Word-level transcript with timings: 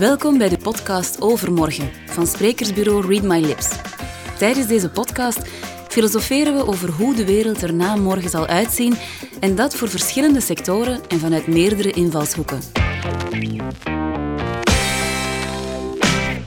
Welkom 0.00 0.38
bij 0.38 0.48
de 0.48 0.58
podcast 0.58 1.20
Overmorgen 1.20 1.90
van 2.06 2.26
sprekersbureau 2.26 3.06
Read 3.06 3.22
My 3.22 3.46
Lips. 3.46 3.68
Tijdens 4.38 4.66
deze 4.66 4.90
podcast 4.90 5.48
filosoferen 5.88 6.56
we 6.56 6.66
over 6.66 6.90
hoe 6.90 7.14
de 7.14 7.24
wereld 7.24 7.62
er 7.62 7.74
na 7.74 7.96
morgen 7.96 8.30
zal 8.30 8.46
uitzien 8.46 8.94
en 9.40 9.54
dat 9.54 9.74
voor 9.74 9.88
verschillende 9.88 10.40
sectoren 10.40 11.00
en 11.08 11.18
vanuit 11.18 11.46
meerdere 11.46 11.90
invalshoeken. 11.90 12.60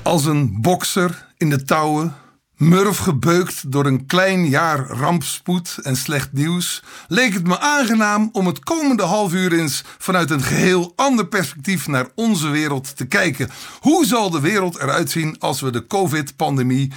Als 0.04 0.26
een 0.26 0.62
bokser 0.62 1.28
in 1.38 1.50
de 1.50 1.64
touwen, 1.64 2.16
murf 2.58 2.98
gebeukt 2.98 3.72
door 3.72 3.86
een 3.86 4.06
klein 4.06 4.46
jaar 4.46 4.88
rampspoed 4.88 5.78
en 5.82 5.96
slecht 5.96 6.34
nieuws, 6.34 6.84
leek 7.08 7.34
het 7.34 7.48
me 7.48 7.60
aangenaam 7.60 8.30
om 8.32 8.48
het 8.48 8.60
komende 8.60 9.04
half 9.04 9.34
uur 9.34 9.54
eens 9.54 9.84
vanuit 9.98 10.30
een 10.30 10.44
geheel 10.44 10.94
ander 10.96 11.28
perspectief 11.28 11.88
naar 11.88 12.08
onze 12.16 12.50
wereld 12.50 12.98
te 12.98 13.06
kijken. 13.06 13.50
Hoe 13.80 14.06
zal 14.06 14.30
de 14.30 14.40
wereld 14.40 14.76
eruit 14.76 15.12
zien 15.12 15.36
als 15.40 15.62
we 15.62 15.72
de 15.72 15.88
COVID-pandemie 15.88 16.92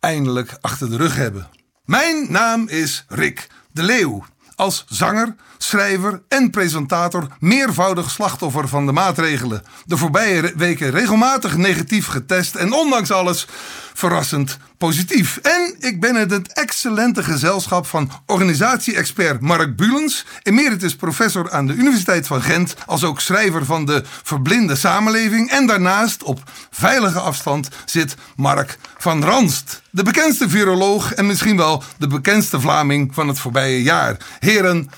eindelijk 0.00 0.56
achter 0.60 0.90
de 0.90 0.96
rug 0.96 1.16
hebben? 1.16 1.48
Mijn 1.84 2.26
naam 2.32 2.68
is 2.68 3.04
Rick 3.08 3.46
de 3.72 3.82
Leeuw. 3.82 4.24
Als 4.54 4.84
zanger, 4.88 5.34
schrijver 5.58 6.22
en 6.28 6.50
presentator 6.50 7.26
meervoudig 7.38 8.10
slachtoffer 8.10 8.68
van 8.68 8.86
de 8.86 8.92
maatregelen. 8.92 9.62
De 9.84 9.96
voorbije 9.96 10.52
weken 10.56 10.90
regelmatig 10.90 11.56
negatief 11.56 12.06
getest 12.06 12.54
en 12.54 12.72
ondanks 12.72 13.10
alles 13.10 13.46
verrassend 13.94 14.58
positief. 14.82 15.36
En 15.36 15.74
ik 15.78 16.00
ben 16.00 16.16
in 16.16 16.30
het 16.30 16.52
excellente 16.52 17.22
gezelschap 17.22 17.86
van 17.86 18.10
organisatie-expert 18.26 19.40
Mark 19.40 19.76
Bulens, 19.76 20.26
emeritus 20.42 20.96
professor 20.96 21.50
aan 21.50 21.66
de 21.66 21.74
Universiteit 21.74 22.26
van 22.26 22.42
Gent, 22.42 22.74
als 22.86 23.04
ook 23.04 23.20
schrijver 23.20 23.64
van 23.64 23.86
de 23.86 24.02
Verblinde 24.04 24.76
Samenleving. 24.76 25.50
En 25.50 25.66
daarnaast, 25.66 26.22
op 26.22 26.42
veilige 26.70 27.20
afstand, 27.20 27.68
zit 27.84 28.16
Mark 28.36 28.78
van 28.98 29.24
Ranst, 29.24 29.82
de 29.90 30.02
bekendste 30.02 30.48
viroloog 30.48 31.12
en 31.12 31.26
misschien 31.26 31.56
wel 31.56 31.82
de 31.98 32.06
bekendste 32.06 32.60
Vlaming 32.60 33.14
van 33.14 33.28
het 33.28 33.38
voorbije 33.38 33.82
jaar. 33.82 34.16
Heren, 34.38 34.90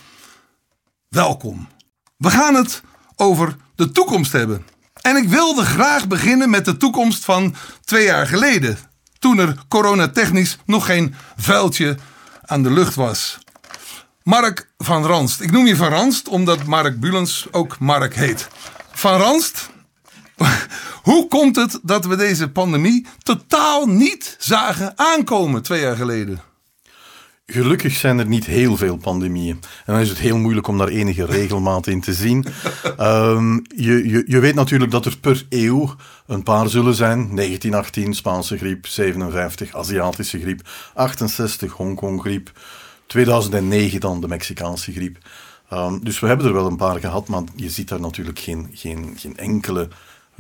welkom. 1.09 1.69
We 2.17 2.31
gaan 2.31 2.55
het 2.55 2.83
over 3.17 3.57
de 3.75 3.93
toekomst 3.93 4.33
hebben. 4.33 4.67
En 5.01 5.17
ik 5.17 5.29
wilde 5.29 5.65
graag 5.65 6.07
beginnen 6.07 6.51
met 6.51 6.65
de 6.65 6.77
toekomst 6.77 7.25
van 7.25 7.55
twee 7.85 8.05
jaar 8.05 8.27
geleden. 8.27 8.93
Toen 9.25 9.39
er 9.39 9.57
coronatechnisch 9.69 10.59
nog 10.67 10.87
geen 10.87 11.15
vuiltje 11.37 11.97
aan 12.43 12.63
de 12.63 12.71
lucht 12.71 12.95
was. 12.95 13.39
Mark 14.23 14.71
van 14.79 15.05
Ranst. 15.05 15.41
Ik 15.41 15.51
noem 15.51 15.67
je 15.67 15.77
van 15.77 15.89
Ranst 15.89 16.29
omdat 16.29 16.65
Mark 16.65 17.01
Bulens 17.01 17.47
ook 17.51 17.79
Mark 17.79 18.15
heet. 18.15 18.49
Van 18.93 19.21
Ranst, 19.21 19.71
hoe 21.09 21.29
komt 21.29 21.57
het 21.57 21.81
dat 21.83 22.05
we 22.07 22.17
deze 22.17 22.49
pandemie 22.49 23.07
totaal 23.23 23.87
niet 23.87 24.37
zagen 24.39 24.93
aankomen 24.97 25.63
twee 25.63 25.81
jaar 25.81 25.97
geleden? 25.97 26.41
Gelukkig 27.47 27.95
zijn 27.95 28.19
er 28.19 28.27
niet 28.27 28.47
heel 28.47 28.77
veel 28.77 28.97
pandemieën. 28.97 29.61
En 29.85 29.93
dan 29.93 30.03
is 30.03 30.09
het 30.09 30.19
heel 30.19 30.37
moeilijk 30.39 30.67
om 30.67 30.79
daar 30.79 30.89
enige 30.89 31.25
regelmaat 31.25 31.87
in 31.87 32.01
te 32.01 32.15
zien. 32.15 32.47
Um, 33.01 33.63
je, 33.87 34.09
je, 34.09 34.25
je 34.27 34.39
weet 34.39 34.55
natuurlijk 34.55 34.91
dat 34.91 35.07
er 35.07 35.19
per 35.19 35.47
eeuw 35.49 35.95
een 36.27 36.43
paar 36.43 36.69
zullen 36.69 36.95
zijn. 36.95 37.19
1918 37.19 38.15
Spaanse 38.15 38.59
griep, 38.59 38.87
57 38.87 39.75
Aziatische 39.75 40.41
griep, 40.41 40.69
68 40.95 41.73
Hongkong-griep, 41.73 42.53
2009 43.07 44.01
dan 44.01 44.21
de 44.21 44.29
Mexicaanse 44.29 44.93
griep. 44.93 45.19
Um, 45.73 46.05
dus 46.05 46.21
we 46.21 46.27
hebben 46.27 46.47
er 46.47 46.53
wel 46.53 46.67
een 46.67 46.77
paar 46.77 47.01
gehad, 47.01 47.29
maar 47.29 47.43
je 47.57 47.71
ziet 47.71 47.89
daar 47.89 48.01
natuurlijk 48.01 48.39
geen, 48.39 48.71
geen, 48.73 49.15
geen 49.17 49.37
enkele, 49.37 49.89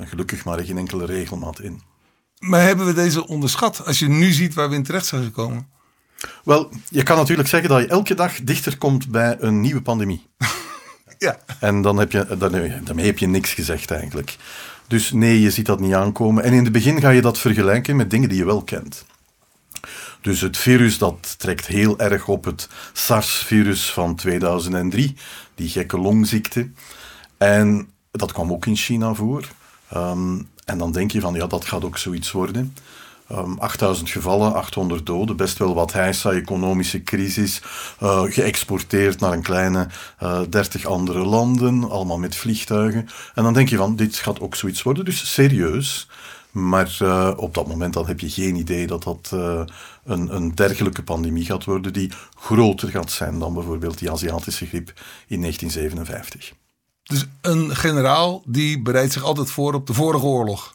gelukkig 0.00 0.44
maar 0.44 0.64
geen 0.64 0.78
enkele 0.78 1.05
regelmaat 1.05 1.60
in. 1.60 1.82
Maar 2.38 2.62
hebben 2.62 2.86
we 2.86 2.92
deze 2.92 3.26
onderschat 3.26 3.86
als 3.86 3.98
je 3.98 4.09
nu 4.09 4.32
ziet 4.32 4.54
waar 4.54 4.69
we 4.69 4.75
in 4.75 4.82
terecht 4.82 5.06
zijn 5.06 5.25
gekomen? 5.25 5.72
Wel, 6.44 6.70
je 6.88 7.02
kan 7.02 7.16
natuurlijk 7.16 7.48
zeggen 7.48 7.68
dat 7.68 7.80
je 7.80 7.86
elke 7.86 8.14
dag 8.14 8.40
dichter 8.42 8.78
komt 8.78 9.08
bij 9.08 9.36
een 9.38 9.60
nieuwe 9.60 9.82
pandemie. 9.82 10.26
ja. 11.18 11.38
En 11.60 11.82
dan 11.82 11.96
heb 11.96 12.12
je, 12.12 12.26
daarmee 12.84 13.06
heb 13.06 13.18
je 13.18 13.26
niks 13.26 13.52
gezegd 13.52 13.90
eigenlijk. 13.90 14.36
Dus 14.88 15.12
nee, 15.12 15.40
je 15.40 15.50
ziet 15.50 15.66
dat 15.66 15.80
niet 15.80 15.94
aankomen. 15.94 16.42
En 16.44 16.52
in 16.52 16.64
het 16.64 16.72
begin 16.72 17.00
ga 17.00 17.10
je 17.10 17.20
dat 17.20 17.38
vergelijken 17.38 17.96
met 17.96 18.10
dingen 18.10 18.28
die 18.28 18.38
je 18.38 18.44
wel 18.44 18.62
kent. 18.62 19.04
Dus 20.20 20.40
het 20.40 20.56
virus 20.56 20.98
dat 20.98 21.34
trekt 21.38 21.66
heel 21.66 21.98
erg 21.98 22.28
op 22.28 22.44
het 22.44 22.68
SARS-virus 22.92 23.92
van 23.92 24.14
2003, 24.14 25.16
die 25.54 25.68
gekke 25.68 25.98
longziekte. 25.98 26.70
En 27.38 27.88
dat 28.10 28.32
kwam 28.32 28.52
ook 28.52 28.66
in 28.66 28.76
China 28.76 29.14
voor. 29.14 29.48
Um, 29.94 30.48
en 30.64 30.78
dan 30.78 30.92
denk 30.92 31.10
je 31.10 31.20
van 31.20 31.34
ja, 31.34 31.46
dat 31.46 31.64
gaat 31.64 31.84
ook 31.84 31.98
zoiets 31.98 32.32
worden. 32.32 32.74
Um, 33.39 33.59
8000 33.59 34.11
gevallen, 34.11 34.55
800 34.55 35.06
doden, 35.06 35.37
best 35.37 35.59
wel 35.59 35.75
wat 35.75 35.93
heisa, 35.93 36.33
economische 36.33 37.03
crisis, 37.03 37.62
uh, 38.03 38.22
geëxporteerd 38.22 39.21
naar 39.21 39.33
een 39.33 39.43
kleine 39.43 39.89
uh, 40.22 40.41
eh, 40.41 40.50
30 40.50 40.87
andere 40.87 41.25
landen, 41.25 41.91
allemaal 41.91 42.19
met 42.19 42.37
vliegtuigen. 42.37 43.09
En 43.34 43.43
dan 43.43 43.53
denk 43.53 43.69
je 43.69 43.77
van, 43.77 43.97
dit 43.97 44.17
gaat 44.17 44.41
ook 44.41 44.55
zoiets 44.55 44.83
worden, 44.83 45.05
dus 45.05 45.33
serieus. 45.33 46.09
Maar 46.50 46.99
uh, 47.03 47.31
op 47.37 47.55
dat 47.55 47.67
moment 47.67 47.95
dan 47.95 48.06
heb 48.06 48.21
je 48.21 48.31
geen 48.31 48.56
idee 48.56 48.87
dat 48.87 49.03
dat 49.03 49.31
een, 50.05 50.34
een 50.34 50.55
dergelijke 50.55 51.03
pandemie 51.03 51.45
gaat 51.45 51.65
worden 51.65 51.93
die 51.93 52.12
groter 52.39 52.89
gaat 52.89 53.11
zijn 53.11 53.39
dan 53.39 53.55
bijvoorbeeld 53.55 53.99
die 53.99 54.11
Aziatische 54.11 54.66
griep 54.66 54.93
in 55.27 55.41
1957. 55.41 56.53
Dus 57.03 57.27
een 57.41 57.77
generaal 57.77 58.43
die 58.47 58.83
bereidt 58.83 59.12
zich 59.12 59.22
altijd 59.22 59.51
voor 59.51 59.75
op 59.75 59.87
de 59.87 59.95
vorige 59.95 60.25
oorlog? 60.25 60.75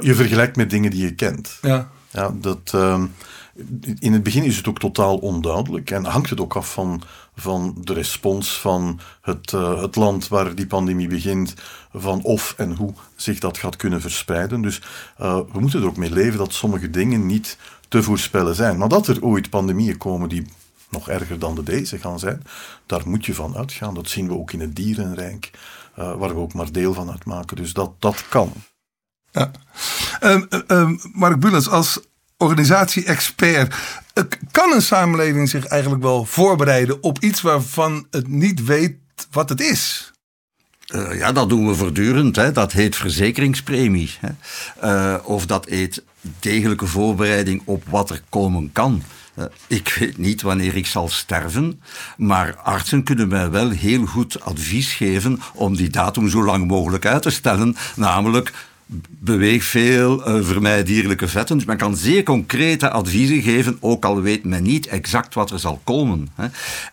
Je 0.00 0.14
vergelijkt 0.14 0.56
met 0.56 0.70
dingen 0.70 0.90
die 0.90 1.02
je 1.02 1.14
kent. 1.14 1.58
Ja. 1.62 1.90
Ja, 2.12 2.34
dat, 2.40 2.72
uh, 2.74 3.02
in 3.98 4.12
het 4.12 4.22
begin 4.22 4.44
is 4.44 4.56
het 4.56 4.68
ook 4.68 4.78
totaal 4.78 5.16
onduidelijk 5.16 5.90
en 5.90 6.04
hangt 6.04 6.30
het 6.30 6.40
ook 6.40 6.56
af 6.56 6.72
van, 6.72 7.02
van 7.36 7.76
de 7.80 7.92
respons 7.92 8.60
van 8.60 9.00
het, 9.20 9.52
uh, 9.52 9.80
het 9.80 9.96
land 9.96 10.28
waar 10.28 10.54
die 10.54 10.66
pandemie 10.66 11.08
begint, 11.08 11.54
van 11.92 12.22
of 12.22 12.54
en 12.56 12.76
hoe 12.76 12.92
zich 13.16 13.38
dat 13.38 13.58
gaat 13.58 13.76
kunnen 13.76 14.00
verspreiden. 14.00 14.60
Dus 14.62 14.82
uh, 15.20 15.40
we 15.52 15.60
moeten 15.60 15.80
er 15.80 15.86
ook 15.86 15.96
mee 15.96 16.10
leven 16.10 16.38
dat 16.38 16.52
sommige 16.52 16.90
dingen 16.90 17.26
niet 17.26 17.58
te 17.88 18.02
voorspellen 18.02 18.54
zijn. 18.54 18.78
Maar 18.78 18.88
dat 18.88 19.06
er 19.06 19.24
ooit 19.24 19.50
pandemieën 19.50 19.98
komen 19.98 20.28
die 20.28 20.46
nog 20.90 21.08
erger 21.08 21.38
dan 21.38 21.54
de 21.54 21.62
deze 21.62 21.98
gaan 21.98 22.18
zijn, 22.18 22.42
daar 22.86 23.08
moet 23.08 23.26
je 23.26 23.34
van 23.34 23.56
uitgaan. 23.56 23.94
Dat 23.94 24.08
zien 24.08 24.28
we 24.28 24.34
ook 24.34 24.52
in 24.52 24.60
het 24.60 24.76
dierenrijk, 24.76 25.50
uh, 25.98 26.14
waar 26.14 26.34
we 26.34 26.40
ook 26.40 26.54
maar 26.54 26.72
deel 26.72 26.94
van 26.94 27.10
uitmaken. 27.10 27.56
Dus 27.56 27.72
dat, 27.72 27.90
dat 27.98 28.28
kan. 28.28 28.52
Ja. 29.32 29.50
Um, 30.20 30.48
um, 30.66 31.00
Mark 31.12 31.40
Bulens, 31.40 31.68
als 31.68 32.00
organisatie-expert, 32.36 33.74
eh, 34.12 34.24
kan 34.50 34.72
een 34.72 34.82
samenleving 34.82 35.48
zich 35.48 35.66
eigenlijk 35.66 36.02
wel 36.02 36.24
voorbereiden 36.24 37.02
op 37.02 37.18
iets 37.18 37.40
waarvan 37.40 38.06
het 38.10 38.28
niet 38.28 38.64
weet 38.64 38.96
wat 39.30 39.48
het 39.48 39.60
is? 39.60 40.12
Uh, 40.94 41.18
ja, 41.18 41.32
dat 41.32 41.48
doen 41.48 41.66
we 41.66 41.74
voortdurend. 41.74 42.36
Hè. 42.36 42.52
Dat 42.52 42.72
heet 42.72 42.96
verzekeringspremie. 42.96 44.10
Hè. 44.20 44.30
Uh, 45.14 45.18
of 45.24 45.46
dat 45.46 45.66
heet 45.68 46.02
degelijke 46.38 46.86
voorbereiding 46.86 47.62
op 47.64 47.84
wat 47.88 48.10
er 48.10 48.22
komen 48.28 48.72
kan. 48.72 49.02
Ik 49.66 49.96
weet 49.98 50.18
niet 50.18 50.42
wanneer 50.42 50.76
ik 50.76 50.86
zal 50.86 51.08
sterven, 51.08 51.82
maar 52.16 52.56
artsen 52.56 53.02
kunnen 53.02 53.28
mij 53.28 53.50
wel 53.50 53.70
heel 53.70 54.06
goed 54.06 54.40
advies 54.40 54.92
geven 54.92 55.40
om 55.54 55.76
die 55.76 55.90
datum 55.90 56.28
zo 56.28 56.44
lang 56.44 56.66
mogelijk 56.66 57.06
uit 57.06 57.22
te 57.22 57.30
stellen. 57.30 57.76
Namelijk 57.96 58.52
beweeg 59.08 59.64
veel, 59.64 60.28
uh, 60.28 60.44
vermijd 60.44 60.86
dierlijke 60.86 61.28
vetten. 61.28 61.56
Dus 61.56 61.66
men 61.66 61.76
kan 61.76 61.96
zeer 61.96 62.22
concrete 62.22 62.90
adviezen 62.90 63.42
geven, 63.42 63.76
ook 63.80 64.04
al 64.04 64.22
weet 64.22 64.44
men 64.44 64.62
niet 64.62 64.86
exact 64.86 65.34
wat 65.34 65.50
er 65.50 65.58
zal 65.58 65.80
komen. 65.84 66.28
Hè. 66.34 66.46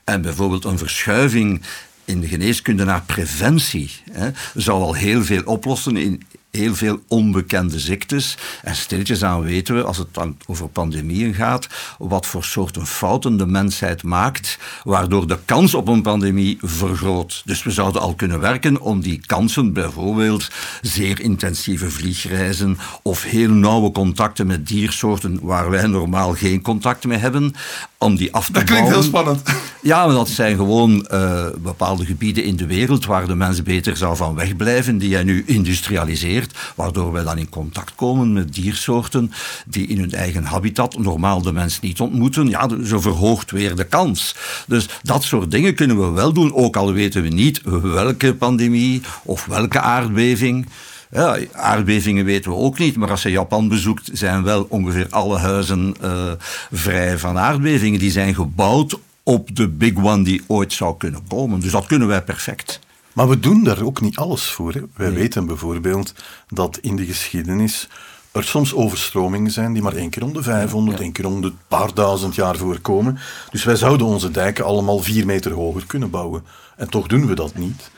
En 0.03 0.21
bijvoorbeeld 0.21 0.65
een 0.65 0.77
verschuiving 0.77 1.61
in 2.05 2.19
de 2.19 2.27
geneeskunde 2.27 2.83
naar 2.83 3.03
preventie 3.05 3.91
hè, 4.11 4.29
zou 4.53 4.81
al 4.81 4.93
heel 4.93 5.23
veel 5.23 5.41
oplossen 5.43 5.97
in 5.97 6.21
heel 6.57 6.75
veel 6.75 6.99
onbekende 7.07 7.79
ziektes. 7.79 8.37
En 8.63 8.75
stilletjes 8.75 9.23
aan 9.23 9.43
weten 9.43 9.75
we, 9.75 9.83
als 9.83 9.97
het 9.97 10.13
dan 10.13 10.37
over 10.45 10.69
pandemieën 10.69 11.33
gaat, 11.33 11.67
wat 11.97 12.25
voor 12.25 12.43
soorten 12.43 12.85
fouten 12.85 13.37
de 13.37 13.45
mensheid 13.45 14.03
maakt, 14.03 14.57
waardoor 14.83 15.27
de 15.27 15.39
kans 15.45 15.73
op 15.73 15.87
een 15.87 16.01
pandemie 16.01 16.57
vergroot. 16.61 17.41
Dus 17.45 17.63
we 17.63 17.71
zouden 17.71 18.01
al 18.01 18.15
kunnen 18.15 18.39
werken 18.39 18.81
om 18.81 19.01
die 19.01 19.21
kansen, 19.25 19.73
bijvoorbeeld 19.73 20.49
zeer 20.81 21.19
intensieve 21.19 21.89
vliegreizen 21.89 22.77
of 23.01 23.23
heel 23.23 23.49
nauwe 23.49 23.91
contacten 23.91 24.47
met 24.47 24.67
diersoorten 24.67 25.39
waar 25.41 25.69
wij 25.69 25.87
normaal 25.87 26.33
geen 26.33 26.61
contact 26.61 27.05
mee 27.05 27.17
hebben, 27.17 27.53
om 27.97 28.15
die 28.15 28.33
af 28.33 28.45
te 28.45 28.51
dat 28.51 28.65
bouwen. 28.65 28.91
Dat 28.91 28.93
klinkt 28.93 29.11
heel 29.11 29.21
spannend. 29.21 29.65
Ja, 29.81 30.05
maar 30.05 30.15
dat 30.15 30.29
zijn 30.29 30.55
gewoon 30.55 31.07
uh, 31.11 31.45
bepaalde 31.57 32.05
gebieden 32.05 32.43
in 32.43 32.55
de 32.55 32.65
wereld 32.65 33.05
waar 33.05 33.27
de 33.27 33.35
mens 33.35 33.63
beter 33.63 33.97
zou 33.97 34.15
van 34.15 34.35
wegblijven, 34.35 34.97
die 34.97 35.13
hij 35.13 35.23
nu 35.23 35.43
industrialiseert, 35.45 36.57
waardoor 36.75 37.11
wij 37.11 37.23
dan 37.23 37.37
in 37.37 37.49
contact 37.49 37.95
komen 37.95 38.33
met 38.33 38.53
diersoorten 38.53 39.31
die 39.65 39.87
in 39.87 39.99
hun 39.99 40.11
eigen 40.11 40.43
habitat 40.43 40.97
normaal 40.97 41.41
de 41.41 41.51
mens 41.51 41.79
niet 41.79 41.99
ontmoeten. 41.99 42.49
Ja, 42.49 42.69
zo 42.83 42.99
verhoogt 42.99 43.51
weer 43.51 43.75
de 43.75 43.83
kans. 43.83 44.35
Dus 44.67 44.89
dat 45.01 45.23
soort 45.23 45.51
dingen 45.51 45.75
kunnen 45.75 45.99
we 45.99 46.11
wel 46.11 46.33
doen, 46.33 46.53
ook 46.53 46.75
al 46.75 46.93
weten 46.93 47.21
we 47.21 47.29
niet 47.29 47.61
welke 47.81 48.35
pandemie 48.35 49.01
of 49.23 49.45
welke 49.45 49.79
aardbeving. 49.79 50.67
Ja, 51.11 51.37
aardbevingen 51.51 52.25
weten 52.25 52.51
we 52.51 52.57
ook 52.57 52.77
niet, 52.77 52.95
maar 52.95 53.09
als 53.09 53.23
je 53.23 53.29
Japan 53.29 53.67
bezoekt, 53.67 54.09
zijn 54.13 54.43
wel 54.43 54.65
ongeveer 54.69 55.07
alle 55.09 55.37
huizen 55.37 55.95
uh, 56.03 56.31
vrij 56.71 57.17
van 57.17 57.37
aardbevingen. 57.37 57.99
Die 57.99 58.11
zijn 58.11 58.35
gebouwd 58.35 58.99
op 59.23 59.55
de 59.55 59.67
big 59.67 59.95
one 59.95 60.23
die 60.23 60.43
ooit 60.47 60.73
zou 60.73 60.97
kunnen 60.97 61.21
komen. 61.27 61.59
Dus 61.59 61.71
dat 61.71 61.85
kunnen 61.85 62.07
wij 62.07 62.23
perfect. 62.23 62.79
Maar 63.13 63.29
we 63.29 63.39
doen 63.39 63.63
daar 63.63 63.81
ook 63.81 64.01
niet 64.01 64.17
alles 64.17 64.45
voor. 64.45 64.73
Hè. 64.73 64.81
Wij 64.95 65.13
weten 65.13 65.45
bijvoorbeeld 65.45 66.13
dat 66.49 66.77
in 66.77 66.95
de 66.95 67.05
geschiedenis 67.05 67.89
er 68.31 68.43
soms 68.43 68.73
overstromingen 68.73 69.51
zijn 69.51 69.73
die 69.73 69.81
maar 69.81 69.95
één 69.95 70.09
keer 70.09 70.23
om 70.23 70.33
de 70.33 70.43
500, 70.43 70.99
één 70.99 71.11
keer 71.11 71.25
om 71.25 71.41
de 71.41 71.51
paar 71.67 71.93
duizend 71.93 72.35
jaar 72.35 72.57
voorkomen. 72.57 73.19
Dus 73.51 73.63
wij 73.63 73.75
zouden 73.75 74.07
onze 74.07 74.31
dijken 74.31 74.65
allemaal 74.65 74.99
vier 74.99 75.25
meter 75.25 75.51
hoger 75.51 75.85
kunnen 75.85 76.09
bouwen. 76.09 76.43
En 76.75 76.89
toch 76.89 77.07
doen 77.07 77.27
we 77.27 77.35
dat 77.35 77.57
niet. 77.57 77.91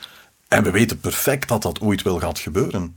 En 0.50 0.62
we 0.62 0.70
weten 0.70 1.00
perfect 1.00 1.48
dat 1.48 1.62
dat 1.62 1.80
ooit 1.80 2.02
wel 2.02 2.18
gaat 2.18 2.38
gebeuren. 2.38 2.96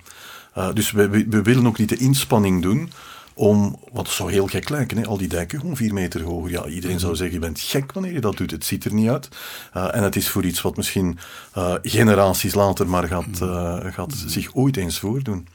Uh, 0.57 0.73
dus 0.73 0.91
we, 0.91 1.09
we, 1.09 1.41
willen 1.41 1.67
ook 1.67 1.77
niet 1.77 1.89
de 1.89 1.97
inspanning 1.97 2.61
doen 2.61 2.91
om, 3.33 3.79
wat 3.91 4.07
zou 4.07 4.31
heel 4.31 4.47
gek 4.47 4.69
lijken, 4.69 4.97
hè, 4.97 5.05
al 5.05 5.17
die 5.17 5.27
dijken 5.27 5.59
gewoon 5.59 5.75
vier 5.75 5.93
meter 5.93 6.21
hoger. 6.21 6.51
Ja, 6.51 6.65
iedereen 6.65 6.99
zou 6.99 7.15
zeggen, 7.15 7.35
je 7.35 7.45
bent 7.45 7.59
gek 7.59 7.91
wanneer 7.91 8.13
je 8.13 8.21
dat 8.21 8.37
doet. 8.37 8.51
Het 8.51 8.65
ziet 8.65 8.85
er 8.85 8.93
niet 8.93 9.09
uit. 9.09 9.27
Uh, 9.77 9.95
en 9.95 10.03
het 10.03 10.15
is 10.15 10.29
voor 10.29 10.43
iets 10.43 10.61
wat 10.61 10.77
misschien 10.77 11.17
uh, 11.57 11.73
generaties 11.81 12.53
later 12.53 12.87
maar 12.87 13.07
gaat, 13.07 13.41
gaat 13.93 14.13
zich 14.25 14.55
ooit 14.55 14.77
eens 14.77 14.99
voordoen. 14.99 15.47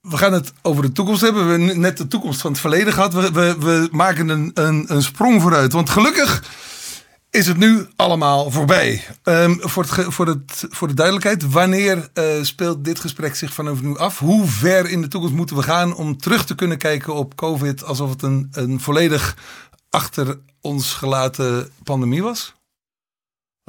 We 0.00 0.16
gaan 0.16 0.32
het 0.32 0.52
over 0.62 0.82
de 0.82 0.92
toekomst 0.92 1.20
hebben. 1.20 1.44
We 1.44 1.50
hebben 1.50 1.80
net 1.80 1.96
de 1.96 2.08
toekomst 2.08 2.40
van 2.40 2.50
het 2.50 2.60
verleden 2.60 2.92
gehad. 2.92 3.12
We, 3.12 3.32
we, 3.32 3.56
we 3.58 3.88
maken 3.90 4.28
een, 4.28 4.50
een, 4.54 4.84
een 4.88 5.02
sprong 5.02 5.42
vooruit. 5.42 5.72
Want 5.72 5.90
gelukkig 5.90 6.42
is 7.30 7.46
het 7.46 7.56
nu 7.56 7.86
allemaal 7.96 8.50
voorbij. 8.50 9.04
Um, 9.24 9.58
voor, 9.60 9.82
het, 9.82 10.14
voor, 10.14 10.26
het, 10.26 10.66
voor 10.68 10.88
de 10.88 10.94
duidelijkheid, 10.94 11.50
wanneer 11.50 12.08
uh, 12.14 12.24
speelt 12.42 12.84
dit 12.84 13.00
gesprek 13.00 13.34
zich 13.34 13.52
vanaf 13.52 13.82
nu 13.82 13.96
af? 13.96 14.18
Hoe 14.18 14.46
ver 14.46 14.90
in 14.90 15.00
de 15.00 15.08
toekomst 15.08 15.34
moeten 15.34 15.56
we 15.56 15.62
gaan 15.62 15.94
om 15.94 16.16
terug 16.16 16.44
te 16.44 16.54
kunnen 16.54 16.78
kijken 16.78 17.14
op 17.14 17.36
COVID 17.36 17.84
alsof 17.84 18.10
het 18.10 18.22
een, 18.22 18.48
een 18.52 18.80
volledig 18.80 19.36
achter 19.90 20.38
ons 20.60 20.94
gelaten 20.94 21.70
pandemie 21.84 22.22
was? 22.22 22.54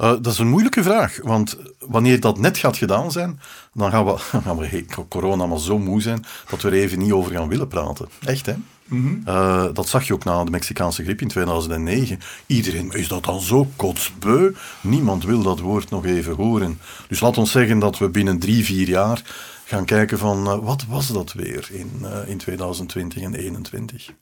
Uh, 0.00 0.10
dat 0.10 0.26
is 0.26 0.38
een 0.38 0.48
moeilijke 0.48 0.82
vraag, 0.82 1.18
want 1.22 1.56
wanneer 1.78 2.20
dat 2.20 2.38
net 2.38 2.58
gaat 2.58 2.76
gedaan 2.76 3.12
zijn, 3.12 3.40
dan 3.74 3.90
gaan 3.90 4.04
we, 4.04 4.18
gaan 4.44 4.58
we 4.58 4.84
corona 5.08 5.46
maar 5.46 5.58
zo 5.58 5.78
moe 5.78 6.02
zijn 6.02 6.24
dat 6.50 6.62
we 6.62 6.68
er 6.68 6.74
even 6.74 6.98
niet 6.98 7.12
over 7.12 7.32
gaan 7.32 7.48
willen 7.48 7.68
praten. 7.68 8.08
Echt, 8.24 8.46
hè? 8.46 8.54
Mm 8.84 9.22
-hmm. 9.24 9.74
dat 9.74 9.88
zag 9.88 10.06
je 10.06 10.12
ook 10.12 10.24
na 10.24 10.44
de 10.44 10.50
Mexicaanse 10.50 11.02
griep 11.02 11.20
in 11.20 11.28
2009. 11.28 12.20
Iedereen 12.46 12.90
is 12.92 13.08
dat 13.08 13.24
dan 13.24 13.40
zo 13.40 13.68
kotsbeu. 13.76 14.54
Niemand 14.80 15.24
wil 15.24 15.42
dat 15.42 15.60
woord 15.60 15.90
nog 15.90 16.04
even 16.04 16.34
horen. 16.34 16.78
Dus 17.08 17.20
laat 17.20 17.38
ons 17.38 17.50
zeggen 17.50 17.78
dat 17.78 17.98
we 17.98 18.08
binnen 18.08 18.38
drie, 18.38 18.64
vier 18.64 18.88
jaar 18.88 19.22
gaan 19.70 19.84
kijken 19.84 20.18
van 20.18 20.46
uh, 20.46 20.58
wat 20.64 20.84
was 20.88 21.08
dat 21.08 21.32
weer 21.32 21.68
in, 21.72 21.90
uh, 22.02 22.28
in 22.28 22.38
2020 22.38 23.22
en 23.22 23.30
2021. 23.30 24.12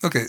Oké, 0.00 0.18
uh, 0.18 0.28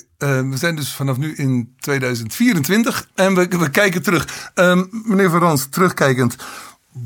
we 0.49 0.57
zijn 0.57 0.75
dus 0.75 0.91
vanaf 0.91 1.17
nu 1.17 1.35
in 1.35 1.75
2024 1.79 3.09
en 3.15 3.35
we, 3.35 3.47
we 3.47 3.69
kijken 3.69 4.03
terug. 4.03 4.51
Uh, 4.55 4.81
meneer 4.89 5.29
Verans, 5.29 5.67
terugkijkend. 5.69 6.35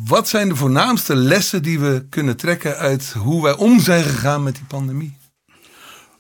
Wat 0.06 0.28
zijn 0.28 0.50
de 0.50 0.56
voornaamste 0.56 1.16
lessen 1.16 1.63
die 1.63 1.80
we 1.80 2.06
kunnen 2.10 2.38
trekken 2.38 2.78
uit 2.78 3.13
hoe 3.18 3.44
wij 3.44 3.56
om 3.56 3.80
zijn 3.80 4.04
gegaan 4.04 4.44
met 4.44 4.56
die 4.56 4.66
pandemie? 4.66 5.18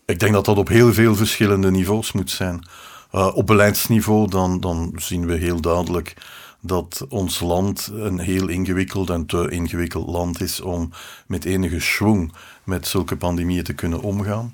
Ik 0.05 0.19
denk 0.19 0.33
dat 0.33 0.45
dat 0.45 0.57
op 0.57 0.67
heel 0.67 0.93
veel 0.93 1.15
verschillende 1.15 1.71
niveaus 1.71 2.11
moet 2.11 2.29
zijn. 2.31 2.67
Uh, 3.11 3.35
op 3.35 3.47
beleidsniveau 3.47 4.29
dan, 4.29 4.59
dan 4.59 4.93
zien 4.95 5.25
we 5.25 5.33
heel 5.33 5.61
duidelijk 5.61 6.13
dat 6.61 7.05
ons 7.09 7.39
land 7.39 7.89
een 7.93 8.19
heel 8.19 8.47
ingewikkeld 8.47 9.09
en 9.09 9.25
te 9.25 9.49
ingewikkeld 9.49 10.07
land 10.07 10.41
is 10.41 10.61
om 10.61 10.91
met 11.27 11.45
enige 11.45 11.79
schwung 11.79 12.33
met 12.63 12.87
zulke 12.87 13.17
pandemieën 13.17 13.63
te 13.63 13.73
kunnen 13.73 14.01
omgaan. 14.01 14.53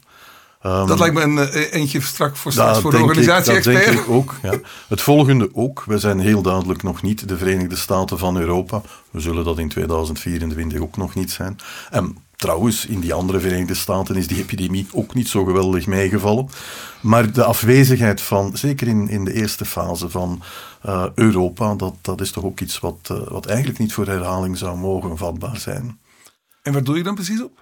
Um, 0.66 0.88
dat 0.88 1.00
lijkt 1.00 1.16
me 1.16 1.22
een 1.22 1.38
uh, 1.38 1.74
eentje 1.74 2.02
strak 2.02 2.36
voor 2.36 2.52
straks 2.52 2.80
voor 2.80 2.92
de 2.92 2.98
organisatie-expert. 2.98 3.86
Dat 3.86 3.94
denk 3.94 4.06
ik 4.06 4.10
ook. 4.10 4.36
Ja. 4.42 4.54
Het 4.88 5.02
volgende 5.02 5.50
ook. 5.54 5.84
We 5.86 6.00
zijn 6.00 6.20
heel 6.20 6.42
duidelijk 6.42 6.84
nog 6.84 7.02
niet 7.02 7.28
de 7.28 7.38
Verenigde 7.38 7.76
Staten 7.76 8.18
van 8.18 8.38
Europa. 8.38 8.82
We 9.12 9.20
zullen 9.20 9.44
dat 9.44 9.60
in 9.60 9.70
2024 9.70 10.80
ook 10.80 10.98
nog 10.98 11.16
niet 11.16 11.32
zijn. 11.32 11.58
En 11.90 12.18
Trouwens, 12.38 12.86
in 12.86 13.00
die 13.00 13.14
andere 13.14 13.40
Verenigde 13.40 13.74
Staten 13.74 14.16
is 14.16 14.28
die 14.28 14.38
epidemie 14.38 14.88
ook 14.92 15.14
niet 15.14 15.28
zo 15.28 15.44
geweldig 15.44 15.88
meegevallen. 15.88 16.50
Maar 17.02 17.32
de 17.32 17.44
afwezigheid 17.44 18.22
van, 18.22 18.58
zeker 18.58 18.88
in, 18.88 19.10
in 19.10 19.26
de 19.26 19.34
eerste 19.34 19.66
fase 19.66 20.10
van 20.10 20.42
uh, 20.86 21.06
Europa, 21.16 21.76
dat, 21.76 21.96
dat 22.02 22.22
is 22.22 22.32
toch 22.32 22.44
ook 22.44 22.60
iets 22.60 22.80
wat, 22.80 23.10
uh, 23.12 23.28
wat 23.28 23.46
eigenlijk 23.46 23.80
niet 23.80 23.94
voor 23.94 24.06
herhaling 24.06 24.58
zou 24.58 24.78
mogen 24.78 25.18
vatbaar 25.18 25.58
zijn. 25.58 26.00
En 26.62 26.74
waar 26.74 26.84
doe 26.84 26.98
je 26.98 27.04
dan 27.04 27.16
precies 27.16 27.42
op? 27.42 27.60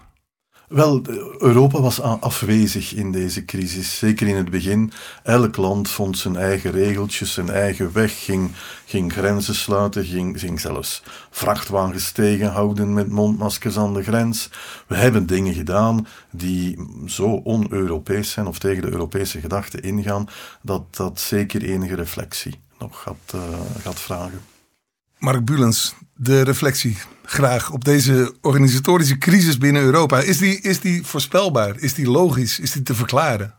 Wel, 0.67 1.01
Europa 1.37 1.81
was 1.81 2.01
afwezig 2.01 2.93
in 2.93 3.11
deze 3.11 3.45
crisis, 3.45 3.97
zeker 3.97 4.27
in 4.27 4.35
het 4.35 4.49
begin. 4.49 4.91
Elk 5.23 5.57
land 5.57 5.89
vond 5.89 6.17
zijn 6.17 6.35
eigen 6.35 6.71
regeltjes, 6.71 7.33
zijn 7.33 7.49
eigen 7.49 7.93
weg, 7.93 8.23
ging, 8.23 8.51
ging 8.85 9.13
grenzen 9.13 9.55
sluiten, 9.55 10.05
ging, 10.05 10.39
ging 10.39 10.59
zelfs 10.59 11.03
vrachtwagens 11.29 12.11
tegenhouden 12.11 12.93
met 12.93 13.09
mondmaskers 13.09 13.77
aan 13.77 13.93
de 13.93 14.03
grens. 14.03 14.49
We 14.87 14.95
hebben 14.95 15.25
dingen 15.25 15.53
gedaan 15.53 16.07
die 16.31 16.87
zo 17.05 17.25
on-Europees 17.25 18.31
zijn 18.31 18.47
of 18.47 18.59
tegen 18.59 18.81
de 18.81 18.91
Europese 18.91 19.39
gedachten 19.39 19.81
ingaan, 19.81 20.27
dat 20.61 20.95
dat 20.95 21.19
zeker 21.19 21.63
enige 21.63 21.95
reflectie 21.95 22.59
nog 22.79 23.01
gaat, 23.01 23.33
uh, 23.35 23.41
gaat 23.81 23.99
vragen. 23.99 24.54
Mark 25.25 25.45
Bulens, 25.45 25.93
de 26.15 26.41
reflectie 26.41 26.97
graag 27.23 27.71
op 27.71 27.85
deze 27.85 28.33
organisatorische 28.41 29.17
crisis 29.17 29.57
binnen 29.57 29.81
Europa. 29.81 30.19
Is 30.19 30.37
die, 30.37 30.61
is 30.61 30.79
die 30.79 31.05
voorspelbaar? 31.05 31.79
Is 31.79 31.93
die 31.93 32.09
logisch? 32.09 32.59
Is 32.59 32.71
die 32.71 32.81
te 32.81 32.95
verklaren? 32.95 33.55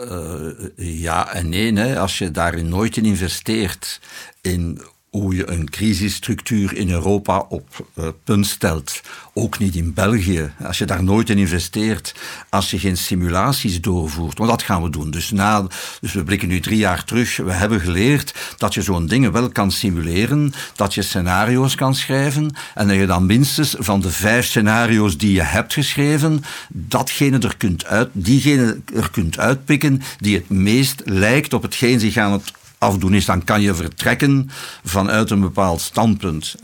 Uh, 0.00 0.50
ja 0.76 1.32
en 1.32 1.48
nee. 1.48 1.98
Als 1.98 2.18
je 2.18 2.30
daarin 2.30 2.68
nooit 2.68 2.96
in 2.96 3.04
investeert, 3.04 4.00
in 4.40 4.80
hoe 5.10 5.34
je 5.34 5.50
een 5.50 5.70
crisisstructuur 5.70 6.76
in 6.76 6.90
Europa 6.90 7.38
op 7.48 7.86
uh, 7.98 8.08
punt 8.24 8.46
stelt. 8.46 9.00
Ook 9.34 9.58
niet 9.58 9.74
in 9.74 9.94
België. 9.94 10.52
Als 10.62 10.78
je 10.78 10.84
daar 10.84 11.02
nooit 11.02 11.30
in 11.30 11.38
investeert, 11.38 12.14
als 12.48 12.70
je 12.70 12.78
geen 12.78 12.96
simulaties 12.96 13.80
doorvoert. 13.80 14.38
Want 14.38 14.50
dat 14.50 14.62
gaan 14.62 14.82
we 14.82 14.90
doen. 14.90 15.10
Dus, 15.10 15.30
na, 15.30 15.66
dus 16.00 16.12
we 16.12 16.24
blikken 16.24 16.48
nu 16.48 16.60
drie 16.60 16.78
jaar 16.78 17.04
terug. 17.04 17.36
We 17.36 17.52
hebben 17.52 17.80
geleerd 17.80 18.34
dat 18.56 18.74
je 18.74 18.82
zo'n 18.82 19.06
dingen 19.06 19.32
wel 19.32 19.48
kan 19.48 19.70
simuleren. 19.70 20.52
Dat 20.74 20.94
je 20.94 21.02
scenario's 21.02 21.74
kan 21.74 21.94
schrijven. 21.94 22.54
En 22.74 22.88
dat 22.88 22.96
je 22.96 23.06
dan 23.06 23.26
minstens 23.26 23.74
van 23.78 24.00
de 24.00 24.10
vijf 24.10 24.46
scenario's 24.46 25.16
die 25.16 25.32
je 25.32 25.42
hebt 25.42 25.72
geschreven, 25.72 26.44
datgene 26.68 27.38
er 27.38 27.56
kunt 27.56 27.84
uit, 27.84 28.08
diegene 28.12 28.80
er 28.94 29.10
kunt 29.10 29.38
uitpikken 29.38 30.02
die 30.18 30.36
het 30.36 30.48
meest 30.48 31.02
lijkt 31.04 31.52
op 31.52 31.62
hetgeen 31.62 32.00
zich 32.00 32.16
aan 32.16 32.32
het 32.32 32.52
afdoen 32.80 33.14
is, 33.14 33.24
dan 33.24 33.44
kan 33.44 33.60
je 33.60 33.74
vertrekken 33.74 34.50
vanuit 34.84 35.30
een 35.30 35.40
bepaald 35.40 35.80
standpunt. 35.80 36.54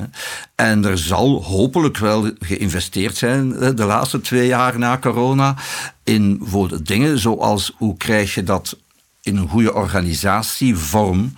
En 0.54 0.84
er 0.84 0.98
zal 0.98 1.42
hopelijk 1.42 1.96
wel 1.96 2.30
geïnvesteerd 2.38 3.16
zijn 3.16 3.48
de 3.76 3.84
laatste 3.84 4.20
twee 4.20 4.46
jaar 4.46 4.78
na 4.78 4.98
corona 4.98 5.56
in 6.04 6.48
dingen 6.82 7.18
zoals 7.18 7.72
hoe 7.76 7.96
krijg 7.96 8.34
je 8.34 8.42
dat 8.42 8.76
in 9.22 9.36
een 9.36 9.48
goede 9.48 9.74
organisatievorm. 9.74 11.34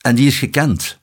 En 0.00 0.14
die 0.14 0.26
is 0.26 0.38
gekend. 0.38 0.98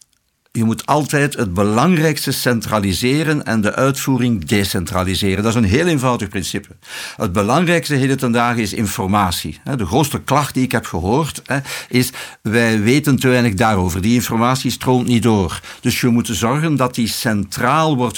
Je 0.59 0.65
moet 0.65 0.85
altijd 0.85 1.35
het 1.35 1.53
belangrijkste 1.53 2.31
centraliseren 2.31 3.45
en 3.45 3.61
de 3.61 3.75
uitvoering 3.75 4.45
decentraliseren. 4.45 5.43
Dat 5.43 5.55
is 5.55 5.61
een 5.61 5.69
heel 5.69 5.87
eenvoudig 5.87 6.29
principe. 6.29 6.75
Het 7.15 7.31
belangrijkste 7.31 7.95
heden 7.95 8.17
ten 8.17 8.57
is 8.57 8.73
informatie. 8.73 9.59
De 9.75 9.85
grootste 9.85 10.21
klacht 10.21 10.53
die 10.53 10.63
ik 10.63 10.71
heb 10.71 10.85
gehoord 10.85 11.41
is: 11.89 12.11
wij 12.41 12.79
weten 12.79 13.19
te 13.19 13.27
weinig 13.27 13.53
daarover. 13.53 14.01
Die 14.01 14.13
informatie 14.13 14.71
stroomt 14.71 15.07
niet 15.07 15.23
door. 15.23 15.59
Dus 15.81 16.01
je 16.01 16.07
moet 16.07 16.29
zorgen 16.31 16.75
dat 16.75 16.95
die 16.95 17.07
centraal 17.07 17.95
wordt 17.95 18.17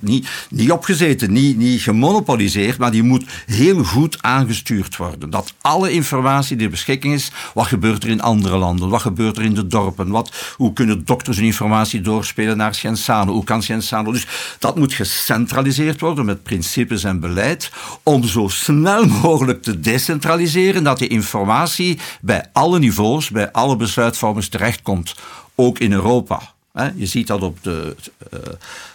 niet, 0.00 0.28
niet 0.50 0.72
opgezeten, 0.72 1.32
niet, 1.32 1.56
niet 1.56 1.82
gemonopoliseerd, 1.82 2.78
maar 2.78 2.90
die 2.90 3.02
moet 3.02 3.24
heel 3.46 3.84
goed 3.84 4.22
aangestuurd 4.22 4.96
worden. 4.96 5.30
Dat 5.30 5.54
alle 5.60 5.92
informatie 5.92 6.56
die 6.56 6.68
beschikking 6.68 7.14
is, 7.14 7.30
wat 7.54 7.66
gebeurt 7.66 8.04
er 8.04 8.10
in 8.10 8.20
andere 8.20 8.56
landen, 8.56 8.88
wat 8.88 9.00
gebeurt 9.00 9.36
er 9.36 9.42
in 9.42 9.54
de 9.54 9.66
dorpen, 9.66 10.08
wat, 10.08 10.54
hoe 10.56 10.72
kunnen 10.72 11.04
dokters 11.04 11.36
dus 11.36 11.46
informatie 11.46 12.00
doorspelen 12.00 12.56
naar 12.56 12.74
Scienzano. 12.74 13.32
Hoe 13.32 13.44
kan 13.44 13.62
Scienzano? 13.62 14.12
Dus 14.12 14.26
dat 14.58 14.76
moet 14.76 14.92
gecentraliseerd 14.92 16.00
worden 16.00 16.24
met 16.24 16.42
principes 16.42 17.04
en 17.04 17.20
beleid 17.20 17.70
om 18.02 18.24
zo 18.24 18.48
snel 18.48 19.06
mogelijk 19.06 19.62
te 19.62 19.80
decentraliseren 19.80 20.84
dat 20.84 20.98
die 20.98 21.08
informatie 21.08 21.98
bij 22.20 22.48
alle 22.52 22.78
niveaus, 22.78 23.30
bij 23.30 23.52
alle 23.52 23.76
besluitvormers 23.76 24.48
terechtkomt. 24.48 25.14
Ook 25.54 25.78
in 25.78 25.92
Europa. 25.92 26.51
Je 26.72 27.06
ziet 27.06 27.26
dat 27.26 27.42
op 27.42 27.62
de, 27.62 27.96
uh, 28.34 28.40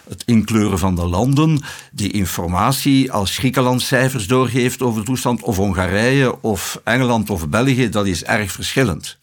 het 0.08 0.22
inkleuren 0.26 0.78
van 0.78 0.94
de 0.94 1.06
landen. 1.06 1.60
Die 1.92 2.12
informatie, 2.12 3.12
als 3.12 3.36
Griekenland 3.36 3.82
cijfers 3.82 4.26
doorgeeft 4.26 4.82
over 4.82 5.00
de 5.00 5.06
toestand, 5.06 5.42
of 5.42 5.56
Hongarije, 5.56 6.42
of 6.42 6.80
Engeland 6.84 7.30
of 7.30 7.48
België, 7.48 7.88
dat 7.88 8.06
is 8.06 8.24
erg 8.24 8.52
verschillend. 8.52 9.18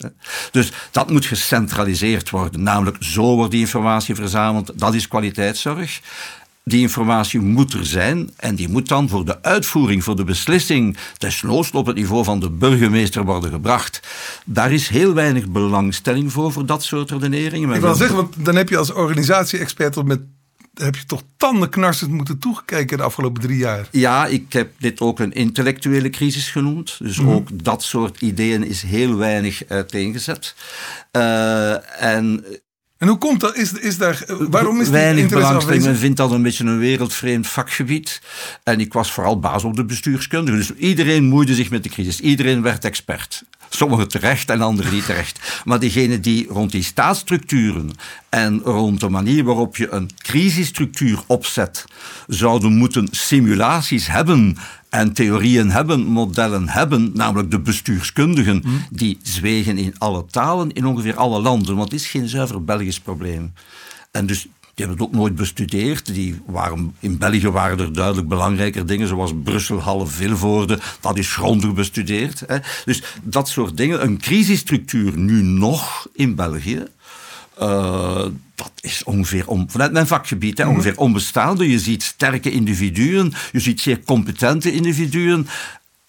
Dus 0.50 0.72
dat 0.90 1.10
moet 1.10 1.24
gecentraliseerd 1.24 2.30
worden. 2.30 2.62
Namelijk, 2.62 2.96
zo 3.00 3.34
wordt 3.34 3.50
die 3.50 3.60
informatie 3.60 4.14
verzameld. 4.14 4.72
Dat 4.74 4.94
is 4.94 5.08
kwaliteitszorg. 5.08 6.00
Die 6.70 6.80
informatie 6.80 7.40
moet 7.40 7.72
er 7.72 7.86
zijn 7.86 8.30
en 8.36 8.54
die 8.54 8.68
moet 8.68 8.88
dan 8.88 9.08
voor 9.08 9.24
de 9.24 9.42
uitvoering, 9.42 10.04
voor 10.04 10.16
de 10.16 10.24
beslissing, 10.24 10.96
desnoods 11.18 11.70
op 11.70 11.86
het 11.86 11.96
niveau 11.96 12.24
van 12.24 12.40
de 12.40 12.50
burgemeester 12.50 13.24
worden 13.24 13.50
gebracht. 13.50 14.00
Daar 14.44 14.72
is 14.72 14.88
heel 14.88 15.14
weinig 15.14 15.48
belangstelling 15.48 16.32
voor, 16.32 16.52
voor 16.52 16.66
dat 16.66 16.84
soort 16.84 17.10
redeneringen. 17.10 17.74
Ik 17.74 17.80
wil 17.80 17.94
zeggen, 17.94 18.16
want 18.16 18.44
dan 18.44 18.56
heb 18.56 18.68
je 18.68 18.76
als 18.76 18.92
organisatie-expert 18.92 20.04
met 20.04 20.20
heb 20.74 20.96
je 20.96 21.04
toch 21.04 21.22
tandenknarsend 21.36 22.10
moeten 22.10 22.38
toegekijken 22.38 22.96
de 22.96 23.02
afgelopen 23.02 23.42
drie 23.42 23.58
jaar. 23.58 23.88
Ja, 23.90 24.26
ik 24.26 24.52
heb 24.52 24.72
dit 24.78 25.00
ook 25.00 25.18
een 25.20 25.32
intellectuele 25.32 26.10
crisis 26.10 26.48
genoemd. 26.48 26.98
Dus 26.98 27.18
mhm. 27.18 27.28
ook 27.28 27.64
dat 27.64 27.82
soort 27.82 28.20
ideeën 28.20 28.66
is 28.66 28.82
heel 28.82 29.16
weinig 29.16 29.62
uiteengezet. 29.68 30.54
Uh, 31.12 32.02
en 32.02 32.44
en 32.98 33.08
hoe 33.08 33.18
komt 33.18 33.40
dat? 33.40 33.56
Is, 33.56 33.72
is 33.72 33.98
daar, 33.98 34.24
waarom 34.28 34.80
is 34.80 34.88
Weinig 34.88 35.28
belangstelling. 35.28 35.84
Men 35.84 35.96
vindt 35.96 36.16
dat 36.16 36.30
een 36.30 36.42
beetje 36.42 36.64
een 36.64 36.78
wereldvreemd 36.78 37.46
vakgebied. 37.46 38.20
En 38.62 38.80
ik 38.80 38.92
was 38.92 39.12
vooral 39.12 39.38
baas 39.38 39.64
op 39.64 39.76
de 39.76 39.84
bestuurskundige. 39.84 40.56
Dus 40.56 40.74
iedereen 40.74 41.24
moeide 41.24 41.54
zich 41.54 41.70
met 41.70 41.82
de 41.82 41.88
crisis. 41.88 42.20
Iedereen 42.20 42.62
werd 42.62 42.84
expert. 42.84 43.44
Sommigen 43.68 44.08
terecht 44.08 44.50
en 44.50 44.60
anderen 44.60 44.92
niet 44.92 45.06
terecht. 45.06 45.62
Maar 45.64 45.80
diegenen 45.80 46.20
die 46.20 46.46
rond 46.48 46.70
die 46.70 46.82
staatsstructuren 46.82 47.90
en 48.28 48.60
rond 48.64 49.00
de 49.00 49.08
manier 49.08 49.44
waarop 49.44 49.76
je 49.76 49.90
een 49.90 50.10
crisisstructuur 50.18 51.18
opzet, 51.26 51.84
zouden 52.26 52.72
moeten 52.72 53.08
simulaties 53.10 54.06
hebben 54.06 54.56
en 54.88 55.12
theorieën 55.12 55.70
hebben, 55.70 56.04
modellen 56.04 56.68
hebben, 56.68 57.10
namelijk 57.14 57.50
de 57.50 57.60
bestuurskundigen, 57.60 58.60
hm. 58.62 58.68
die 58.90 59.18
zwegen 59.22 59.78
in 59.78 59.94
alle 59.98 60.24
talen 60.30 60.72
in 60.72 60.86
ongeveer 60.86 61.16
alle 61.16 61.40
landen. 61.40 61.76
Want 61.76 61.90
het 61.92 62.00
is 62.00 62.06
geen 62.06 62.28
zuiver 62.28 62.64
Belgisch 62.64 63.00
probleem. 63.00 63.52
En 64.10 64.26
dus 64.26 64.46
die 64.76 64.86
hebben 64.86 65.04
het 65.04 65.14
ook 65.14 65.20
nooit 65.20 65.34
bestudeerd. 65.34 66.14
Die 66.14 66.40
waren, 66.46 66.94
in 67.00 67.18
België 67.18 67.48
waren 67.48 67.78
er 67.78 67.92
duidelijk 67.92 68.28
belangrijker 68.28 68.86
dingen, 68.86 69.08
zoals 69.08 69.32
Brussel, 69.44 69.80
Halle, 69.80 70.06
Vilvoorde. 70.06 70.78
Dat 71.00 71.18
is 71.18 71.32
grondig 71.34 71.74
bestudeerd. 71.74 72.42
Hè. 72.46 72.58
Dus 72.84 73.02
dat 73.22 73.48
soort 73.48 73.76
dingen. 73.76 74.02
Een 74.02 74.18
crisisstructuur 74.18 75.18
nu 75.18 75.42
nog 75.42 76.06
in 76.12 76.34
België. 76.34 76.84
Uh, 77.60 78.24
dat 78.54 78.72
is 78.80 79.04
ongeveer, 79.04 79.48
om, 79.48 79.70
vanuit 79.70 79.92
mijn 79.92 80.06
vakgebied, 80.06 80.58
hè, 80.58 80.64
mhm. 80.64 80.72
ongeveer 80.72 80.98
onbestaande. 80.98 81.70
Je 81.70 81.78
ziet 81.78 82.02
sterke 82.02 82.50
individuen, 82.50 83.32
je 83.52 83.60
ziet 83.60 83.80
zeer 83.80 84.04
competente 84.04 84.72
individuen. 84.72 85.48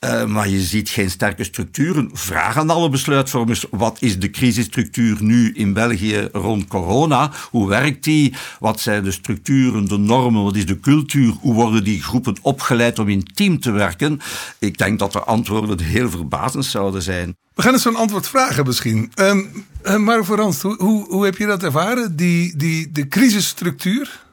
Uh, 0.05 0.25
maar 0.25 0.49
je 0.49 0.59
ziet 0.59 0.89
geen 0.89 1.09
sterke 1.09 1.43
structuren. 1.43 2.09
Vraag 2.13 2.57
aan 2.57 2.69
alle 2.69 2.89
besluitvormers: 2.89 3.65
wat 3.71 3.97
is 3.99 4.19
de 4.19 4.29
crisisstructuur 4.29 5.17
nu 5.23 5.51
in 5.53 5.73
België 5.73 6.29
rond 6.31 6.67
corona? 6.67 7.31
Hoe 7.49 7.67
werkt 7.67 8.03
die? 8.03 8.33
Wat 8.59 8.79
zijn 8.79 9.03
de 9.03 9.11
structuren, 9.11 9.85
de 9.85 9.97
normen? 9.97 10.43
Wat 10.43 10.55
is 10.55 10.65
de 10.65 10.79
cultuur? 10.79 11.33
Hoe 11.39 11.53
worden 11.53 11.83
die 11.83 12.03
groepen 12.03 12.35
opgeleid 12.41 12.99
om 12.99 13.09
in 13.09 13.23
team 13.33 13.59
te 13.59 13.71
werken? 13.71 14.19
Ik 14.59 14.77
denk 14.77 14.99
dat 14.99 15.11
de 15.11 15.23
antwoorden 15.23 15.79
heel 15.79 16.09
verbazend 16.09 16.65
zouden 16.65 17.01
zijn. 17.01 17.35
We 17.55 17.61
gaan 17.61 17.73
eens 17.73 17.81
zo'n 17.81 17.95
antwoord 17.95 18.27
vragen 18.27 18.65
misschien. 18.65 19.11
Um, 19.15 19.65
maar 20.03 20.19
Ranst, 20.19 20.61
hoe, 20.61 20.75
hoe, 20.77 21.05
hoe 21.07 21.25
heb 21.25 21.37
je 21.37 21.45
dat 21.45 21.63
ervaren? 21.63 22.15
Die, 22.15 22.57
die, 22.57 22.91
de 22.91 23.07
crisisstructuur? 23.07 24.25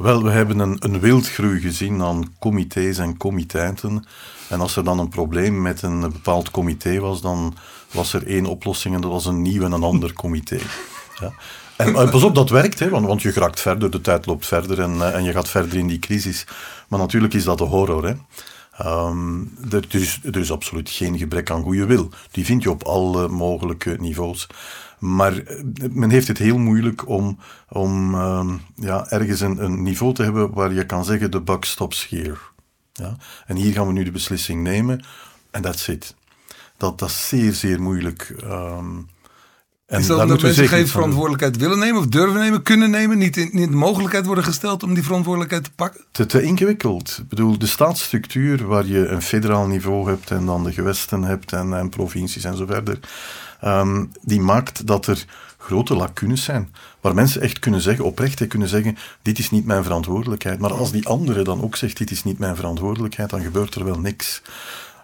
Wel, 0.00 0.22
we 0.22 0.30
hebben 0.30 0.58
een, 0.58 0.76
een 0.78 1.00
wildgroei 1.00 1.60
gezien 1.60 2.02
aan 2.02 2.34
comité's 2.38 2.98
en 2.98 3.16
comiteiten. 3.16 4.04
En 4.48 4.60
als 4.60 4.76
er 4.76 4.84
dan 4.84 4.98
een 4.98 5.08
probleem 5.08 5.62
met 5.62 5.82
een 5.82 6.00
bepaald 6.00 6.50
comité 6.50 7.00
was, 7.00 7.20
dan 7.20 7.54
was 7.92 8.12
er 8.12 8.26
één 8.26 8.46
oplossing 8.46 8.94
en 8.94 9.00
dat 9.00 9.10
was 9.10 9.26
een 9.26 9.42
nieuw 9.42 9.62
en 9.62 9.72
een 9.72 9.82
ander 9.82 10.12
comité. 10.12 10.58
Ja. 11.20 11.32
En, 11.76 12.10
pas 12.10 12.22
op, 12.22 12.34
dat 12.34 12.50
werkt, 12.50 12.78
hè, 12.78 12.88
want, 12.88 13.06
want 13.06 13.22
je 13.22 13.32
raakt 13.32 13.60
verder, 13.60 13.90
de 13.90 14.00
tijd 14.00 14.26
loopt 14.26 14.46
verder 14.46 14.80
en, 14.80 15.02
eh, 15.02 15.14
en 15.14 15.24
je 15.24 15.32
gaat 15.32 15.48
verder 15.48 15.78
in 15.78 15.86
die 15.86 15.98
crisis. 15.98 16.46
Maar 16.88 16.98
natuurlijk 16.98 17.34
is 17.34 17.44
dat 17.44 17.58
de 17.58 17.64
horror. 17.64 18.06
Hè. 18.06 18.14
Um, 18.86 19.52
er, 19.70 19.86
is, 19.88 20.20
er 20.24 20.36
is 20.36 20.52
absoluut 20.52 20.90
geen 20.90 21.18
gebrek 21.18 21.50
aan 21.50 21.62
goede 21.62 21.86
wil. 21.86 22.10
Die 22.30 22.44
vind 22.44 22.62
je 22.62 22.70
op 22.70 22.82
alle 22.82 23.28
mogelijke 23.28 23.96
niveaus. 24.00 24.46
Maar 24.98 25.38
eh, 25.38 25.62
men 25.90 26.10
heeft 26.10 26.28
het 26.28 26.38
heel 26.38 26.58
moeilijk 26.58 27.08
om, 27.08 27.38
om 27.68 28.14
um, 28.14 28.60
ja, 28.74 29.10
ergens 29.10 29.40
een, 29.40 29.64
een, 29.64 29.82
niveau 29.82 30.14
te 30.14 30.22
hebben 30.22 30.52
waar 30.52 30.72
je 30.72 30.86
kan 30.86 31.04
zeggen: 31.04 31.30
de 31.30 31.40
buck 31.40 31.64
stops 31.64 32.08
here. 32.08 32.38
Ja? 32.92 33.16
En 33.46 33.56
hier 33.56 33.72
gaan 33.72 33.86
we 33.86 33.92
nu 33.92 34.04
de 34.04 34.10
beslissing 34.10 34.62
nemen 34.62 35.04
en 35.50 35.62
that's 35.62 35.88
it. 35.88 36.14
Dat, 36.76 36.98
dat 36.98 37.08
is 37.08 37.28
zeer, 37.28 37.52
zeer 37.52 37.82
moeilijk. 37.82 38.34
Um, 38.44 39.08
en 39.88 40.00
is 40.00 40.06
dat 40.06 40.42
mensen 40.42 40.68
geen 40.68 40.88
verantwoordelijkheid 40.88 41.56
willen 41.56 41.78
nemen 41.78 42.00
of 42.00 42.06
durven 42.06 42.40
nemen, 42.40 42.62
kunnen 42.62 42.90
nemen, 42.90 43.18
niet 43.18 43.36
in, 43.36 43.48
niet 43.52 43.70
de 43.70 43.76
mogelijkheid 43.76 44.26
worden 44.26 44.44
gesteld 44.44 44.82
om 44.82 44.94
die 44.94 45.02
verantwoordelijkheid 45.02 45.64
te 45.64 45.70
pakken? 45.74 46.04
Te, 46.10 46.26
te 46.26 46.42
ingewikkeld. 46.42 47.18
Ik 47.22 47.28
bedoel, 47.28 47.58
de 47.58 47.66
staatsstructuur 47.66 48.66
waar 48.66 48.86
je 48.86 49.06
een 49.06 49.22
federaal 49.22 49.66
niveau 49.66 50.08
hebt 50.08 50.30
en 50.30 50.46
dan 50.46 50.64
de 50.64 50.72
gewesten 50.72 51.22
hebt 51.22 51.52
en, 51.52 51.74
en 51.74 51.88
provincies 51.88 52.44
en 52.44 52.56
zo 52.56 52.66
verder, 52.66 52.98
um, 53.64 54.10
die 54.22 54.40
maakt 54.40 54.86
dat 54.86 55.06
er 55.06 55.24
grote 55.58 55.96
lacunes 55.96 56.44
zijn. 56.44 56.74
Waar 57.00 57.14
mensen 57.14 57.40
echt 57.40 57.58
kunnen 57.58 57.80
zeggen, 57.80 58.04
oprecht 58.04 58.46
kunnen 58.46 58.68
zeggen, 58.68 58.96
dit 59.22 59.38
is 59.38 59.50
niet 59.50 59.64
mijn 59.64 59.84
verantwoordelijkheid. 59.84 60.58
Maar 60.58 60.72
als 60.72 60.92
die 60.92 61.08
andere 61.08 61.42
dan 61.42 61.62
ook 61.62 61.76
zegt, 61.76 61.96
dit 61.96 62.10
is 62.10 62.24
niet 62.24 62.38
mijn 62.38 62.56
verantwoordelijkheid, 62.56 63.30
dan 63.30 63.42
gebeurt 63.42 63.74
er 63.74 63.84
wel 63.84 63.98
niks. 63.98 64.42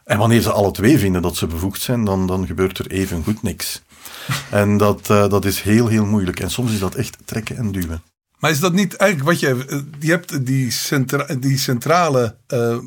En 0.05 0.19
wanneer 0.19 0.41
ze 0.41 0.53
alle 0.53 0.71
twee 0.71 0.99
vinden 0.99 1.23
dat 1.23 1.37
ze 1.37 1.47
bevoegd 1.47 1.83
zijn, 1.83 2.05
dan, 2.05 2.27
dan 2.27 2.47
gebeurt 2.47 2.79
er 2.79 2.91
even 2.91 3.25
goed 3.25 3.43
niks. 3.43 3.83
En 4.51 4.77
dat, 4.77 5.09
uh, 5.11 5.29
dat 5.29 5.45
is 5.45 5.61
heel, 5.61 5.87
heel 5.87 6.05
moeilijk. 6.05 6.41
En 6.41 6.51
soms 6.51 6.73
is 6.73 6.79
dat 6.79 6.95
echt 6.95 7.17
trekken 7.25 7.57
en 7.57 7.73
duwen. 7.73 8.03
Maar 8.39 8.51
is 8.51 8.61
dat 8.61 8.73
niet 8.73 8.97
eigenlijk 8.97 9.31
wat 9.31 9.41
je. 9.41 9.65
Eh, 9.69 9.79
je 10.01 10.11
hebt 10.11 10.47
die, 10.47 10.71
centra, 10.71 11.35
die 11.35 11.59
centrale 11.59 12.37
uh, 12.49 12.79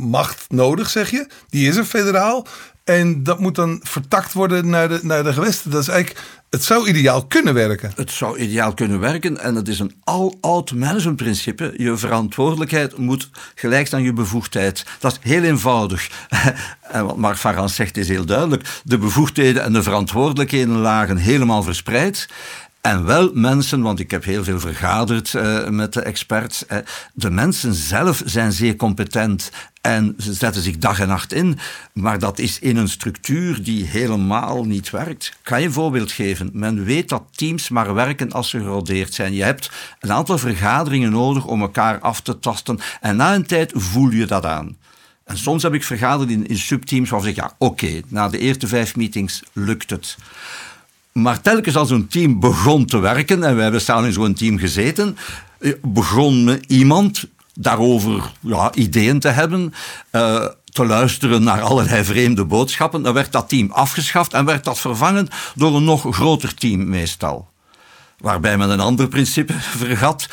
macht 0.00 0.44
nodig, 0.48 0.90
zeg 0.90 1.10
je. 1.10 1.26
Die 1.48 1.68
is 1.68 1.76
er 1.76 1.84
federaal. 1.84 2.46
En 2.86 3.22
dat 3.22 3.38
moet 3.38 3.54
dan 3.54 3.80
vertakt 3.82 4.32
worden 4.32 4.68
naar 4.68 4.88
de, 4.88 4.98
naar 5.02 5.24
de 5.24 5.32
gewesten. 5.32 5.70
Dat 5.70 5.82
is 5.82 5.88
eigenlijk, 5.88 6.26
het 6.50 6.64
zou 6.64 6.88
ideaal 6.88 7.26
kunnen 7.26 7.54
werken. 7.54 7.92
Het 7.96 8.10
zou 8.10 8.38
ideaal 8.38 8.74
kunnen 8.74 9.00
werken 9.00 9.40
en 9.40 9.54
het 9.54 9.68
is 9.68 9.78
een 9.78 9.94
al-oud 10.04 10.72
managementprincipe. 10.72 11.74
Je 11.76 11.96
verantwoordelijkheid 11.96 12.96
moet 12.96 13.30
gelijk 13.54 13.92
aan 13.92 14.02
je 14.02 14.12
bevoegdheid. 14.12 14.84
Dat 14.98 15.12
is 15.12 15.30
heel 15.30 15.42
eenvoudig. 15.42 16.10
en 16.92 17.06
wat 17.06 17.16
Mark 17.16 17.36
Farans 17.36 17.74
zegt 17.74 17.96
is 17.96 18.08
heel 18.08 18.24
duidelijk. 18.24 18.80
De 18.84 18.98
bevoegdheden 18.98 19.62
en 19.62 19.72
de 19.72 19.82
verantwoordelijkheden 19.82 20.76
lagen 20.76 21.16
helemaal 21.16 21.62
verspreid. 21.62 22.28
En 22.86 23.04
wel 23.04 23.30
mensen, 23.34 23.82
want 23.82 23.98
ik 23.98 24.10
heb 24.10 24.24
heel 24.24 24.44
veel 24.44 24.60
vergaderd 24.60 25.32
uh, 25.32 25.68
met 25.68 25.92
de 25.92 26.00
experts. 26.00 26.64
Uh, 26.72 26.78
de 27.14 27.30
mensen 27.30 27.74
zelf 27.74 28.22
zijn 28.24 28.52
zeer 28.52 28.76
competent 28.76 29.50
en 29.80 30.14
ze 30.18 30.32
zetten 30.32 30.62
zich 30.62 30.78
dag 30.78 31.00
en 31.00 31.08
nacht 31.08 31.32
in. 31.32 31.58
Maar 31.92 32.18
dat 32.18 32.38
is 32.38 32.58
in 32.58 32.76
een 32.76 32.88
structuur 32.88 33.62
die 33.62 33.84
helemaal 33.84 34.64
niet 34.64 34.90
werkt. 34.90 35.26
Ik 35.26 35.48
ga 35.48 35.56
je 35.56 35.66
een 35.66 35.72
voorbeeld 35.72 36.12
geven. 36.12 36.50
Men 36.52 36.84
weet 36.84 37.08
dat 37.08 37.22
teams 37.30 37.68
maar 37.68 37.94
werken 37.94 38.32
als 38.32 38.50
ze 38.50 38.58
gerodeerd 38.58 39.14
zijn. 39.14 39.34
Je 39.34 39.42
hebt 39.42 39.70
een 40.00 40.12
aantal 40.12 40.38
vergaderingen 40.38 41.10
nodig 41.10 41.44
om 41.44 41.60
elkaar 41.60 42.00
af 42.00 42.20
te 42.20 42.38
tasten. 42.38 42.78
En 43.00 43.16
na 43.16 43.34
een 43.34 43.46
tijd 43.46 43.72
voel 43.74 44.10
je 44.10 44.26
dat 44.26 44.44
aan. 44.44 44.76
En 45.24 45.38
soms 45.38 45.62
heb 45.62 45.74
ik 45.74 45.84
vergaderd 45.84 46.30
in, 46.30 46.46
in 46.46 46.58
subteams 46.58 47.10
waarvan 47.10 47.28
ik 47.28 47.34
zeg, 47.34 47.44
ja, 47.44 47.54
oké, 47.58 48.00
na 48.08 48.28
de 48.28 48.38
eerste 48.38 48.66
vijf 48.66 48.96
meetings 48.96 49.42
lukt 49.52 49.90
het. 49.90 50.16
Maar 51.16 51.40
telkens 51.40 51.76
als 51.76 51.90
een 51.90 52.08
team 52.08 52.40
begon 52.40 52.84
te 52.84 52.98
werken, 52.98 53.44
en 53.44 53.56
we 53.56 53.62
hebben 53.62 53.80
samen 53.80 54.04
in 54.04 54.12
zo'n 54.12 54.34
team 54.34 54.58
gezeten, 54.58 55.16
eh, 55.58 55.72
begon 55.82 56.60
iemand 56.66 57.24
daarover 57.54 58.32
ja, 58.40 58.74
ideeën 58.74 59.20
te 59.20 59.28
hebben, 59.28 59.74
uh, 60.12 60.46
te 60.64 60.86
luisteren 60.86 61.42
naar 61.42 61.60
allerlei 61.60 62.04
vreemde 62.04 62.44
boodschappen. 62.44 63.02
Dan 63.02 63.14
werd 63.14 63.32
dat 63.32 63.48
team 63.48 63.70
afgeschaft 63.70 64.32
en 64.32 64.44
werd 64.44 64.64
dat 64.64 64.78
vervangen 64.78 65.28
door 65.54 65.76
een 65.76 65.84
nog 65.84 66.14
groter 66.16 66.54
team 66.54 66.88
meestal. 66.88 67.48
Waarbij 68.18 68.58
men 68.58 68.70
een 68.70 68.80
ander 68.80 69.08
principe 69.08 69.52
vergat. 69.84 70.28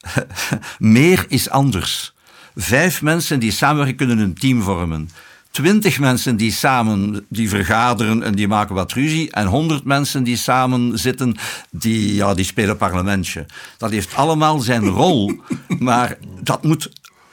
Meer 0.78 1.24
is 1.28 1.50
anders. 1.50 2.14
Vijf 2.54 3.02
mensen 3.02 3.40
die 3.40 3.52
samenwerken 3.52 3.96
kunnen 3.96 4.18
een 4.18 4.34
team 4.34 4.62
vormen 4.62 5.10
twintig 5.52 5.98
mensen 5.98 6.36
die 6.36 6.52
samen 6.52 7.26
die 7.28 7.48
vergaderen 7.48 8.22
en 8.22 8.34
die 8.34 8.48
maken 8.48 8.74
wat 8.74 8.92
ruzie. 8.92 9.30
En 9.30 9.46
honderd 9.46 9.84
mensen 9.84 10.22
die 10.22 10.36
samen 10.36 10.98
zitten, 10.98 11.36
die, 11.70 12.14
ja, 12.14 12.34
die 12.34 12.44
spelen 12.44 12.76
parlementje. 12.76 13.46
Dat 13.78 13.90
heeft 13.90 14.14
allemaal 14.14 14.60
zijn 14.60 14.88
rol. 15.02 15.40
maar 15.78 16.16
dat 16.42 16.62
moet 16.62 16.90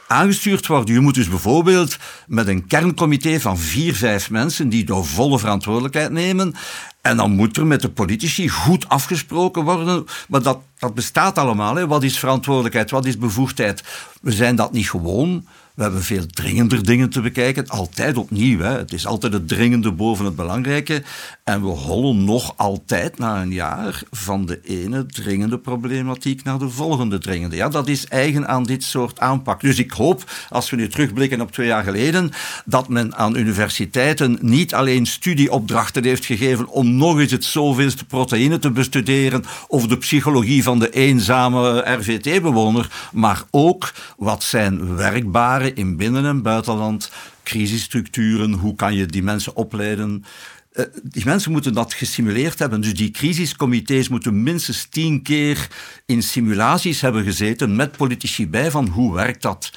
aangestuurd 0.08 0.68
worden. 0.68 0.94
Je 0.94 1.00
moet 1.00 1.14
dus 1.14 1.30
bijvoorbeeld 1.30 1.98
met 2.28 2.48
een 2.48 2.68
kerncomité 2.68 3.40
van 3.40 3.58
vier, 3.58 3.96
vijf 3.96 4.30
mensen 4.30 4.70
die 4.70 4.84
de 4.84 5.04
volle 5.04 5.40
verantwoordelijkheid 5.40 6.12
nemen. 6.12 6.56
En 7.02 7.18
dan 7.18 7.32
moet 7.32 7.58
er 7.58 7.68
met 7.68 7.82
de 7.82 7.90
politici 7.90 8.50
goed 8.50 8.90
afgesproken 8.90 9.64
worden. 9.64 10.06
Maar 10.28 10.42
dat, 10.42 10.60
dat 10.80 10.94
bestaat 10.94 11.38
allemaal. 11.38 11.76
Hè. 11.76 11.88
Wat 11.88 12.04
is 12.04 12.20
verantwoordelijkheid? 12.20 12.92
Wat 12.92 13.06
is 13.06 13.18
bevoegdheid? 13.18 13.84
We 14.22 14.32
zijn 14.32 14.56
dat 14.56 14.72
niet 14.72 14.90
gewoon. 14.90 15.46
We 15.80 15.86
hebben 15.86 16.04
veel 16.04 16.26
dringender 16.26 16.84
dingen 16.84 17.10
te 17.10 17.22
bekijken. 17.22 17.68
Altijd 17.68 18.18
opnieuw. 18.18 18.60
Hè. 18.60 18.78
Het 18.78 18.94
is 18.94 19.06
altijd 19.06 19.34
het 19.34 19.48
dringende 19.48 19.92
boven 19.92 20.26
het 20.26 20.36
belangrijke. 20.36 21.04
En 21.44 21.62
we 21.62 21.68
hollen 21.68 22.24
nog 22.24 22.54
altijd 22.58 23.18
na 23.18 23.42
een 23.42 23.52
jaar 23.52 24.02
van 24.12 24.46
de 24.46 24.60
ene 24.64 25.06
dringende 25.06 25.58
problematiek 25.58 26.44
naar 26.44 26.60
de 26.60 26.70
volgende 26.70 27.18
dringende. 27.18 27.56
Ja, 27.56 27.70
dat 27.70 27.88
is 27.88 28.08
eigen 28.08 28.48
aan 28.48 28.64
dit 28.64 28.84
soort 28.84 29.20
aanpak. 29.20 29.62
Dus 29.62 29.80
ik 29.80 29.92
hoop, 29.92 30.32
als 30.50 30.70
we 30.70 30.76
nu 30.76 30.88
terugblikken 30.88 31.42
op 31.42 31.52
twee 31.52 31.68
jaar 31.68 31.84
geleden, 31.84 32.32
dat 32.66 32.90
men 32.90 33.16
aan 33.16 33.38
universiteiten 33.38 34.38
niet 34.42 34.74
alleen 34.74 35.06
studieopdrachten 35.06 36.04
heeft 36.04 36.26
gegeven 36.26 36.68
om 36.68 36.96
nog 36.96 37.20
eens 37.20 37.32
het 37.32 37.44
zoveelste 37.44 38.06
proteïne 38.06 38.60
te 38.60 38.72
bestuderen 38.72 39.44
of 39.68 39.88
de 39.88 39.98
psychologie 39.98 40.64
van 40.64 40.80
de 40.80 40.90
eenzame 40.90 41.80
RVT-bewoner, 41.80 43.10
maar 43.12 43.44
ook 43.52 43.94
wat 44.18 44.44
zijn 44.44 44.96
werkbare 44.96 45.68
in 45.74 45.98
binnen- 45.98 46.26
en 46.26 46.42
buitenland 46.42 47.12
crisisstructuren, 47.44 48.54
hoe 48.54 48.76
kan 48.76 48.96
je 48.96 49.06
die 49.06 49.24
mensen 49.24 49.56
opleiden, 49.56 50.24
eh, 50.72 50.86
die 51.04 51.26
mensen 51.26 51.52
moeten 51.52 51.74
dat 51.74 51.94
gesimuleerd 51.94 52.60
hebben. 52.60 52.82
Dus 52.82 52.94
die 52.94 53.12
crisiscomité's 53.12 54.10
moeten 54.10 54.44
minstens 54.44 54.88
tien 54.90 55.22
keer 55.22 55.68
in 56.06 56.24
simulaties 56.24 57.02
hebben 57.02 57.24
gezeten 57.24 57.76
met 57.76 57.98
politici 57.98 58.48
bij 58.48 58.72
van 58.72 58.88
hoe 58.88 59.14
werkt 59.14 59.42
dat. 59.42 59.72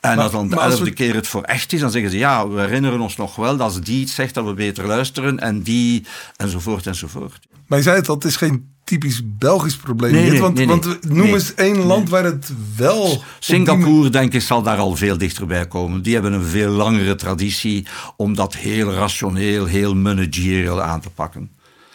En 0.00 0.18
als 0.18 0.32
dan 0.32 0.48
de 0.48 0.60
elfde 0.60 0.92
keer 0.92 1.14
het 1.14 1.26
voor 1.26 1.42
echt 1.42 1.72
is, 1.72 1.80
dan 1.80 1.90
zeggen 1.90 2.10
ze 2.10 2.18
ja, 2.18 2.48
we 2.48 2.60
herinneren 2.60 3.00
ons 3.00 3.16
nog 3.16 3.36
wel 3.36 3.56
dat 3.56 3.60
als 3.60 3.80
die 3.80 4.00
iets 4.00 4.14
zegt, 4.14 4.34
dat 4.34 4.44
we 4.44 4.54
beter 4.54 4.86
luisteren 4.86 5.38
en 5.38 5.62
die 5.62 6.06
enzovoort 6.36 6.86
enzovoort. 6.86 7.46
Maar 7.66 7.78
je 7.78 7.84
zei 7.84 7.96
het 7.96 8.06
het 8.06 8.24
is 8.24 8.36
geen 8.36 8.75
typisch 8.86 9.20
Belgisch 9.24 9.76
probleem. 9.76 10.12
Nee, 10.12 10.30
nee, 10.30 10.40
want, 10.40 10.54
nee, 10.54 10.66
want 10.66 11.08
noem 11.08 11.26
eens 11.26 11.54
één 11.54 11.76
land 11.76 12.08
waar 12.08 12.24
het 12.24 12.52
wel... 12.76 13.22
Singapore, 13.38 14.08
denk 14.08 14.32
ik, 14.32 14.40
zal 14.40 14.62
daar 14.62 14.78
al 14.78 14.96
veel 14.96 15.18
dichterbij 15.18 15.66
komen. 15.66 16.02
Die 16.02 16.14
hebben 16.14 16.32
een 16.32 16.44
veel 16.44 16.70
langere 16.70 17.14
traditie 17.14 17.86
om 18.16 18.34
dat 18.34 18.54
heel 18.54 18.92
rationeel, 18.92 19.64
heel 19.64 19.94
managerial 19.94 20.82
aan 20.82 21.00
te 21.00 21.10
pakken. 21.10 21.50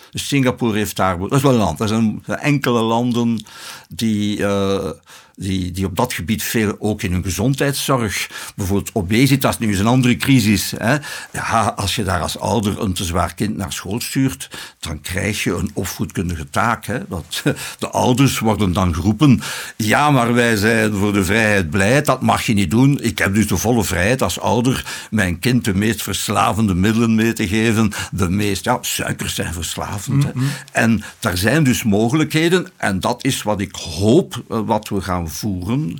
Dus 0.10 0.27
Singapore 0.27 0.77
heeft 0.77 0.95
daar... 0.95 1.19
Dat 1.19 1.31
is 1.31 1.41
wel 1.41 1.51
een 1.51 1.57
land. 1.57 1.79
Er 1.79 1.88
zijn 1.88 2.24
enkele 2.25 2.81
landen 2.81 3.43
die... 3.89 4.45
eh, 4.45 4.89
die, 5.35 5.71
die 5.71 5.85
op 5.85 5.95
dat 5.95 6.13
gebied 6.13 6.43
veel 6.43 6.75
ook 6.79 7.01
in 7.03 7.11
hun 7.11 7.23
gezondheidszorg, 7.23 8.29
bijvoorbeeld 8.55 8.89
obesitas, 8.93 9.59
nu 9.59 9.71
is 9.71 9.79
een 9.79 9.88
andere 9.88 10.17
crisis. 10.17 10.73
Hè. 10.77 10.95
Ja, 11.31 11.73
als 11.75 11.95
je 11.95 12.03
daar 12.03 12.21
als 12.21 12.39
ouder 12.39 12.81
een 12.81 12.93
te 12.93 13.03
zwaar 13.03 13.33
kind 13.33 13.57
naar 13.57 13.73
school 13.73 14.00
stuurt, 14.00 14.50
dan 14.79 15.01
krijg 15.01 15.43
je 15.43 15.53
een 15.53 15.71
opvoedkundige 15.73 16.50
taak. 16.50 16.85
Hè. 16.85 17.00
Dat, 17.07 17.43
de 17.79 17.89
ouders 17.89 18.39
worden 18.39 18.73
dan 18.73 18.93
geroepen, 18.93 19.41
ja, 19.75 20.11
maar 20.11 20.33
wij 20.33 20.55
zijn 20.55 20.93
voor 20.93 21.13
de 21.13 21.25
vrijheid 21.25 21.69
blij, 21.69 22.01
dat 22.01 22.21
mag 22.21 22.45
je 22.45 22.53
niet 22.53 22.71
doen. 22.71 23.00
Ik 23.01 23.17
heb 23.17 23.33
dus 23.33 23.47
de 23.47 23.57
volle 23.57 23.83
vrijheid 23.83 24.21
als 24.21 24.39
ouder 24.39 24.85
mijn 25.09 25.39
kind 25.39 25.65
de 25.65 25.75
meest 25.75 26.03
verslavende 26.03 26.75
middelen 26.75 27.15
mee 27.15 27.33
te 27.33 27.47
geven. 27.47 27.91
De 28.11 28.29
meest, 28.29 28.63
ja, 28.63 28.77
suikers 28.81 29.35
zijn 29.35 29.53
verslavend. 29.53 30.23
hè. 30.23 30.31
En 30.71 31.03
daar 31.19 31.38
zijn 31.38 31.63
dus 31.63 31.83
mogelijkheden, 31.83 32.67
en 32.77 33.00
dat 33.00 33.23
is 33.23 33.43
wat 33.43 33.61
ik 33.61 33.75
hoop, 33.75 34.43
eh, 34.50 34.59
wat 34.65 34.89
we 34.89 35.01
gaan 35.01 35.29
voeren, 35.31 35.97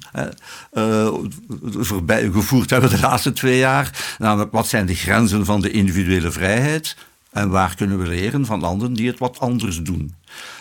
eh, 0.72 1.08
voorbij, 1.78 2.30
gevoerd 2.32 2.70
hebben 2.70 2.90
de 2.90 3.00
laatste 3.00 3.34
twee 3.34 3.58
jaar. 3.58 4.16
Namelijk, 4.20 4.52
wat 4.52 4.68
zijn 4.68 4.86
de 4.86 4.96
grenzen 4.96 5.46
van 5.46 5.62
de 5.62 5.72
individuele 5.72 6.32
vrijheid? 6.32 6.96
En 7.32 7.50
waar 7.50 7.76
kunnen 7.76 8.00
we 8.00 8.08
leren 8.08 8.46
van 8.46 8.60
landen 8.60 8.94
die 8.94 9.08
het 9.08 9.20
wat 9.20 9.40
anders 9.40 9.82
doen? 9.82 10.16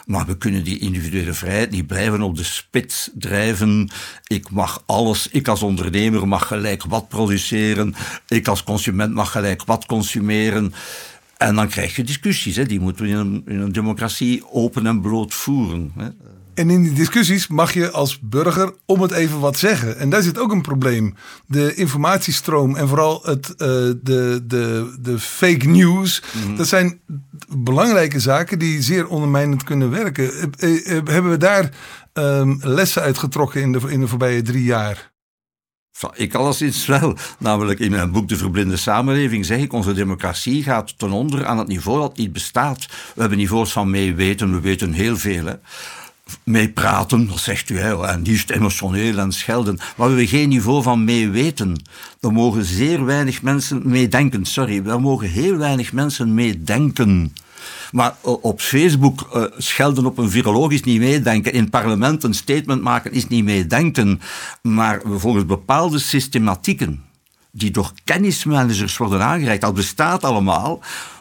Maar 0.06 0.26
we 0.26 0.36
kunnen 0.36 0.64
die 0.64 0.78
individuele 0.78 1.34
vrijheid 1.34 1.70
niet 1.70 1.86
blijven 1.86 2.22
op 2.22 2.36
de 2.36 2.44
spits 2.44 3.10
drijven. 3.14 3.90
Ik 4.26 4.50
mag 4.50 4.82
alles, 4.86 5.28
ik 5.28 5.48
als 5.48 5.62
ondernemer 5.62 6.28
mag 6.28 6.46
gelijk 6.46 6.84
wat 6.84 7.08
produceren. 7.08 7.94
Ik 8.28 8.48
als 8.48 8.64
consument 8.64 9.14
mag 9.14 9.30
gelijk 9.30 9.64
wat 9.64 9.86
consumeren. 9.86 10.72
En 11.36 11.54
dan 11.54 11.68
krijg 11.68 11.96
je 11.96 12.04
discussies, 12.04 12.54
die 12.54 12.80
moeten 12.80 13.04
we 13.04 13.10
in 13.10 13.16
een, 13.16 13.42
in 13.46 13.60
een 13.60 13.72
democratie 13.72 14.50
open 14.52 14.86
en 14.86 15.00
bloot 15.00 15.34
voeren. 15.34 15.92
Hè. 15.96 16.08
En 16.54 16.70
in 16.70 16.82
die 16.82 16.92
discussies 16.92 17.46
mag 17.46 17.72
je 17.72 17.90
als 17.90 18.20
burger 18.20 18.74
om 18.86 19.02
het 19.02 19.10
even 19.10 19.40
wat 19.40 19.58
zeggen. 19.58 19.98
En 19.98 20.10
daar 20.10 20.22
zit 20.22 20.38
ook 20.38 20.52
een 20.52 20.62
probleem. 20.62 21.14
De 21.46 21.74
informatiestroom 21.74 22.76
en 22.76 22.88
vooral 22.88 23.20
het, 23.22 23.50
eh, 23.50 23.56
de, 24.02 24.40
de, 24.44 24.96
de 25.00 25.18
fake 25.18 25.68
news. 25.68 26.22
Dat 26.56 26.66
zijn 26.66 27.00
belangrijke 27.56 28.20
zaken 28.20 28.58
die 28.58 28.82
zeer 28.82 29.08
ondermijnend 29.08 29.64
kunnen 29.64 29.90
werken. 29.90 30.32
Eh, 30.58 30.96
eh, 30.96 31.02
hebben 31.04 31.30
we 31.30 31.36
daar 31.36 31.70
ehm, 32.12 32.56
lessen 32.60 33.02
uitgetrokken 33.02 33.60
in 33.60 33.72
de, 33.72 33.80
in 33.88 34.00
de 34.00 34.08
voorbije 34.08 34.42
drie 34.42 34.64
jaar? 34.64 35.10
Ik 36.14 36.34
alleszins 36.34 36.86
wel. 36.86 37.16
Namelijk 37.38 37.78
in 37.78 37.90
mijn 37.90 38.10
boek 38.10 38.28
De 38.28 38.36
Verblinde 38.36 38.76
Samenleving 38.76 39.46
zeg 39.46 39.58
ik, 39.58 39.72
onze 39.72 39.92
democratie 39.92 40.62
gaat 40.62 40.98
ten 40.98 41.10
onder 41.10 41.46
aan 41.46 41.58
het 41.58 41.68
niveau 41.68 42.00
dat 42.00 42.16
niet 42.16 42.32
bestaat. 42.32 42.86
We 43.14 43.20
hebben 43.20 43.38
niveaus 43.38 43.72
van 43.72 43.90
meeweten, 43.90 44.52
we 44.52 44.60
weten 44.60 44.92
heel 44.92 45.16
veel. 45.16 45.44
Hè. 45.44 45.54
Meepraten, 46.44 47.28
dat 47.28 47.38
zegt 47.38 47.70
u, 47.70 47.78
hè, 47.78 48.06
en 48.06 48.22
liefst 48.22 48.50
emotioneel 48.50 49.18
en 49.18 49.32
schelden. 49.32 49.78
Maar 49.96 50.14
we 50.14 50.26
geen 50.26 50.48
niveau 50.48 50.82
van 50.82 51.04
meeweten. 51.04 51.82
Er 52.20 52.32
mogen 52.32 52.64
zeer 52.64 53.04
weinig 53.04 53.42
mensen 53.42 53.80
meedenken, 53.84 54.44
sorry, 54.44 54.86
er 54.86 55.00
mogen 55.00 55.28
heel 55.28 55.56
weinig 55.56 55.92
mensen 55.92 56.34
meedenken. 56.34 57.32
Maar 57.92 58.14
op 58.22 58.60
Facebook 58.60 59.28
eh, 59.32 59.42
schelden 59.56 60.06
op 60.06 60.18
een 60.18 60.30
viroloog 60.30 60.72
is 60.72 60.82
niet 60.82 61.00
meedenken. 61.00 61.52
In 61.52 61.60
het 61.60 61.70
parlement 61.70 62.24
een 62.24 62.34
statement 62.34 62.82
maken 62.82 63.12
is 63.12 63.28
niet 63.28 63.44
meedenken. 63.44 64.20
Maar 64.62 65.00
volgens 65.04 65.46
bepaalde 65.46 65.98
systematieken 65.98 67.04
die 67.52 67.70
door 67.70 67.92
kennismanagers 68.04 68.96
worden 68.96 69.22
aangereikt. 69.22 69.62
Dat 69.62 69.74
bestaat 69.74 70.24
allemaal, 70.24 70.80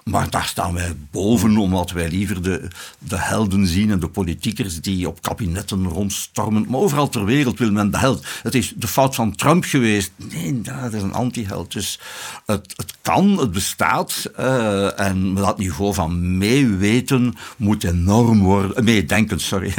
maar 0.10 0.30
daar 0.30 0.46
staan 0.46 0.74
wij 0.74 0.96
boven, 1.12 1.58
omdat 1.58 1.92
wij 1.92 2.10
liever 2.10 2.42
de, 2.42 2.68
de 3.00 3.18
helden 3.18 3.68
zien 3.68 3.92
en 3.92 4.00
de 4.00 4.08
politiekers 4.08 4.82
die 4.82 5.08
op 5.08 5.22
kabinetten 5.22 5.88
rondstormen. 5.88 6.66
Maar 6.70 6.80
overal 6.80 7.10
ter 7.10 7.26
wereld 7.26 7.60
wil 7.60 7.72
men 7.72 7.92
de 7.92 7.98
held. 7.98 8.26
Het 8.44 8.56
is 8.56 8.74
de 8.76 8.88
fout 8.88 9.16
van 9.16 9.36
Trump 9.36 9.64
geweest. 9.64 10.12
Nee, 10.16 10.62
dat 10.62 10.94
is 10.94 11.02
een 11.02 11.14
anti-held. 11.14 11.72
Dus 11.72 12.00
het, 12.46 12.74
het 12.76 12.94
kan, 13.02 13.38
het 13.40 13.52
bestaat. 13.52 14.32
eh, 14.36 15.00
en 15.00 15.34
dat 15.34 15.58
niveau 15.58 15.94
van 15.94 16.38
meeweten 16.38 17.36
moet 17.58 17.84
enorm 17.84 18.40
worden. 18.40 18.84
Meedenken, 18.84 19.40
sorry. 19.40 19.74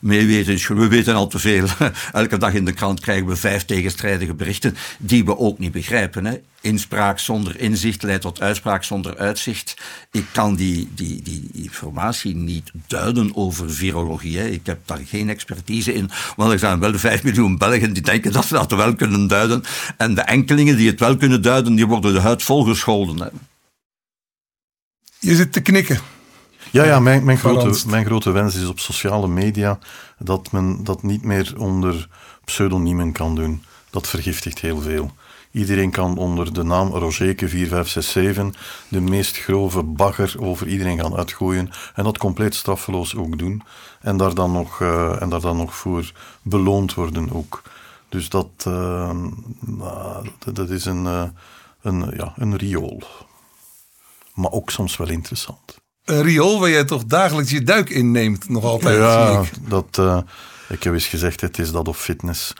Meeweten 0.00 0.52
is, 0.52 0.66
we 0.66 0.88
weten 0.88 1.14
al 1.14 1.26
te 1.26 1.38
veel. 1.38 1.66
Elke 2.12 2.38
dag 2.38 2.54
in 2.54 2.64
de 2.64 2.72
krant 2.72 3.00
krijgen 3.00 3.26
we 3.26 3.36
vijf 3.36 3.64
tegenstrijdige 3.64 4.34
berichten 4.34 4.76
die 4.98 5.24
we 5.24 5.38
ook 5.38 5.58
niet 5.58 5.72
begrijpen. 5.72 6.24
Hè. 6.24 6.36
Inspraak 6.60 7.18
zonder 7.18 7.60
inzicht 7.60 8.02
leidt 8.02 8.22
tot 8.22 8.40
uitspraak 8.40 8.84
zonder 8.84 9.16
uitzicht. 9.16 9.74
Ik 10.10 10.26
kan 10.32 10.54
die, 10.54 10.88
die, 10.94 11.22
die 11.22 11.50
informatie 11.52 12.36
niet 12.36 12.70
duiden 12.86 13.36
over 13.36 13.70
virologie. 13.70 14.38
Hè. 14.38 14.46
Ik 14.46 14.66
heb 14.66 14.78
daar 14.84 15.00
geen 15.06 15.28
expertise 15.28 15.92
in. 15.92 16.10
Want 16.36 16.52
er 16.52 16.58
zijn 16.58 16.80
wel 16.80 16.98
vijf 16.98 17.22
miljoen 17.22 17.58
Belgen 17.58 17.92
die 17.92 18.02
denken 18.02 18.32
dat 18.32 18.44
ze 18.46 18.54
dat 18.54 18.70
wel 18.70 18.94
kunnen 18.94 19.26
duiden. 19.26 19.62
En 19.96 20.14
de 20.14 20.20
enkelingen 20.20 20.76
die 20.76 20.90
het 20.90 21.00
wel 21.00 21.16
kunnen 21.16 21.42
duiden, 21.42 21.74
die 21.74 21.86
worden 21.86 22.12
de 22.12 22.20
huid 22.20 22.42
volgescholden. 22.42 23.20
Hè. 23.20 23.28
Je 25.18 25.34
zit 25.34 25.52
te 25.52 25.60
knikken. 25.60 25.98
Ja, 26.70 26.84
ja 26.84 27.00
mijn, 27.00 27.24
mijn, 27.24 27.38
grote, 27.38 27.88
mijn 27.88 28.04
grote 28.04 28.30
wens 28.30 28.54
is 28.54 28.66
op 28.66 28.80
sociale 28.80 29.28
media 29.28 29.78
dat 30.18 30.52
men 30.52 30.84
dat 30.84 31.02
niet 31.02 31.22
meer 31.24 31.54
onder 31.58 32.08
pseudoniemen 32.44 33.12
kan 33.12 33.34
doen. 33.34 33.64
Dat 33.90 34.08
vergiftigt 34.08 34.60
heel 34.60 34.80
veel. 34.80 35.14
Iedereen 35.50 35.90
kan 35.90 36.18
onder 36.18 36.52
de 36.52 36.62
naam 36.62 36.92
Rogerke4567 36.92 38.58
de 38.88 39.00
meest 39.00 39.38
grove 39.38 39.82
bagger 39.82 40.34
over 40.38 40.66
iedereen 40.66 40.98
gaan 40.98 41.16
uitgooien 41.16 41.70
en 41.94 42.04
dat 42.04 42.18
compleet 42.18 42.54
straffeloos 42.54 43.16
ook 43.16 43.38
doen. 43.38 43.62
En 44.00 44.16
daar 44.16 44.34
dan 44.34 44.52
nog, 44.52 44.80
eh, 44.80 45.22
en 45.22 45.28
daar 45.28 45.40
dan 45.40 45.56
nog 45.56 45.74
voor 45.74 46.12
beloond 46.42 46.94
worden 46.94 47.32
ook. 47.32 47.62
Dus 48.10 48.28
dat, 48.28 48.50
eh, 48.58 49.10
nou, 49.60 50.28
dat, 50.38 50.56
dat 50.56 50.70
is 50.70 50.84
een, 50.84 51.06
eh, 51.06 51.24
een, 51.82 52.12
ja, 52.16 52.32
een 52.36 52.56
riool. 52.56 53.02
Maar 54.34 54.50
ook 54.50 54.70
soms 54.70 54.96
wel 54.96 55.08
interessant. 55.08 55.78
Een 56.04 56.22
riool 56.22 56.60
waar 56.60 56.70
jij 56.70 56.84
toch 56.84 57.04
dagelijks 57.04 57.50
je 57.50 57.62
duik 57.62 57.90
inneemt, 57.90 58.48
nog 58.48 58.64
altijd. 58.64 58.96
Ja, 58.98 59.42
zie 59.42 59.52
ik. 59.52 59.70
dat, 59.70 59.98
eh, 59.98 60.18
ik 60.68 60.82
heb 60.82 60.92
eens 60.92 61.06
gezegd, 61.06 61.40
het 61.40 61.58
is 61.58 61.72
dat 61.72 61.88
of 61.88 61.98
fitness. 61.98 62.52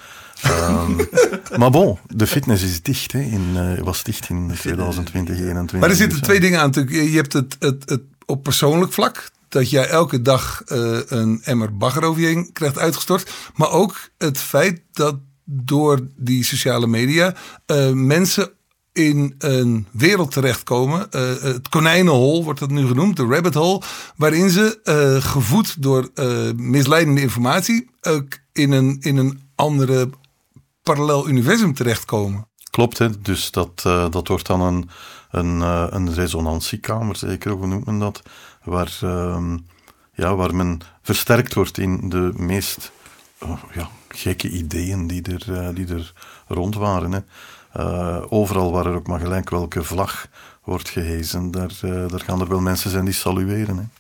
Ehm, 0.43 0.97
maar 1.61 1.71
bon, 1.71 1.99
de 2.07 2.27
fitness 2.27 2.63
is 2.65 2.83
dicht, 2.83 3.13
hè, 3.13 3.21
in, 3.21 3.51
eh, 3.55 3.83
was 3.85 4.03
dicht 4.03 4.29
in 4.29 4.47
2020, 4.47 5.05
2021. 5.05 5.81
Maar 5.81 5.91
er 5.91 5.97
zitten 5.97 6.23
twee 6.23 6.41
dingen 6.41 6.61
aan. 6.61 6.67
natuurlijk. 6.67 6.97
Je 7.11 7.17
hebt 7.17 7.33
het, 7.33 7.57
het, 7.59 7.91
het 7.91 8.03
op 8.27 8.43
persoonlijk 8.43 8.93
vlak. 8.93 9.31
Dat 9.49 9.71
jij 9.71 9.89
elke 9.89 10.23
dag 10.23 10.63
eh, 10.67 10.99
een 11.07 11.41
emmer 11.45 11.77
bagger 11.77 12.03
over 12.03 12.21
je 12.21 12.27
heen 12.27 12.53
krijgt 12.53 12.79
uitgestort. 12.79 13.31
Maar 13.55 13.71
ook 13.71 14.11
het 14.19 14.39
feit 14.39 14.81
dat 14.93 15.17
door 15.45 16.01
die 16.17 16.45
sociale 16.45 16.87
media 16.87 17.35
eh, 17.67 17.91
mensen 17.91 18.51
in 18.93 19.35
een 19.39 19.87
wereld 19.91 20.31
terechtkomen. 20.33 21.11
eh, 21.11 21.43
het 21.43 21.69
konijnenhol 21.69 22.45
wordt 22.45 22.61
dat 22.61 22.71
nu 22.71 22.87
genoemd, 22.87 23.17
de 23.17 23.25
rabbit 23.27 23.55
hole. 23.55 23.83
Waarin 24.17 24.51
ze 24.51 24.81
eh, 24.85 25.31
gevoed 25.31 25.83
door 25.83 26.11
eh, 26.15 26.51
misleidende 26.57 27.21
informatie 27.21 27.91
ook 28.03 28.39
in 28.53 28.73
een, 28.73 28.97
in 29.01 29.17
een 29.17 29.41
andere 29.55 30.11
parallel 30.95 31.29
universum 31.29 31.75
terechtkomen. 31.75 32.49
Klopt, 32.71 32.99
hè? 32.99 33.21
dus 33.21 33.51
dat, 33.51 33.85
uh, 33.87 34.11
dat 34.11 34.29
wordt 34.29 34.47
dan 34.47 34.61
een, 34.61 34.91
een, 35.31 35.59
uh, 35.59 35.87
een 35.89 36.15
resonantiekamer, 36.15 37.17
zeker, 37.17 37.51
hoe 37.51 37.67
noemt 37.67 37.87
men 37.87 37.99
dat? 37.99 38.23
Waar, 38.65 38.99
uh, 39.05 39.55
ja, 40.13 40.37
waar 40.37 40.55
men 40.55 40.81
versterkt 41.03 41.55
wordt 41.55 41.79
in 41.79 42.09
de 42.09 42.33
meest 42.37 42.93
oh, 43.41 43.63
ja, 43.73 43.89
gekke 44.09 44.49
ideeën 44.49 45.07
die 45.07 45.23
er, 45.23 45.75
die 45.75 45.87
er 45.87 46.13
rond 46.47 46.75
waren. 46.75 47.13
Hè. 47.13 47.21
overal 48.29 48.73
waar 48.73 48.87
er 48.87 48.95
ook 48.95 49.07
maar 49.07 49.21
gelijk 49.21 49.51
welke 49.51 49.85
vlag 49.85 50.27
wordt 50.65 50.89
gehezen, 50.89 51.51
daar, 51.51 51.79
daar 51.83 52.21
gaan 52.21 52.41
er 52.41 52.49
wel 52.49 52.61
mensen 52.61 52.91
zijn 52.91 53.05
die 53.05 53.15
salueren. 53.15 53.77
Hè 53.77 54.00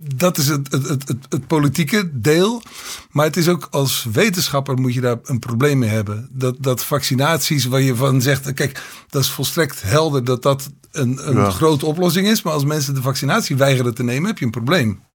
dat 0.00 0.38
is 0.38 0.48
het, 0.48 0.72
het, 0.72 0.88
het, 0.88 1.26
het, 1.28 1.46
politieke 1.46 2.10
deel. 2.20 2.62
Maar 3.10 3.24
het 3.24 3.36
is 3.36 3.48
ook 3.48 3.68
als 3.70 4.06
wetenschapper 4.12 4.78
moet 4.78 4.94
je 4.94 5.00
daar 5.00 5.18
een 5.22 5.38
probleem 5.38 5.78
mee 5.78 5.90
hebben. 5.90 6.28
Dat, 6.32 6.56
dat 6.58 6.84
vaccinaties 6.84 7.64
waar 7.64 7.80
je 7.80 7.96
van 7.96 8.22
zegt, 8.22 8.52
kijk, 8.52 8.82
dat 9.08 9.22
is 9.22 9.30
volstrekt 9.30 9.82
helder 9.82 10.24
dat 10.24 10.42
dat 10.42 10.70
een, 10.90 11.36
een 11.36 11.52
grote 11.52 11.86
oplossing 11.86 12.26
is. 12.26 12.42
Maar 12.42 12.52
als 12.52 12.64
mensen 12.64 12.94
de 12.94 13.02
vaccinatie 13.02 13.56
weigeren 13.56 13.94
te 13.94 14.02
nemen, 14.02 14.28
heb 14.28 14.38
je 14.38 14.44
een 14.44 14.50
probleem. 14.50 15.06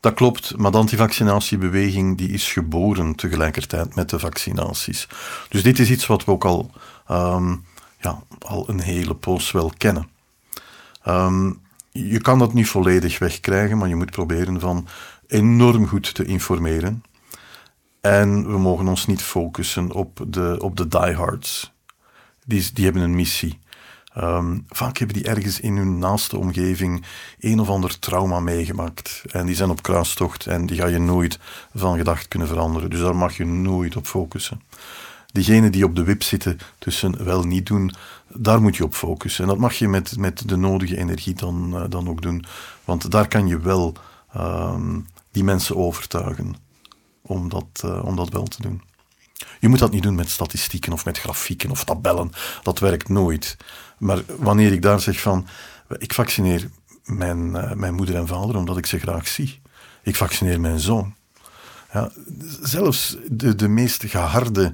Dat 0.00 0.14
klopt, 0.14 0.56
maar 0.56 0.70
de 0.70 0.78
antivaccinatiebeweging 0.78 2.18
die 2.18 2.28
is 2.28 2.52
geboren 2.52 3.14
tegelijkertijd 3.14 3.94
met 3.94 4.10
de 4.10 4.18
vaccinaties. 4.18 5.08
Dus 5.48 5.62
dit 5.62 5.78
is 5.78 5.90
iets 5.90 6.06
wat 6.06 6.24
we 6.24 6.30
ook 6.30 6.44
al, 6.44 6.70
um, 7.10 7.64
ja, 8.00 8.22
al 8.38 8.68
een 8.68 8.80
hele 8.80 9.14
poos 9.14 9.50
wel 9.50 9.72
kennen. 9.76 10.08
Um, 11.08 11.62
je 11.98 12.20
kan 12.20 12.38
dat 12.38 12.52
niet 12.52 12.68
volledig 12.68 13.18
wegkrijgen, 13.18 13.78
maar 13.78 13.88
je 13.88 13.96
moet 13.96 14.10
proberen 14.10 14.60
van 14.60 14.86
enorm 15.26 15.86
goed 15.86 16.14
te 16.14 16.24
informeren. 16.24 17.04
En 18.00 18.46
we 18.46 18.58
mogen 18.58 18.88
ons 18.88 19.06
niet 19.06 19.22
focussen 19.22 19.92
op 19.92 20.24
de, 20.28 20.56
op 20.60 20.76
de 20.76 20.88
diehards. 20.88 21.72
Die, 22.46 22.70
die 22.72 22.84
hebben 22.84 23.02
een 23.02 23.14
missie. 23.14 23.58
Um, 24.18 24.64
vaak 24.68 24.98
hebben 24.98 25.16
die 25.16 25.26
ergens 25.26 25.60
in 25.60 25.76
hun 25.76 25.98
naaste 25.98 26.38
omgeving 26.38 27.04
een 27.38 27.60
of 27.60 27.68
ander 27.68 27.98
trauma 27.98 28.40
meegemaakt. 28.40 29.22
En 29.30 29.46
die 29.46 29.54
zijn 29.54 29.70
op 29.70 29.82
kruistocht 29.82 30.46
en 30.46 30.66
die 30.66 30.76
ga 30.76 30.86
je 30.86 30.98
nooit 30.98 31.38
van 31.74 31.96
gedacht 31.96 32.28
kunnen 32.28 32.48
veranderen. 32.48 32.90
Dus 32.90 33.00
daar 33.00 33.16
mag 33.16 33.36
je 33.36 33.44
nooit 33.44 33.96
op 33.96 34.06
focussen. 34.06 34.60
Diegenen 35.34 35.72
die 35.72 35.84
op 35.84 35.96
de 35.96 36.04
wip 36.04 36.22
zitten 36.22 36.58
tussen 36.78 37.24
wel 37.24 37.42
niet 37.42 37.66
doen, 37.66 37.94
daar 38.28 38.62
moet 38.62 38.76
je 38.76 38.84
op 38.84 38.94
focussen. 38.94 39.44
En 39.44 39.50
dat 39.50 39.58
mag 39.58 39.74
je 39.74 39.88
met, 39.88 40.16
met 40.16 40.48
de 40.48 40.56
nodige 40.56 40.96
energie 40.96 41.34
dan, 41.34 41.70
uh, 41.74 41.84
dan 41.88 42.08
ook 42.08 42.22
doen. 42.22 42.44
Want 42.84 43.10
daar 43.10 43.28
kan 43.28 43.46
je 43.46 43.58
wel 43.58 43.94
uh, 44.36 44.74
die 45.30 45.44
mensen 45.44 45.76
overtuigen 45.76 46.54
om 47.22 47.48
dat, 47.48 47.82
uh, 47.84 48.04
om 48.04 48.16
dat 48.16 48.28
wel 48.28 48.44
te 48.44 48.62
doen. 48.62 48.82
Je 49.60 49.68
moet 49.68 49.78
dat 49.78 49.92
niet 49.92 50.02
doen 50.02 50.14
met 50.14 50.30
statistieken 50.30 50.92
of 50.92 51.04
met 51.04 51.18
grafieken 51.18 51.70
of 51.70 51.84
tabellen. 51.84 52.30
Dat 52.62 52.78
werkt 52.78 53.08
nooit. 53.08 53.56
Maar 53.98 54.22
wanneer 54.38 54.72
ik 54.72 54.82
daar 54.82 55.00
zeg 55.00 55.20
van, 55.20 55.46
ik 55.98 56.14
vaccineer 56.14 56.68
mijn, 57.04 57.38
uh, 57.38 57.72
mijn 57.72 57.94
moeder 57.94 58.14
en 58.14 58.26
vader 58.26 58.56
omdat 58.56 58.76
ik 58.76 58.86
ze 58.86 58.98
graag 58.98 59.28
zie. 59.28 59.60
Ik 60.02 60.16
vaccineer 60.16 60.60
mijn 60.60 60.80
zoon. 60.80 61.14
Ja, 61.92 62.10
zelfs 62.62 63.16
de, 63.30 63.54
de 63.54 63.68
meest 63.68 64.04
geharde 64.04 64.72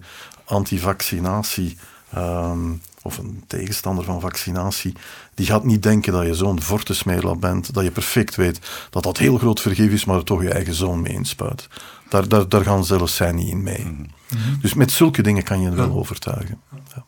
antivaccinatie 0.51 1.77
um, 2.17 2.81
of 3.03 3.19
een 3.19 3.45
tegenstander 3.47 4.05
van 4.05 4.21
vaccinatie, 4.21 4.95
die 5.35 5.47
gaat 5.47 5.65
niet 5.65 5.83
denken 5.83 6.13
dat 6.13 6.27
je 6.27 6.35
zo'n 6.35 6.63
vortesmeerlap 6.63 7.41
bent, 7.41 7.75
dat 7.75 7.85
je 7.85 7.91
perfect 7.91 8.35
weet 8.35 8.59
dat 8.91 9.03
dat 9.03 9.19
heel 9.19 9.39
groot 9.39 9.61
vergif 9.61 9.93
is, 9.93 10.05
maar 10.05 10.17
er 10.17 10.25
toch 10.25 10.43
je 10.43 10.53
eigen 10.53 10.75
zoon 10.75 11.01
mee 11.01 11.13
inspuit. 11.13 11.69
Daar, 12.09 12.29
daar, 12.29 12.49
daar 12.49 12.65
gaan 12.65 12.85
zelfs 12.85 13.17
zij 13.17 13.33
niet 13.33 13.49
in 13.49 13.63
mee. 13.63 13.85
Mhm. 13.85 14.61
Dus 14.61 14.75
met 14.75 14.93
zulke 14.93 15.23
dingen 15.23 15.43
kan 15.43 15.61
je 15.61 15.67
het 15.67 15.75
wel 15.75 15.93
overtuigen. 15.93 16.61
Ja. 16.95 17.05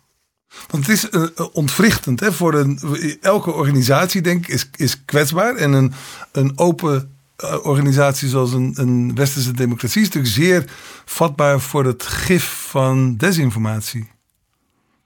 Want 0.71 0.87
het 0.87 0.97
is 0.97 1.09
uh, 1.11 1.47
ontwrichtend. 1.53 2.21
Hè, 2.21 2.33
voor 2.33 2.55
een, 2.55 2.81
elke 3.21 3.53
organisatie, 3.53 4.21
denk 4.21 4.47
ik, 4.47 4.55
is, 4.55 4.71
is 4.77 5.05
kwetsbaar. 5.05 5.55
En 5.55 5.73
een, 5.73 5.93
een 6.33 6.53
open 6.59 7.17
uh, 7.45 7.67
organisatie 7.67 8.29
zoals 8.29 8.53
een, 8.53 8.73
een 8.77 9.15
westerse 9.15 9.53
democratie 9.53 10.01
is 10.01 10.07
natuurlijk 10.07 10.35
zeer 10.35 10.65
vatbaar 11.05 11.61
voor 11.61 11.85
het 11.85 12.03
gif 12.03 12.62
van 12.73 13.17
desinformatie. 13.17 14.11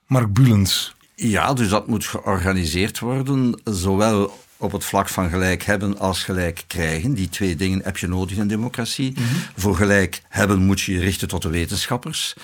Mark 0.05 0.33
Bulens. 0.33 0.95
Ja, 1.15 1.53
dus 1.53 1.69
dat 1.69 1.87
moet 1.87 2.05
georganiseerd 2.05 2.99
worden, 2.99 3.61
zowel 3.63 4.39
op 4.57 4.71
het 4.71 4.83
vlak 4.83 5.09
van 5.09 5.29
gelijk 5.29 5.63
hebben 5.63 5.99
als 5.99 6.23
gelijk 6.23 6.63
krijgen. 6.67 7.13
Die 7.13 7.29
twee 7.29 7.55
dingen 7.55 7.81
heb 7.83 7.97
je 7.97 8.07
nodig 8.07 8.37
in 8.37 8.47
democratie. 8.47 9.11
Mhm. 9.11 9.23
Voor 9.55 9.75
gelijk 9.75 10.21
hebben 10.27 10.65
moet 10.65 10.81
je 10.81 10.91
je 10.91 10.99
richten 10.99 11.27
tot 11.27 11.41
de 11.41 11.49
wetenschappers 11.49 12.35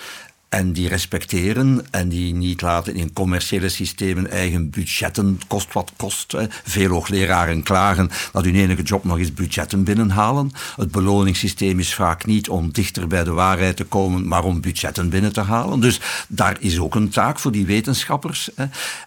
en 0.54 0.74
die 0.74 0.88
respecteren 0.88 1.86
en 1.92 2.10
die 2.10 2.34
niet 2.34 2.62
laten 2.62 2.96
in 2.96 3.13
commerciële 3.13 3.70
systemen 3.70 4.32
eigen 4.32 4.70
budgetten, 4.70 5.39
kost 5.48 5.74
wat 5.74 5.92
kost. 5.96 6.36
Veel 6.63 6.89
hoogleraren 6.89 7.63
klagen 7.63 8.10
dat 8.32 8.44
hun 8.44 8.56
enige 8.56 8.82
job 8.82 9.04
nog 9.04 9.20
is 9.20 9.34
budgetten 9.34 9.84
binnenhalen. 9.84 10.52
Het 10.76 10.92
beloningssysteem 10.92 11.80
is 11.80 11.94
vaak 11.94 12.26
niet 12.26 12.50
om 12.50 12.72
dichter 12.72 13.08
bij 13.08 13.24
de 13.24 13.32
waarheid 13.32 13.78
te 13.78 13.84
komen, 13.84 14.28
maar 14.28 14.44
om 14.44 14.62
budgetten 14.62 15.10
binnen 15.10 15.34
te 15.34 15.42
halen. 15.42 15.80
Dus 15.80 16.00
daar 16.28 16.58
is 16.60 16.80
ook 16.80 16.96
een 16.96 17.10
taak 17.10 17.39
voor 17.39 17.52
die 17.52 17.66
wetenschappers. 17.66 18.50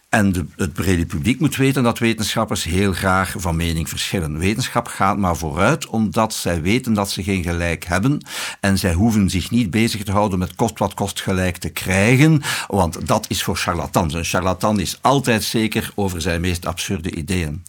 En 0.09 0.53
het 0.57 0.73
brede 0.73 1.07
publiek 1.07 1.41
moet 1.41 1.57
weten 1.57 1.83
dat 1.83 1.99
wetenschappers 1.99 2.65
heel 2.65 2.93
graag 2.93 3.35
van 3.37 3.57
mening 3.57 3.89
verschillen. 3.89 4.39
Wetenschap 4.39 4.87
gaat 4.87 5.19
maar 5.19 5.37
vooruit 5.37 5.87
omdat 5.87 6.35
zij 6.35 6.63
weten 6.63 6.95
dat 6.95 7.11
ze 7.11 7.23
geen 7.23 7.43
gelijk 7.43 7.85
hebben. 7.85 8.27
En 8.61 8.79
zij 8.79 8.93
hoeven 8.93 9.31
zich 9.31 9.51
niet 9.51 9.71
bezig 9.71 10.05
te 10.05 10.13
houden 10.13 10.39
met 10.39 10.55
kost 10.55 10.79
wat 10.79 10.95
kost 10.95 11.21
gelijk 11.21 11.57
te 11.57 11.69
krijgen. 11.69 12.43
Want 12.67 13.07
dat 13.07 13.27
is 13.29 13.43
voor 13.43 13.57
charlatans. 13.57 14.15
Een 14.15 14.25
charlatan 14.25 14.81
is 14.81 14.99
altijd 15.01 15.45
zeker 15.45 15.93
over 15.95 16.21
zijn 16.21 16.41
meest 16.41 16.67
absurde 16.67 17.15
ideeën. 17.15 17.63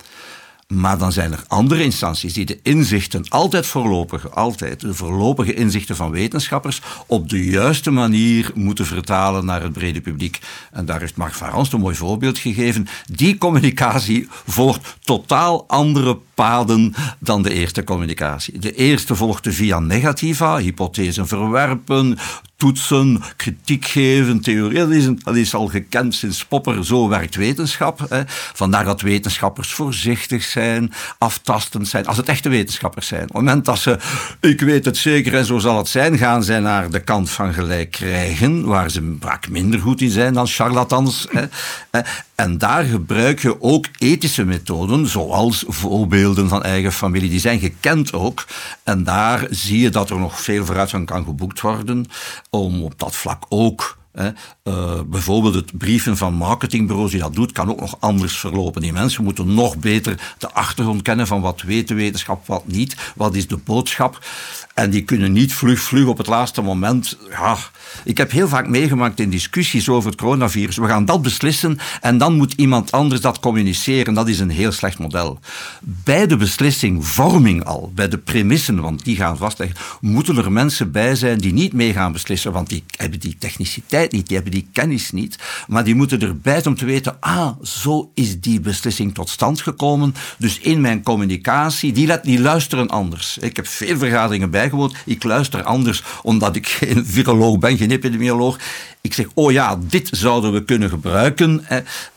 Maar 0.74 0.98
dan 0.98 1.12
zijn 1.12 1.32
er 1.32 1.44
andere 1.48 1.84
instanties 1.84 2.34
die 2.34 2.46
de 2.46 2.60
inzichten, 2.64 3.26
altijd 3.30 3.66
voorlopige, 3.66 4.30
altijd 4.30 4.80
de 4.80 4.94
voorlopige 4.94 5.54
inzichten 5.54 5.96
van 5.96 6.12
wetenschappers, 6.12 6.82
op 7.06 7.30
de 7.30 7.46
juiste 7.46 7.92
manier 7.92 8.52
moeten 8.54 8.86
vertalen 8.86 9.46
naar 9.46 9.62
het 9.62 9.74
brede 9.74 10.02
publiek. 10.02 10.40
En 10.72 10.86
daar 10.86 11.00
heeft 11.00 11.16
Mark 11.16 11.34
Varans 11.34 11.74
een 11.74 11.80
mooi 11.80 11.96
voorbeeld 11.96 12.38
gegeven. 12.38 12.88
Die 13.12 13.38
communicatie 13.38 14.28
volgt 14.46 14.96
totaal 15.00 15.68
andere 15.68 16.18
paden 16.38 16.94
dan 17.20 17.42
de 17.44 17.54
eerste 17.54 17.84
communicatie. 17.84 18.60
De 18.60 18.74
eerste 18.74 19.16
volgde 19.16 19.52
via 19.52 19.80
negativa, 19.80 20.58
hypothesen 20.58 21.28
verwerpen, 21.28 22.18
toetsen, 22.58 23.24
kritiek 23.36 23.86
geven, 23.86 24.42
theorie. 24.42 25.16
Dat 25.24 25.36
is, 25.36 25.54
al 25.54 25.68
gekend 25.68 26.16
sinds 26.16 26.46
Popper. 26.46 26.86
Zo 26.86 27.08
werkt 27.08 27.36
wetenschap. 27.36 28.06
Hè. 28.10 28.22
Vandaar 28.54 28.86
dat 28.86 29.02
wetenschappers 29.02 29.74
voorzichtig 29.74 30.44
zijn, 30.44 30.94
aftastend 31.18 31.88
zijn. 31.88 32.06
Als 32.06 32.18
het 32.18 32.30
echte 32.30 32.50
wetenschappers 32.50 33.08
zijn. 33.08 33.22
Op 33.22 33.28
het 33.28 33.38
moment 33.38 33.66
dat 33.66 33.80
ze, 33.80 33.98
ik 34.42 34.62
weet 34.62 34.86
het 34.86 34.98
zeker 34.98 35.36
en 35.36 35.46
zo 35.46 35.58
zal 35.58 35.78
het 35.78 35.88
zijn, 35.88 36.18
gaan 36.18 36.44
zij 36.44 36.60
naar 36.60 36.90
de 36.90 37.00
kant 37.00 37.30
van 37.30 37.54
gelijk 37.54 37.92
krijgen, 37.92 38.66
waar 38.66 38.92
ze 38.92 39.18
vaak 39.20 39.50
minder 39.50 39.80
goed 39.80 40.02
in 40.02 40.12
zijn 40.12 40.34
dan 40.34 40.48
charlatans. 40.48 41.28
Hè. 41.32 42.02
En 42.38 42.58
daar 42.58 42.84
gebruik 42.84 43.40
je 43.42 43.62
ook 43.62 43.86
ethische 43.98 44.44
methoden, 44.46 45.08
zoals 45.08 45.64
voorbeelden 45.68 46.50
van 46.50 46.64
eigen 46.64 46.92
familie. 46.92 47.30
Die 47.30 47.40
zijn 47.40 47.60
gekend 47.60 48.14
ook. 48.14 48.46
En 48.84 49.04
daar 49.04 49.48
zie 49.50 49.80
je 49.80 49.90
dat 49.90 50.10
er 50.10 50.20
nog 50.20 50.42
veel 50.42 50.66
vooruitgang 50.66 51.06
kan 51.06 51.24
geboekt 51.24 51.62
worden 51.62 52.06
om 52.50 52.84
op 52.84 53.00
dat 53.00 53.16
vlak 53.16 53.44
ook 53.50 53.98
uh, 54.18 55.02
bijvoorbeeld 55.06 55.54
het 55.54 55.78
brieven 55.78 56.18
van 56.18 56.34
marketingbureaus 56.34 57.12
die 57.12 57.20
dat 57.20 57.36
doet, 57.36 57.52
kan 57.52 57.70
ook 57.70 57.80
nog 57.80 57.98
anders 58.00 58.38
verlopen. 58.38 58.82
Die 58.82 58.94
mensen 58.94 59.24
moeten 59.24 59.54
nog 59.54 59.78
beter 59.78 60.36
de 60.38 60.52
achtergrond 60.52 61.02
kennen 61.02 61.28
van 61.28 61.42
wat 61.42 61.62
weet 61.62 61.88
de 61.88 61.94
wetenschap, 61.94 62.48
wat 62.48 62.68
niet, 62.68 62.96
wat 63.16 63.36
is 63.36 63.48
de 63.48 63.58
boodschap. 63.58 64.26
En 64.74 64.90
die 64.90 65.04
kunnen 65.04 65.32
niet 65.32 65.54
vlug, 65.54 65.80
vlug 65.80 66.08
op 66.08 66.18
het 66.18 66.28
laatste 66.28 66.62
moment. 66.62 67.18
Ja, 67.30 67.58
ik 68.04 68.18
heb 68.18 68.32
heel 68.32 68.48
vaak 68.48 68.68
meegemaakt 68.68 69.20
in 69.20 69.30
discussies 69.30 69.90
over 69.90 70.10
het 70.10 70.20
coronavirus. 70.20 70.78
We 70.78 70.88
gaan 70.88 71.06
dat 71.06 71.22
beslissen 71.22 71.80
en 72.02 72.18
dan 72.18 72.34
moet 72.34 72.54
iemand 72.54 72.92
anders 72.92 73.22
dat 73.22 73.40
communiceren. 73.40 74.14
Dat 74.14 74.28
is 74.28 74.40
een 74.40 74.50
heel 74.50 74.72
slecht 74.72 75.00
model. 75.00 75.40
Bij 75.82 76.28
de 76.28 76.38
beslissing, 76.38 77.08
vorming 77.08 77.64
al, 77.64 77.92
bij 77.96 78.08
de 78.08 78.18
premissen, 78.18 78.82
want 78.82 79.04
die 79.04 79.16
gaan 79.16 79.38
vastleggen, 79.38 79.78
moeten 80.02 80.38
er 80.38 80.52
mensen 80.52 80.92
bij 80.92 81.16
zijn 81.16 81.38
die 81.38 81.54
niet 81.54 81.74
mee 81.74 81.94
gaan 81.94 82.12
beslissen, 82.12 82.52
want 82.52 82.70
die 82.70 82.84
hebben 82.98 83.20
die 83.20 83.36
techniciteit 83.40 84.07
niet, 84.12 84.28
die 84.28 84.36
hebben 84.36 84.54
die 84.54 84.70
kennis 84.74 85.12
niet. 85.12 85.38
Maar 85.68 85.84
die 85.84 85.96
moeten 85.96 86.22
erbij 86.22 86.66
om 86.66 86.76
te 86.76 86.86
weten, 86.86 87.18
ah, 87.20 87.50
zo 87.62 88.12
is 88.14 88.40
die 88.40 88.60
beslissing 88.60 89.14
tot 89.14 89.30
stand 89.30 89.62
gekomen. 89.62 90.16
Dus 90.38 90.60
in 90.60 90.82
mijn 90.82 91.04
communicatie, 91.04 91.92
die, 91.92 92.22
die 92.22 92.40
luisteren 92.40 92.88
anders. 92.88 93.38
Ik 93.38 93.56
heb 93.56 93.68
veel 93.68 93.98
vergaderingen 93.98 94.50
bij 94.50 94.72
ik 95.06 95.24
luister 95.24 95.64
anders 95.64 96.04
omdat 96.24 96.56
ik 96.56 96.68
geen 96.80 97.06
viroloog 97.06 97.60
ben, 97.60 97.78
geen 97.78 97.92
epidemioloog. 97.92 98.58
Ik 99.02 99.14
zeg, 99.14 99.26
oh 99.34 99.52
ja, 99.52 99.78
dit 99.80 100.10
zouden 100.12 100.54
we 100.54 100.64
kunnen 100.64 100.90
gebruiken. 100.90 101.66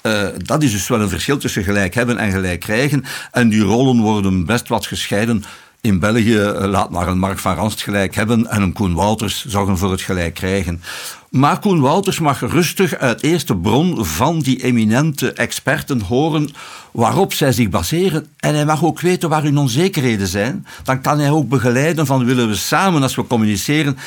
Uh, 0.03 0.27
dat 0.37 0.63
is 0.63 0.73
dus 0.73 0.89
wel 0.89 1.01
een 1.01 1.09
verschil 1.09 1.39
tussen 1.39 1.65
gelijk 1.65 1.95
hebben 1.95 2.19
en 2.19 2.31
gelijk 2.31 2.61
krijgen. 2.61 3.05
En 3.33 3.49
die 3.49 3.63
rollen 3.63 4.01
worden 4.01 4.47
best 4.47 4.69
wat 4.69 4.87
gescheiden 4.87 5.45
in 5.81 5.99
België 5.99 6.39
eh, 6.39 6.69
laat 6.69 6.91
maar 6.91 7.09
een 7.09 7.19
Mark 7.19 7.39
van 7.39 7.55
Ranst 7.55 7.83
gelijk 7.83 8.15
hebben 8.15 8.47
en 8.47 8.63
een 8.63 8.73
Koen 8.73 8.95
Wouters 8.95 9.45
zorgen 9.47 9.79
voor 9.79 9.91
het 9.91 10.01
gelijk 10.01 10.35
krijgen. 10.35 10.83
Maar 11.31 11.59
Koen 11.59 11.81
Wouters 11.81 12.19
mag 12.19 12.41
rustig 12.41 12.95
uit 12.95 13.23
eerste 13.23 13.57
bron 13.57 14.07
van 14.07 14.41
die 14.41 14.63
eminente 14.63 15.33
experten 15.33 16.01
horen 16.01 16.51
waarop 16.93 17.33
zij 17.33 17.53
zich 17.53 17.69
baseren. 17.69 18.27
En 18.37 18.55
hij 18.55 18.65
mag 18.65 18.85
ook 18.85 19.01
weten 19.01 19.29
waar 19.29 19.43
hun 19.43 19.59
onzekerheden 19.59 20.27
zijn. 20.27 20.67
Dan 20.85 21.01
kan 21.01 21.19
hij 21.19 21.31
ook 21.31 21.49
begeleiden 21.49 22.07
van 22.07 22.25
willen 22.25 22.49
we 22.49 22.55
samen 22.55 23.03
als 23.03 23.15
we 23.15 23.27
communiceren 23.27 23.99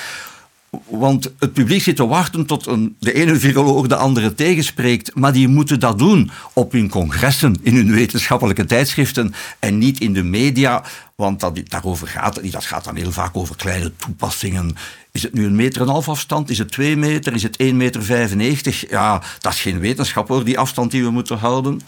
want 0.88 1.31
het 1.39 1.53
publiek 1.53 1.81
zit 1.81 1.95
te 1.95 2.07
wachten 2.07 2.45
tot 2.45 2.65
een, 2.65 2.95
de 2.99 3.13
ene 3.13 3.36
viroloog 3.36 3.88
de 3.88 3.95
andere 3.95 4.33
tegenspreekt. 4.33 5.15
Maar 5.15 5.33
die 5.33 5.47
moeten 5.47 5.79
dat 5.79 5.99
doen 5.99 6.31
op 6.53 6.71
hun 6.71 6.89
congressen, 6.89 7.55
in 7.62 7.75
hun 7.75 7.91
wetenschappelijke 7.91 8.65
tijdschriften 8.65 9.33
en 9.59 9.77
niet 9.77 9.99
in 9.99 10.13
de 10.13 10.23
media. 10.23 10.83
Want 11.15 11.39
dat, 11.39 11.59
daarover 11.63 12.07
gaat 12.07 12.51
Dat 12.51 12.65
gaat 12.65 12.83
dan 12.83 12.95
heel 12.95 13.12
vaak 13.12 13.38
over 13.38 13.55
kleine 13.55 13.91
toepassingen. 13.95 14.75
Is 15.12 15.23
het 15.23 15.33
nu 15.33 15.45
een 15.45 15.55
meter 15.55 15.81
en 15.81 15.88
half 15.88 16.09
afstand? 16.09 16.49
Is 16.49 16.57
het 16.57 16.71
twee 16.71 16.97
meter? 16.97 17.33
Is 17.33 17.43
het 17.43 17.63
1,95 17.63 17.73
meter? 17.73 18.03
95? 18.03 18.89
Ja, 18.89 19.21
dat 19.39 19.53
is 19.53 19.62
geen 19.62 19.79
wetenschap 19.79 20.27
hoor, 20.27 20.43
die 20.43 20.59
afstand 20.59 20.91
die 20.91 21.03
we 21.03 21.09
moeten 21.09 21.38
houden. 21.38 21.81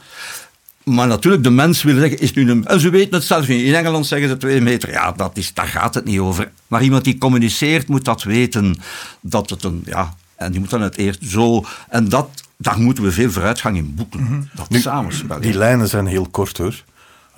Maar 0.85 1.07
natuurlijk, 1.07 1.43
de 1.43 1.49
mens 1.49 1.83
wil 1.83 1.95
zeggen, 1.95 2.19
is 2.19 2.33
nu 2.33 2.49
een... 2.49 2.65
En 2.65 2.79
ze 2.79 2.89
weten 2.89 3.13
het 3.13 3.23
zelf 3.23 3.47
niet. 3.47 3.61
In 3.61 3.75
Engeland 3.75 4.05
zeggen 4.05 4.29
ze 4.29 4.37
twee 4.37 4.61
meter. 4.61 4.91
Ja, 4.91 5.11
dat 5.11 5.37
is, 5.37 5.53
daar 5.53 5.67
gaat 5.67 5.93
het 5.93 6.05
niet 6.05 6.19
over. 6.19 6.51
Maar 6.67 6.83
iemand 6.83 7.03
die 7.03 7.17
communiceert 7.17 7.87
moet 7.87 8.05
dat 8.05 8.23
weten. 8.23 8.75
Dat 9.21 9.49
het 9.49 9.63
een... 9.63 9.81
Ja, 9.85 10.13
en 10.35 10.51
die 10.51 10.59
moet 10.59 10.69
dan 10.69 10.81
het 10.81 10.97
eerst 10.97 11.19
zo... 11.23 11.65
En 11.89 12.09
dat, 12.09 12.29
daar 12.57 12.79
moeten 12.79 13.03
we 13.03 13.11
veel 13.11 13.31
vooruitgang 13.31 13.77
in 13.77 13.95
boeken. 13.95 14.19
Mm 14.19 14.27
-hmm. 14.27 14.49
Dat 14.53 14.69
nu, 14.69 15.39
Die 15.39 15.57
lijnen 15.57 15.87
zijn 15.87 16.05
heel 16.05 16.27
kort 16.31 16.57
hoor. 16.57 16.83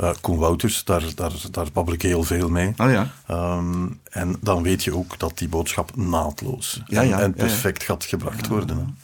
Uh, 0.02 0.10
Koen 0.22 0.38
Wouters, 0.38 0.84
daar, 0.84 1.04
daar, 1.16 1.32
daar 1.52 1.68
babbel 1.74 1.94
ik 1.94 2.02
heel 2.02 2.24
veel 2.24 2.50
mee. 2.50 2.74
Oh, 2.78 2.92
ja. 2.92 3.12
Um, 3.58 4.00
en 4.10 4.36
dan 4.42 4.64
weet 4.64 4.84
je 4.84 4.96
ook 4.96 5.20
dat 5.20 5.38
die 5.38 5.48
boodschap 5.48 5.96
naadloos 5.96 6.82
ja, 6.88 7.02
ja, 7.02 7.20
en, 7.20 7.34
perfect 7.34 7.84
gaat 7.84 8.04
gebracht 8.04 8.48
worden. 8.48 8.98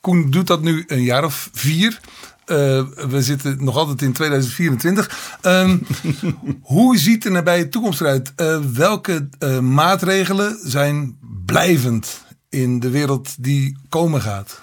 Koen 0.00 0.30
doet 0.30 0.46
dat 0.46 0.62
nu 0.62 0.84
een 0.86 1.02
jaar 1.02 1.24
of 1.24 1.48
vier. 1.52 2.00
Uh, 2.46 2.56
we 3.08 3.22
zitten 3.22 3.64
nog 3.64 3.76
altijd 3.76 4.02
in 4.02 4.12
2024. 4.12 5.38
Um, 5.42 5.86
hoe 6.62 6.98
ziet 6.98 7.22
de 7.22 7.30
nabije 7.30 7.68
toekomst 7.68 8.00
eruit? 8.00 8.32
Uh, 8.36 8.60
welke 8.60 9.28
uh, 9.38 9.58
maatregelen 9.58 10.58
zijn 10.62 11.18
blijvend 11.44 12.24
in 12.48 12.80
de 12.80 12.90
wereld 12.90 13.42
die 13.44 13.78
komen 13.88 14.20
gaat? 14.20 14.62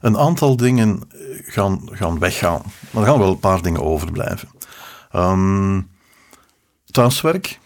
Een 0.00 0.18
aantal 0.18 0.56
dingen 0.56 1.02
gaan, 1.44 1.88
gaan 1.92 2.18
weggaan. 2.18 2.62
Maar 2.90 3.02
er 3.02 3.08
gaan 3.08 3.18
wel 3.18 3.30
een 3.30 3.38
paar 3.38 3.62
dingen 3.62 3.82
overblijven. 3.82 4.48
Um, 5.12 5.90
thuiswerk 6.86 7.58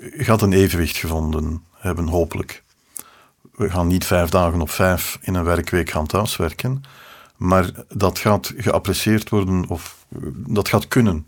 gaat 0.00 0.42
een 0.42 0.52
evenwicht 0.52 0.96
gevonden 0.96 1.64
hebben, 1.72 2.06
hopelijk. 2.06 2.64
We 3.58 3.70
gaan 3.70 3.86
niet 3.86 4.04
vijf 4.04 4.30
dagen 4.30 4.60
op 4.60 4.70
vijf 4.70 5.18
in 5.20 5.34
een 5.34 5.44
werkweek 5.44 5.90
gaan 5.90 6.06
thuiswerken. 6.06 6.82
Maar 7.36 7.70
dat 7.88 8.18
gaat 8.18 8.52
geapprecieerd 8.56 9.28
worden 9.28 9.68
of 9.68 9.96
dat 10.34 10.68
gaat 10.68 10.88
kunnen. 10.88 11.26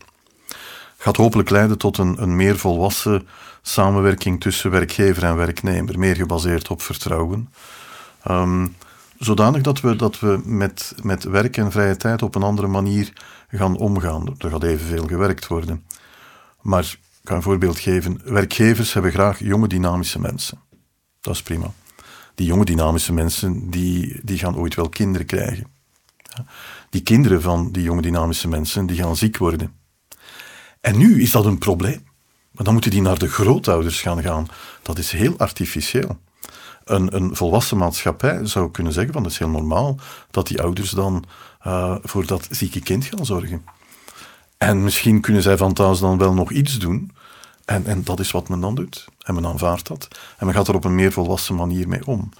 Gaat 0.96 1.16
hopelijk 1.16 1.50
leiden 1.50 1.78
tot 1.78 1.98
een, 1.98 2.22
een 2.22 2.36
meer 2.36 2.58
volwassen 2.58 3.28
samenwerking 3.62 4.40
tussen 4.40 4.70
werkgever 4.70 5.24
en 5.24 5.36
werknemer, 5.36 5.98
meer 5.98 6.16
gebaseerd 6.16 6.68
op 6.68 6.82
vertrouwen. 6.82 7.52
Um, 8.28 8.76
zodanig 9.18 9.62
dat 9.62 9.80
we, 9.80 9.96
dat 9.96 10.20
we 10.20 10.40
met, 10.44 10.94
met 11.02 11.24
werk 11.24 11.56
en 11.56 11.70
vrije 11.70 11.96
tijd 11.96 12.22
op 12.22 12.34
een 12.34 12.42
andere 12.42 12.68
manier 12.68 13.12
gaan 13.48 13.76
omgaan. 13.76 14.34
Er 14.38 14.50
gaat 14.50 14.62
evenveel 14.62 15.06
gewerkt 15.06 15.46
worden. 15.46 15.84
Maar 16.60 16.82
ik 16.82 16.98
kan 17.24 17.36
een 17.36 17.42
voorbeeld 17.42 17.78
geven. 17.78 18.20
Werkgevers 18.24 18.92
hebben 18.92 19.12
graag 19.12 19.38
jonge 19.38 19.68
dynamische 19.68 20.20
mensen. 20.20 20.58
Dat 21.20 21.34
is 21.34 21.42
prima. 21.42 21.72
Die 22.40 22.48
jonge 22.48 22.64
dynamische 22.64 23.12
mensen 23.12 23.70
die, 23.70 24.20
die 24.22 24.38
gaan 24.38 24.56
ooit 24.56 24.74
wel 24.74 24.88
kinderen 24.88 25.26
krijgen. 25.26 25.66
Die 26.90 27.02
kinderen 27.02 27.42
van 27.42 27.72
die 27.72 27.82
jonge 27.82 28.02
dynamische 28.02 28.48
mensen, 28.48 28.86
die 28.86 28.96
gaan 28.96 29.16
ziek 29.16 29.36
worden. 29.36 29.72
En 30.80 30.98
nu 30.98 31.22
is 31.22 31.30
dat 31.30 31.44
een 31.44 31.58
probleem. 31.58 32.06
Maar 32.50 32.64
dan 32.64 32.72
moeten 32.72 32.90
die 32.90 33.02
naar 33.02 33.18
de 33.18 33.28
grootouders 33.28 34.00
gaan 34.00 34.22
gaan. 34.22 34.48
Dat 34.82 34.98
is 34.98 35.12
heel 35.12 35.38
artificieel. 35.38 36.18
Een, 36.84 37.16
een 37.16 37.36
volwassen 37.36 37.76
maatschappij 37.76 38.46
zou 38.46 38.70
kunnen 38.70 38.92
zeggen 38.92 39.12
van 39.12 39.22
dat 39.22 39.32
is 39.32 39.38
heel 39.38 39.48
normaal 39.48 39.98
dat 40.30 40.46
die 40.46 40.62
ouders 40.62 40.90
dan 40.90 41.24
uh, 41.66 41.96
voor 42.02 42.26
dat 42.26 42.48
zieke 42.50 42.80
kind 42.80 43.04
gaan 43.04 43.26
zorgen. 43.26 43.64
En 44.58 44.82
misschien 44.82 45.20
kunnen 45.20 45.42
zij 45.42 45.56
van 45.56 45.72
thuis 45.72 45.98
dan 45.98 46.18
wel 46.18 46.34
nog 46.34 46.50
iets 46.50 46.78
doen. 46.78 47.10
En, 47.64 47.86
en 47.86 48.04
dat 48.04 48.20
is 48.20 48.30
wat 48.30 48.48
men 48.48 48.60
dan 48.60 48.74
doet. 48.74 49.08
En 49.20 49.34
men 49.34 49.46
aanvaardt 49.46 49.86
dat. 49.86 50.08
En 50.38 50.46
men 50.46 50.54
gaat 50.54 50.68
er 50.68 50.74
op 50.74 50.84
een 50.84 50.94
meer 50.94 51.12
volwassen 51.12 51.54
manier 51.54 51.88
mee 51.88 52.06
om. 52.06 52.30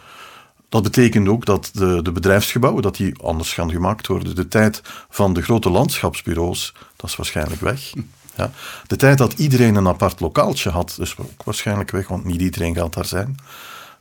Dat 0.69 0.83
betekent 0.83 1.29
ook 1.29 1.45
dat 1.45 1.71
de, 1.73 2.03
de 2.03 2.13
bedrijfsgebouwen 2.13 2.83
dat 2.83 2.97
die 2.97 3.19
anders 3.23 3.53
gaan 3.53 3.71
gemaakt 3.71 4.07
worden. 4.07 4.35
De 4.35 4.49
tijd 4.49 4.83
van 5.09 5.33
de 5.33 5.43
grote 5.43 5.71
landschapsbureaus, 5.71 6.75
dat 6.97 7.11
is 7.11 7.17
waarschijnlijk 7.17 7.61
weg. 7.61 7.93
Ja. 8.37 8.51
De 8.87 8.97
tijd 8.97 9.19
dat 9.19 9.33
iedereen 9.33 9.75
een 9.75 9.89
apart 9.89 10.21
lokaaltje 10.21 10.71
had, 10.71 10.97
is 11.01 11.17
ook 11.19 11.45
waarschijnlijk 11.45 11.91
weg, 11.91 12.09
want 12.09 12.25
niet 12.25 12.41
iedereen 12.41 12.75
gaat 12.75 12.95
daar 12.95 13.05
zijn. 13.05 13.37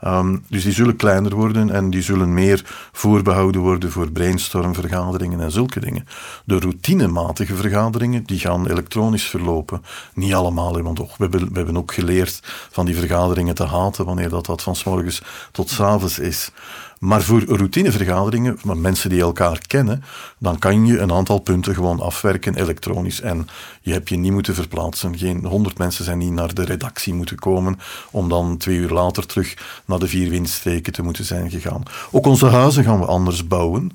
Um, 0.05 0.43
dus 0.47 0.63
die 0.63 0.73
zullen 0.73 0.95
kleiner 0.95 1.35
worden 1.35 1.69
en 1.69 1.89
die 1.89 2.01
zullen 2.01 2.33
meer 2.33 2.89
voorbehouden 2.91 3.62
worden 3.62 3.91
voor 3.91 4.12
brainstormvergaderingen 4.12 5.39
en 5.39 5.51
zulke 5.51 5.79
dingen. 5.79 6.07
De 6.45 6.59
routinematige 6.59 7.55
vergaderingen 7.55 8.23
die 8.23 8.39
gaan 8.39 8.67
elektronisch 8.67 9.27
verlopen. 9.27 9.83
Niet 10.13 10.33
allemaal, 10.33 10.81
want 10.81 10.95
toch, 10.95 11.17
we, 11.17 11.23
hebben, 11.23 11.49
we 11.49 11.55
hebben 11.55 11.77
ook 11.77 11.93
geleerd 11.93 12.39
van 12.71 12.85
die 12.85 12.95
vergaderingen 12.95 13.55
te 13.55 13.65
haten 13.65 14.05
wanneer 14.05 14.29
dat, 14.29 14.62
van 14.62 14.75
s 14.75 14.83
morgens 14.83 15.21
tot 15.51 15.69
s 15.69 15.79
avonds 15.79 16.19
is. 16.19 16.51
Maar 16.99 17.21
voor 17.21 17.43
routinevergaderingen, 17.43 18.57
met 18.63 18.77
mensen 18.77 19.09
die 19.09 19.21
elkaar 19.21 19.62
kennen, 19.67 20.03
dan 20.38 20.59
kan 20.59 20.85
je 20.85 20.99
een 20.99 21.12
aantal 21.12 21.39
punten 21.39 21.73
gewoon 21.73 21.99
afwerken 21.99 22.55
elektronisch. 22.55 23.21
En 23.21 23.47
je 23.81 23.91
hebt 23.91 24.09
je 24.09 24.17
niet 24.17 24.31
moeten 24.31 24.55
verplaatsen. 24.55 25.17
Geen 25.17 25.45
honderd 25.45 25.77
mensen 25.77 26.05
zijn 26.05 26.17
niet 26.17 26.31
naar 26.31 26.53
de 26.53 26.63
redactie 26.63 27.13
moeten 27.13 27.39
komen 27.39 27.79
om 28.12 28.29
dan 28.29 28.57
twee 28.57 28.77
uur 28.77 28.89
later 28.89 29.25
terug 29.25 29.81
naar 29.89 29.99
de 29.99 30.08
vier 30.08 30.30
windstreken 30.30 30.93
te 30.93 31.02
moeten 31.02 31.25
zijn 31.25 31.49
gegaan. 31.49 31.84
Ook 32.12 32.25
onze 32.25 32.45
huizen 32.45 32.84
gaan 32.84 32.99
we 32.99 33.06
anders 33.06 33.47
bouwen. 33.47 33.91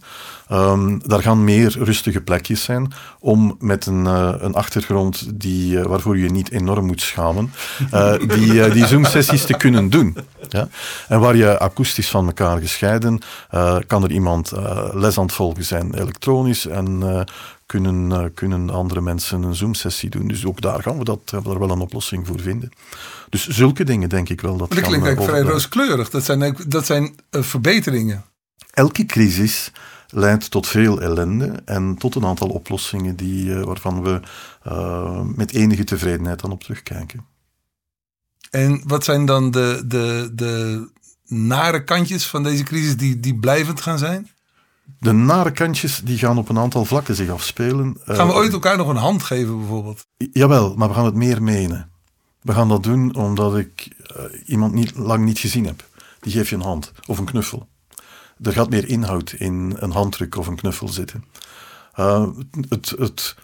Um, 0.53 1.01
daar 1.07 1.23
gaan 1.23 1.45
meer 1.45 1.77
rustige 1.79 2.21
plekjes 2.21 2.63
zijn 2.63 2.93
om 3.21 3.57
met 3.59 3.87
een, 3.87 4.05
uh, 4.05 4.35
een 4.39 4.55
achtergrond 4.55 5.41
die, 5.41 5.77
uh, 5.77 5.85
waarvoor 5.85 6.19
je 6.19 6.31
niet 6.31 6.51
enorm 6.51 6.87
moet 6.87 7.01
schamen, 7.01 7.53
uh, 7.95 8.13
die, 8.19 8.71
die 8.71 8.87
Zoom-sessies 8.87 9.45
te 9.45 9.57
kunnen 9.57 9.91
doen. 9.91 10.17
Ja? 10.49 10.69
En 11.09 11.21
waar 11.21 11.37
je 11.37 11.59
akoestisch 11.59 12.09
van 12.09 12.27
elkaar 12.27 12.59
gescheiden, 12.59 13.21
kan 13.87 14.03
er 14.03 14.11
iemand 14.11 14.53
les 14.93 15.19
aan 15.19 15.25
het 15.25 15.35
volgen 15.35 15.65
zijn 15.65 15.95
elektronisch 15.95 16.67
en 16.67 17.27
kunnen, 17.81 18.35
kunnen 18.35 18.71
andere 18.71 19.01
mensen 19.01 19.43
een 19.43 19.55
Zoom-sessie 19.55 20.11
doen. 20.11 20.29
Dus 20.29 20.47
ook 20.47 20.61
daar 20.61 20.83
gaan 20.83 20.99
we, 20.99 21.05
dat, 21.05 21.29
daar 21.29 21.59
wel 21.59 21.71
een 21.71 21.81
oplossing 21.81 22.27
voor 22.27 22.41
vinden. 22.41 22.71
Dus 23.29 23.49
zulke 23.49 23.85
dingen 23.85 24.09
denk 24.09 24.29
ik 24.29 24.41
wel. 24.41 24.57
Dat, 24.57 24.71
dat 24.71 24.81
klinkt 24.81 25.07
eigenlijk 25.07 25.37
vrij 25.37 25.53
rooskleurig. 25.53 26.11
Dat 26.11 26.25
zijn, 26.25 26.57
dat 26.67 26.87
zijn 26.87 27.15
verbeteringen. 27.31 28.25
Elke 28.71 29.07
crisis 29.07 29.73
leidt 30.09 30.51
tot 30.51 30.67
veel 30.67 31.01
ellende 31.01 31.63
en 31.65 31.97
tot 31.99 32.15
een 32.15 32.25
aantal 32.25 32.49
oplossingen 32.49 33.17
die, 33.17 33.47
uh, 33.47 33.63
waarvan 33.63 34.03
we 34.03 34.21
uh, 34.67 35.21
met 35.21 35.53
enige 35.53 35.85
tevredenheid 35.85 36.41
dan 36.41 36.53
op 36.53 36.63
terugkijken. 36.63 37.27
En 38.51 38.83
wat 38.87 39.05
zijn 39.05 39.27
dan 39.27 39.51
de, 39.51 39.83
de, 39.87 40.31
de 40.33 40.89
nare 41.27 41.85
kantjes 41.85 42.27
van 42.27 42.43
deze 42.43 42.63
crisis 42.63 42.97
die, 42.97 43.21
die 43.21 43.39
blijvend 43.39 43.81
gaan 43.81 43.99
zijn? 43.99 44.29
De 44.99 45.12
nare 45.12 45.51
kantjes 45.51 46.01
die 46.05 46.18
gaan 46.18 46.38
op 46.38 46.49
een 46.49 46.59
aantal 46.59 46.85
vlakken 46.85 47.14
zich 47.14 47.31
afspelen. 47.31 47.97
Gaan 48.05 48.27
we 48.27 48.33
ooit 48.33 48.53
elkaar 48.53 48.77
nog 48.77 48.88
een 48.88 48.97
hand 48.97 49.23
geven 49.23 49.59
bijvoorbeeld? 49.59 50.07
Jawel, 50.16 50.75
maar 50.75 50.88
we 50.88 50.94
gaan 50.94 51.05
het 51.05 51.14
meer 51.14 51.42
menen. 51.42 51.90
We 52.40 52.53
gaan 52.53 52.68
dat 52.68 52.83
doen 52.83 53.14
omdat 53.14 53.57
ik 53.57 53.88
uh, 54.16 54.25
iemand 54.47 54.73
niet, 54.73 54.97
lang 54.97 55.25
niet 55.25 55.38
gezien 55.38 55.66
heb. 55.66 55.88
Die 56.20 56.33
geef 56.33 56.51
je 56.51 56.55
een 56.55 56.62
hand 56.62 56.92
of 57.07 57.18
een 57.18 57.25
knuffel 57.25 57.68
er 58.42 58.53
gaat 58.53 58.70
meer 58.70 58.88
inhoud 58.88 59.33
in 59.33 59.77
een 59.79 59.90
handdruk 59.90 60.37
of 60.37 60.47
een 60.47 60.57
knuffel 60.57 60.88
zitten. 60.88 61.25
Uh, 61.99 62.27
het, 62.68 62.94
het, 62.99 63.37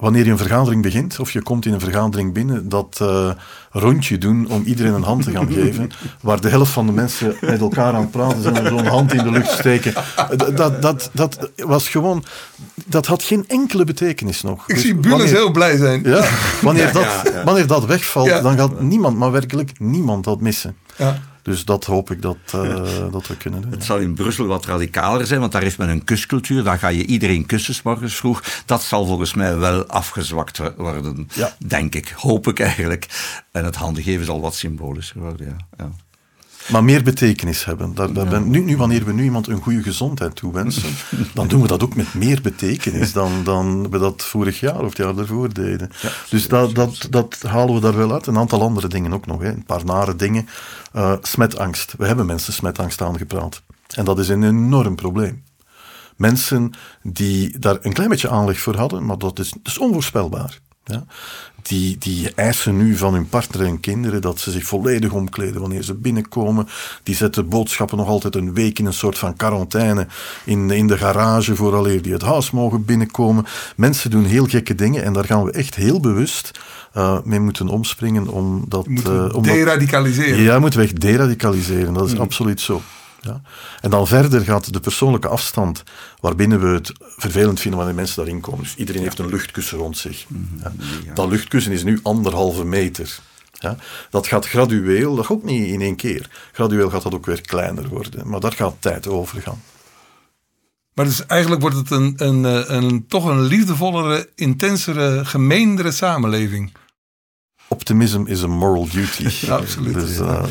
wanneer 0.00 0.24
je 0.24 0.30
een 0.30 0.38
vergadering 0.38 0.82
begint, 0.82 1.20
of 1.20 1.30
je 1.30 1.42
komt 1.42 1.66
in 1.66 1.72
een 1.72 1.80
vergadering 1.80 2.32
binnen, 2.32 2.68
dat 2.68 2.98
uh, 3.02 3.30
rondje 3.70 4.18
doen 4.18 4.48
om 4.48 4.62
iedereen 4.64 4.92
een 4.92 5.02
hand 5.02 5.24
te 5.24 5.30
gaan 5.30 5.52
geven, 5.52 5.90
waar 6.20 6.40
de 6.40 6.48
helft 6.48 6.72
van 6.72 6.86
de 6.86 6.92
mensen 6.92 7.36
met 7.40 7.60
elkaar 7.60 7.94
aan 7.94 8.00
het 8.00 8.10
praten 8.10 8.42
zijn 8.42 8.56
en 8.56 8.66
zo'n 8.66 8.86
hand 8.86 9.12
in 9.12 9.24
de 9.24 9.30
lucht 9.30 9.50
steken. 9.50 9.94
Dat, 10.54 10.82
dat, 10.82 11.10
dat 11.12 11.50
was 11.56 11.88
gewoon, 11.88 12.24
dat 12.84 13.06
had 13.06 13.22
geen 13.22 13.44
enkele 13.46 13.84
betekenis 13.84 14.42
nog. 14.42 14.68
Ik 14.68 14.74
dus 14.74 14.84
zie 14.84 14.94
Bules 14.94 15.30
heel 15.30 15.50
blij 15.50 15.76
zijn. 15.76 16.02
Ja, 16.04 16.28
wanneer, 16.62 16.92
dat, 16.92 17.32
wanneer 17.44 17.66
dat 17.66 17.86
wegvalt, 17.86 18.42
dan 18.42 18.56
gaat 18.56 18.80
niemand, 18.80 19.16
maar 19.16 19.30
werkelijk 19.30 19.72
niemand 19.78 20.24
dat 20.24 20.40
missen. 20.40 20.76
Dus 21.48 21.64
dat 21.64 21.84
hoop 21.84 22.10
ik 22.10 22.22
dat, 22.22 22.36
uh, 22.54 23.12
dat 23.12 23.26
we 23.26 23.36
kunnen 23.36 23.62
doen. 23.62 23.70
Het 23.70 23.84
zal 23.84 23.98
in 23.98 24.14
Brussel 24.14 24.46
wat 24.46 24.66
radicaler 24.66 25.26
zijn, 25.26 25.40
want 25.40 25.52
daar 25.52 25.62
heeft 25.62 25.78
men 25.78 25.88
een 25.88 26.04
kuscultuur. 26.04 26.64
Daar 26.64 26.78
ga 26.78 26.88
je 26.88 27.06
iedereen 27.06 27.46
kussen 27.46 27.74
morgens 27.84 28.14
vroeg. 28.14 28.42
Dat 28.66 28.82
zal 28.82 29.06
volgens 29.06 29.34
mij 29.34 29.56
wel 29.56 29.86
afgezwakt 29.86 30.60
worden, 30.76 31.28
ja. 31.34 31.56
denk 31.66 31.94
ik. 31.94 32.08
Hoop 32.08 32.48
ik 32.48 32.60
eigenlijk. 32.60 33.06
En 33.52 33.64
het 33.64 33.76
geven 33.94 34.24
zal 34.24 34.40
wat 34.40 34.54
symbolischer 34.54 35.20
worden, 35.20 35.46
ja. 35.46 35.56
ja. 35.84 35.90
Maar 36.68 36.84
meer 36.84 37.02
betekenis 37.02 37.64
hebben. 37.64 37.94
Daar, 37.94 38.12
daar 38.12 38.28
ben, 38.28 38.50
nu, 38.50 38.60
nu, 38.60 38.76
wanneer 38.76 39.04
we 39.04 39.12
nu 39.12 39.22
iemand 39.22 39.46
een 39.46 39.62
goede 39.62 39.82
gezondheid 39.82 40.36
toewensen, 40.36 40.90
dan 41.34 41.48
doen 41.48 41.62
we 41.62 41.68
dat 41.68 41.82
ook 41.82 41.94
met 41.94 42.14
meer 42.14 42.40
betekenis 42.40 43.12
dan, 43.12 43.44
dan 43.44 43.90
we 43.90 43.98
dat 43.98 44.24
vorig 44.24 44.60
jaar 44.60 44.80
of 44.80 44.88
het 44.88 44.96
jaar 44.96 45.14
daarvoor 45.14 45.52
deden. 45.52 45.90
dus 46.30 46.48
dat, 46.48 46.74
dat, 46.74 47.06
dat 47.10 47.42
halen 47.46 47.74
we 47.74 47.80
daar 47.80 47.96
wel 47.96 48.12
uit. 48.12 48.26
Een 48.26 48.38
aantal 48.38 48.62
andere 48.62 48.88
dingen 48.88 49.12
ook 49.12 49.26
nog. 49.26 49.42
Hè. 49.42 49.48
Een 49.48 49.64
paar 49.64 49.84
nare 49.84 50.16
dingen. 50.16 50.48
Uh, 50.96 51.12
smetangst. 51.22 51.94
We 51.98 52.06
hebben 52.06 52.26
mensen 52.26 52.52
smetangst 52.52 53.02
aangepraat. 53.02 53.62
En 53.94 54.04
dat 54.04 54.18
is 54.18 54.28
een 54.28 54.42
enorm 54.42 54.94
probleem. 54.94 55.42
Mensen 56.16 56.72
die 57.02 57.58
daar 57.58 57.78
een 57.80 57.92
klein 57.92 58.10
beetje 58.10 58.30
aanleg 58.30 58.60
voor 58.60 58.76
hadden, 58.76 59.06
maar 59.06 59.18
dat 59.18 59.38
is, 59.38 59.50
dat 59.50 59.66
is 59.66 59.78
onvoorspelbaar. 59.78 60.58
Ja? 60.88 61.04
Die, 61.62 61.98
die 61.98 62.34
eisen 62.34 62.76
nu 62.76 62.96
van 62.96 63.14
hun 63.14 63.28
partner 63.28 63.66
en 63.66 63.80
kinderen 63.80 64.20
dat 64.20 64.40
ze 64.40 64.50
zich 64.50 64.64
volledig 64.64 65.12
omkleden 65.12 65.60
wanneer 65.60 65.82
ze 65.82 65.94
binnenkomen. 65.94 66.68
Die 67.02 67.14
zetten 67.14 67.48
boodschappen 67.48 67.96
nog 67.96 68.08
altijd 68.08 68.34
een 68.34 68.54
week 68.54 68.78
in 68.78 68.86
een 68.86 68.92
soort 68.92 69.18
van 69.18 69.36
quarantaine 69.36 70.06
in, 70.44 70.70
in 70.70 70.86
de 70.86 70.98
garage 70.98 71.56
vooraleer 71.56 72.02
die 72.02 72.12
het 72.12 72.22
huis 72.22 72.50
mogen 72.50 72.84
binnenkomen. 72.84 73.46
Mensen 73.76 74.10
doen 74.10 74.24
heel 74.24 74.46
gekke 74.46 74.74
dingen 74.74 75.04
en 75.04 75.12
daar 75.12 75.24
gaan 75.24 75.44
we 75.44 75.50
echt 75.52 75.74
heel 75.74 76.00
bewust 76.00 76.60
uh, 76.96 77.18
mee 77.24 77.40
moeten 77.40 77.68
omspringen 77.68 78.28
om 78.28 78.64
dat... 78.68 78.86
Uh, 78.86 79.34
om 79.34 79.42
deradicaliseren. 79.42 80.40
ja, 80.40 80.58
moeten 80.58 80.80
we 80.80 80.86
echt 80.86 81.00
deradicaliseren. 81.00 81.94
Dat 81.94 82.06
is 82.06 82.14
mm. 82.14 82.20
absoluut 82.20 82.60
zo. 82.60 82.82
Ja. 83.20 83.40
En 83.80 83.90
dan 83.90 84.06
verder 84.06 84.40
gaat 84.40 84.72
de 84.72 84.80
persoonlijke 84.80 85.28
afstand, 85.28 85.82
waarbinnen 86.20 86.60
we 86.60 86.66
het 86.66 86.92
vervelend 87.00 87.60
vinden 87.60 87.78
wanneer 87.78 87.96
mensen 87.96 88.16
daarin 88.16 88.40
komen. 88.40 88.62
Dus 88.62 88.76
iedereen 88.76 89.02
heeft 89.02 89.18
een 89.18 89.28
luchtkussen 89.28 89.78
rond 89.78 89.98
zich. 89.98 90.24
Mhm. 90.28 90.62
Ja. 91.04 91.14
Dat 91.14 91.28
luchtkussen 91.28 91.72
is 91.72 91.84
nu 91.84 92.00
anderhalve 92.02 92.64
meter. 92.64 93.18
Ja, 93.52 93.76
dat 94.10 94.26
gaat 94.26 94.46
gradueel, 94.46 95.14
dat 95.14 95.28
ook 95.28 95.42
niet 95.44 95.66
in 95.66 95.80
één 95.80 95.96
keer. 95.96 96.30
Gradueel 96.52 96.90
gaat 96.90 97.02
dat 97.02 97.14
ook 97.14 97.26
weer 97.26 97.40
kleiner 97.40 97.88
worden, 97.88 98.28
maar 98.28 98.40
daar 98.40 98.52
gaat 98.52 98.74
tijd 98.78 99.06
over 99.06 99.42
gaan. 99.42 99.62
Maar 100.94 101.04
dus 101.04 101.26
eigenlijk 101.26 101.60
wordt 101.60 101.76
het 101.76 101.90
een, 101.90 102.14
een, 102.16 102.44
eh, 102.44 102.76
een, 102.76 103.06
toch 103.06 103.24
een 103.24 103.40
liefdevollere, 103.42 104.30
intensere, 104.34 105.24
gemeendere 105.24 105.92
samenleving. 105.92 106.72
Optimism 107.68 108.22
is 108.26 108.42
a 108.42 108.46
moral 108.46 108.88
duty. 108.88 109.50
absoluut. 109.50 109.94
Dus, 109.94 110.18
uh, 110.18 110.42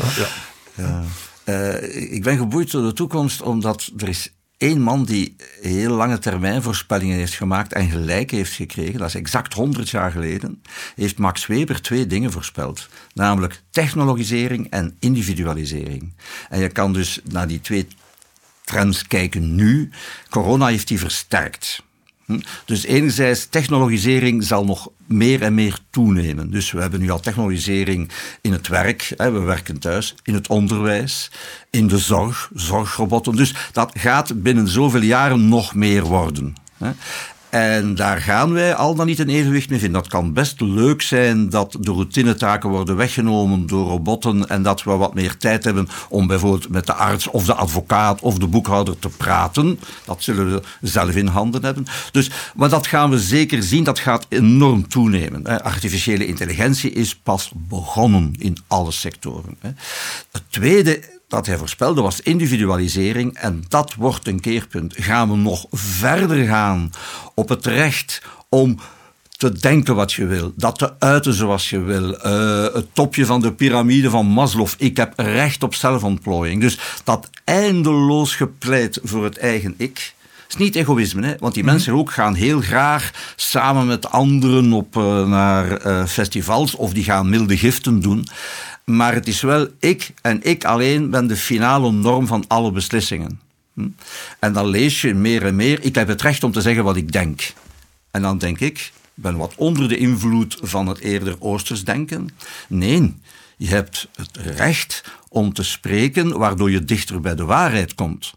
ja. 0.74 1.02
Uh, 1.48 2.12
ik 2.12 2.22
ben 2.22 2.36
geboeid 2.36 2.70
door 2.70 2.82
de 2.82 2.92
toekomst 2.92 3.42
omdat 3.42 3.90
er 3.96 4.08
is 4.08 4.32
één 4.58 4.80
man 4.80 5.04
die 5.04 5.36
heel 5.60 5.94
lange 5.94 6.18
termijn 6.18 6.62
voorspellingen 6.62 7.16
heeft 7.16 7.34
gemaakt 7.34 7.72
en 7.72 7.90
gelijk 7.90 8.30
heeft 8.30 8.52
gekregen, 8.52 8.98
dat 8.98 9.08
is 9.08 9.14
exact 9.14 9.54
100 9.54 9.90
jaar 9.90 10.10
geleden, 10.10 10.62
heeft 10.94 11.18
Max 11.18 11.46
Weber 11.46 11.82
twee 11.82 12.06
dingen 12.06 12.32
voorspeld. 12.32 12.88
Namelijk 13.14 13.62
technologisering 13.70 14.70
en 14.70 14.96
individualisering. 15.00 16.14
En 16.48 16.60
je 16.60 16.68
kan 16.68 16.92
dus 16.92 17.20
naar 17.24 17.48
die 17.48 17.60
twee 17.60 17.86
trends 18.64 19.06
kijken 19.06 19.54
nu. 19.54 19.90
Corona 20.30 20.66
heeft 20.66 20.88
die 20.88 20.98
versterkt. 20.98 21.82
Hm? 22.28 22.38
Dus 22.64 22.84
enerzijds, 22.84 23.46
technologisering 23.46 24.44
zal 24.44 24.64
nog 24.64 24.90
meer 25.06 25.42
en 25.42 25.54
meer 25.54 25.78
toenemen. 25.90 26.50
Dus 26.50 26.70
we 26.70 26.80
hebben 26.80 27.00
nu 27.00 27.10
al 27.10 27.20
technologisering 27.20 28.10
in 28.40 28.52
het 28.52 28.68
werk, 28.68 29.12
hè, 29.16 29.30
we 29.30 29.38
werken 29.38 29.78
thuis, 29.78 30.14
in 30.22 30.34
het 30.34 30.48
onderwijs, 30.48 31.30
in 31.70 31.86
de 31.86 31.98
zorg, 31.98 32.50
zorgrobotten. 32.54 33.36
Dus 33.36 33.54
dat 33.72 33.90
gaat 33.98 34.42
binnen 34.42 34.68
zoveel 34.68 35.02
jaren 35.02 35.48
nog 35.48 35.74
meer 35.74 36.04
worden. 36.04 36.54
Hè. 36.78 36.90
En 37.50 37.94
daar 37.94 38.20
gaan 38.20 38.52
wij 38.52 38.74
al 38.74 38.94
dan 38.94 39.06
niet 39.06 39.18
een 39.18 39.28
evenwicht 39.28 39.70
mee 39.70 39.78
vinden. 39.78 40.00
Dat 40.00 40.10
kan 40.10 40.32
best 40.32 40.60
leuk 40.60 41.02
zijn 41.02 41.48
dat 41.48 41.76
de 41.80 41.92
routinetaken 41.92 42.70
worden 42.70 42.96
weggenomen 42.96 43.66
door 43.66 43.88
robotten 43.88 44.48
en 44.48 44.62
dat 44.62 44.82
we 44.82 44.90
wat 44.90 45.14
meer 45.14 45.36
tijd 45.36 45.64
hebben 45.64 45.88
om 46.08 46.26
bijvoorbeeld 46.26 46.68
met 46.68 46.86
de 46.86 46.94
arts 46.94 47.30
of 47.30 47.44
de 47.44 47.54
advocaat 47.54 48.20
of 48.20 48.38
de 48.38 48.46
boekhouder 48.46 48.98
te 48.98 49.08
praten. 49.08 49.80
Dat 50.04 50.22
zullen 50.22 50.52
we 50.52 50.62
zelf 50.80 51.14
in 51.14 51.26
handen 51.26 51.64
hebben. 51.64 51.86
Dus, 52.12 52.30
maar 52.54 52.68
dat 52.68 52.86
gaan 52.86 53.10
we 53.10 53.18
zeker 53.18 53.62
zien, 53.62 53.84
dat 53.84 53.98
gaat 53.98 54.26
enorm 54.28 54.88
toenemen. 54.88 55.62
Artificiële 55.62 56.26
intelligentie 56.26 56.92
is 56.92 57.16
pas 57.16 57.50
begonnen 57.54 58.34
in 58.38 58.56
alle 58.66 58.92
sectoren. 58.92 59.58
Het 60.30 60.42
tweede 60.48 61.17
dat 61.28 61.46
hij 61.46 61.56
voorspelde 61.56 62.00
was 62.00 62.20
individualisering 62.20 63.34
en 63.34 63.64
dat 63.68 63.94
wordt 63.94 64.26
een 64.26 64.40
keerpunt. 64.40 64.94
Gaan 64.96 65.30
we 65.30 65.36
nog 65.36 65.66
verder 65.70 66.46
gaan 66.46 66.90
op 67.34 67.48
het 67.48 67.66
recht 67.66 68.22
om 68.48 68.78
te 69.38 69.52
denken 69.52 69.94
wat 69.94 70.12
je 70.12 70.26
wil, 70.26 70.52
dat 70.56 70.78
te 70.78 70.92
uiten 70.98 71.34
zoals 71.34 71.70
je 71.70 71.80
wil, 71.80 72.26
uh, 72.26 72.74
het 72.74 72.86
topje 72.92 73.26
van 73.26 73.40
de 73.40 73.52
piramide 73.52 74.10
van 74.10 74.26
Maslow. 74.26 74.68
Ik 74.78 74.96
heb 74.96 75.12
recht 75.16 75.62
op 75.62 75.74
zelfontplooiing. 75.74 76.60
Dus 76.60 76.78
dat 77.04 77.30
eindeloos 77.44 78.34
gepleit 78.34 79.00
voor 79.02 79.24
het 79.24 79.38
eigen 79.38 79.74
ik. 79.76 80.14
is 80.48 80.56
niet 80.56 80.74
egoïsme, 80.74 81.26
hè? 81.26 81.34
want 81.38 81.54
die 81.54 81.62
mhm. 81.62 81.72
mensen 81.72 81.94
ook 81.94 82.10
gaan 82.10 82.34
heel 82.34 82.60
graag 82.60 83.10
samen 83.36 83.86
met 83.86 84.10
anderen 84.10 84.72
op, 84.72 84.96
uh, 84.96 85.28
naar 85.28 85.86
uh, 85.86 86.04
festivals 86.06 86.74
of 86.74 86.92
die 86.92 87.04
gaan 87.04 87.28
milde 87.28 87.56
giften 87.56 88.00
doen. 88.00 88.26
Maar 88.88 89.14
het 89.14 89.28
is 89.28 89.40
wel 89.40 89.68
ik 89.78 90.10
en 90.22 90.42
ik 90.42 90.64
alleen 90.64 91.10
ben 91.10 91.26
de 91.26 91.36
finale 91.36 91.92
norm 91.92 92.26
van 92.26 92.44
alle 92.46 92.72
beslissingen. 92.72 93.40
Hm? 93.74 93.88
En 94.38 94.52
dan 94.52 94.66
lees 94.66 95.00
je 95.00 95.14
meer 95.14 95.44
en 95.44 95.56
meer, 95.56 95.82
ik 95.82 95.94
heb 95.94 96.08
het 96.08 96.22
recht 96.22 96.44
om 96.44 96.52
te 96.52 96.60
zeggen 96.60 96.84
wat 96.84 96.96
ik 96.96 97.12
denk. 97.12 97.52
En 98.10 98.22
dan 98.22 98.38
denk 98.38 98.60
ik, 98.60 98.92
ben 99.14 99.36
wat 99.36 99.54
onder 99.56 99.88
de 99.88 99.96
invloed 99.96 100.58
van 100.60 100.86
het 100.86 100.98
eerder 100.98 101.36
Oosters 101.38 101.84
denken. 101.84 102.28
Nee, 102.68 103.16
je 103.56 103.68
hebt 103.68 104.08
het 104.14 104.36
recht 104.36 105.04
om 105.28 105.52
te 105.52 105.62
spreken 105.62 106.38
waardoor 106.38 106.70
je 106.70 106.84
dichter 106.84 107.20
bij 107.20 107.34
de 107.34 107.44
waarheid 107.44 107.94
komt. 107.94 108.34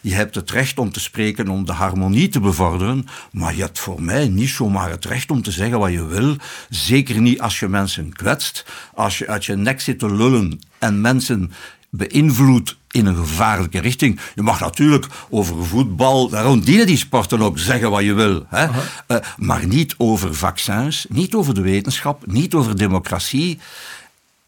Je 0.00 0.14
hebt 0.14 0.34
het 0.34 0.50
recht 0.50 0.78
om 0.78 0.92
te 0.92 1.00
spreken 1.00 1.48
om 1.48 1.64
de 1.64 1.72
harmonie 1.72 2.28
te 2.28 2.40
bevorderen, 2.40 3.06
maar 3.32 3.54
je 3.54 3.62
hebt 3.62 3.78
voor 3.78 4.02
mij 4.02 4.28
niet 4.28 4.48
zomaar 4.48 4.90
het 4.90 5.04
recht 5.04 5.30
om 5.30 5.42
te 5.42 5.50
zeggen 5.50 5.78
wat 5.78 5.92
je 5.92 6.06
wil. 6.06 6.36
Zeker 6.68 7.20
niet 7.20 7.40
als 7.40 7.58
je 7.58 7.68
mensen 7.68 8.12
kwetst, 8.12 8.64
als 8.94 9.18
je 9.18 9.28
uit 9.28 9.44
je 9.44 9.56
nek 9.56 9.80
zit 9.80 9.98
te 9.98 10.14
lullen 10.14 10.60
en 10.78 11.00
mensen 11.00 11.52
beïnvloedt 11.90 12.76
in 12.90 13.06
een 13.06 13.16
gevaarlijke 13.16 13.80
richting. 13.80 14.20
Je 14.34 14.42
mag 14.42 14.60
natuurlijk 14.60 15.06
over 15.30 15.66
voetbal, 15.66 16.28
daarom 16.28 16.60
dienen 16.60 16.86
die 16.86 16.96
sporten 16.96 17.40
ook, 17.40 17.58
zeggen 17.58 17.90
wat 17.90 18.02
je 18.02 18.14
wil. 18.14 18.44
Hè? 18.48 18.64
Uh, 18.64 19.16
maar 19.36 19.66
niet 19.66 19.94
over 19.98 20.34
vaccins, 20.34 21.06
niet 21.08 21.34
over 21.34 21.54
de 21.54 21.60
wetenschap, 21.60 22.26
niet 22.26 22.54
over 22.54 22.76
democratie. 22.76 23.58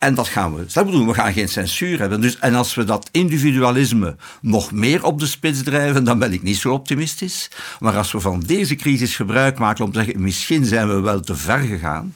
En 0.02 0.14
dat 0.14 0.28
gaan 0.28 0.54
we. 0.54 0.66
Dat 0.72 0.84
bedoel, 0.84 1.06
we 1.06 1.14
gaan 1.14 1.32
geen 1.32 1.48
censuur 1.48 1.98
hebben. 1.98 2.20
Dus, 2.20 2.38
en 2.38 2.54
als 2.54 2.74
we 2.74 2.84
dat 2.84 3.08
individualisme 3.12 4.16
nog 4.40 4.72
meer 4.72 5.04
op 5.04 5.18
de 5.18 5.26
spits 5.26 5.62
drijven, 5.62 6.04
dan 6.04 6.18
ben 6.18 6.32
ik 6.32 6.42
niet 6.42 6.56
zo 6.56 6.72
optimistisch. 6.72 7.50
Maar 7.80 7.96
als 7.96 8.12
we 8.12 8.20
van 8.20 8.40
deze 8.40 8.74
crisis 8.74 9.16
gebruik 9.16 9.58
maken 9.58 9.84
om 9.84 9.92
te 9.92 10.02
zeggen, 10.02 10.22
misschien 10.22 10.64
zijn 10.64 10.88
we 10.88 11.00
wel 11.00 11.20
te 11.20 11.36
ver 11.36 11.58
gegaan. 11.58 12.14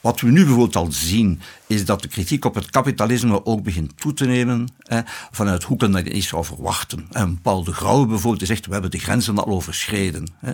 wat 0.00 0.20
we 0.20 0.30
nu 0.30 0.44
bijvoorbeeld 0.44 0.76
al 0.76 0.92
zien, 0.92 1.40
is 1.66 1.84
dat 1.84 2.02
de 2.02 2.08
kritiek 2.08 2.44
op 2.44 2.54
het 2.54 2.70
kapitalisme 2.70 3.44
ook 3.44 3.62
begint 3.62 4.00
toe 4.00 4.14
te 4.14 4.24
nemen 4.24 4.68
vanuit 5.30 5.62
hoeken 5.62 5.92
dat 5.92 6.04
je 6.04 6.12
niet 6.12 6.24
zou 6.24 6.44
verwachten. 6.44 7.06
En 7.10 7.40
Paul 7.40 7.64
de 7.64 7.72
Grauwe 7.72 8.06
bijvoorbeeld 8.06 8.46
zegt, 8.46 8.66
we 8.66 8.72
hebben 8.72 8.90
de 8.90 8.98
grenzen 8.98 9.38
al 9.38 9.46
overschreden. 9.46 10.28
Hè. 10.38 10.52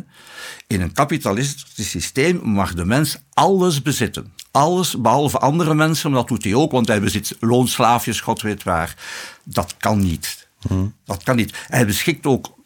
In 0.66 0.80
een 0.80 0.92
kapitalistisch 0.92 1.90
systeem 1.90 2.40
mag 2.42 2.74
de 2.74 2.84
mens 2.84 3.18
alles 3.32 3.82
bezitten. 3.82 4.32
Alles, 4.58 5.00
behalve 5.00 5.38
andere 5.38 5.74
mensen, 5.74 6.10
maar 6.10 6.20
dat 6.20 6.28
doet 6.28 6.44
hij 6.44 6.54
ook, 6.54 6.72
want 6.72 6.88
hij 6.88 7.00
bezit 7.00 7.36
loonslaafjes, 7.40 8.20
god 8.20 8.42
weet 8.42 8.62
waar. 8.62 8.96
Dat 9.44 9.74
kan 9.78 9.98
niet. 9.98 10.48
Hmm. 10.68 10.94
Dat 11.04 11.22
kan 11.22 11.36
niet. 11.36 11.56
Hij 11.68 11.86
beschikt 11.86 12.26
ook 12.26 12.56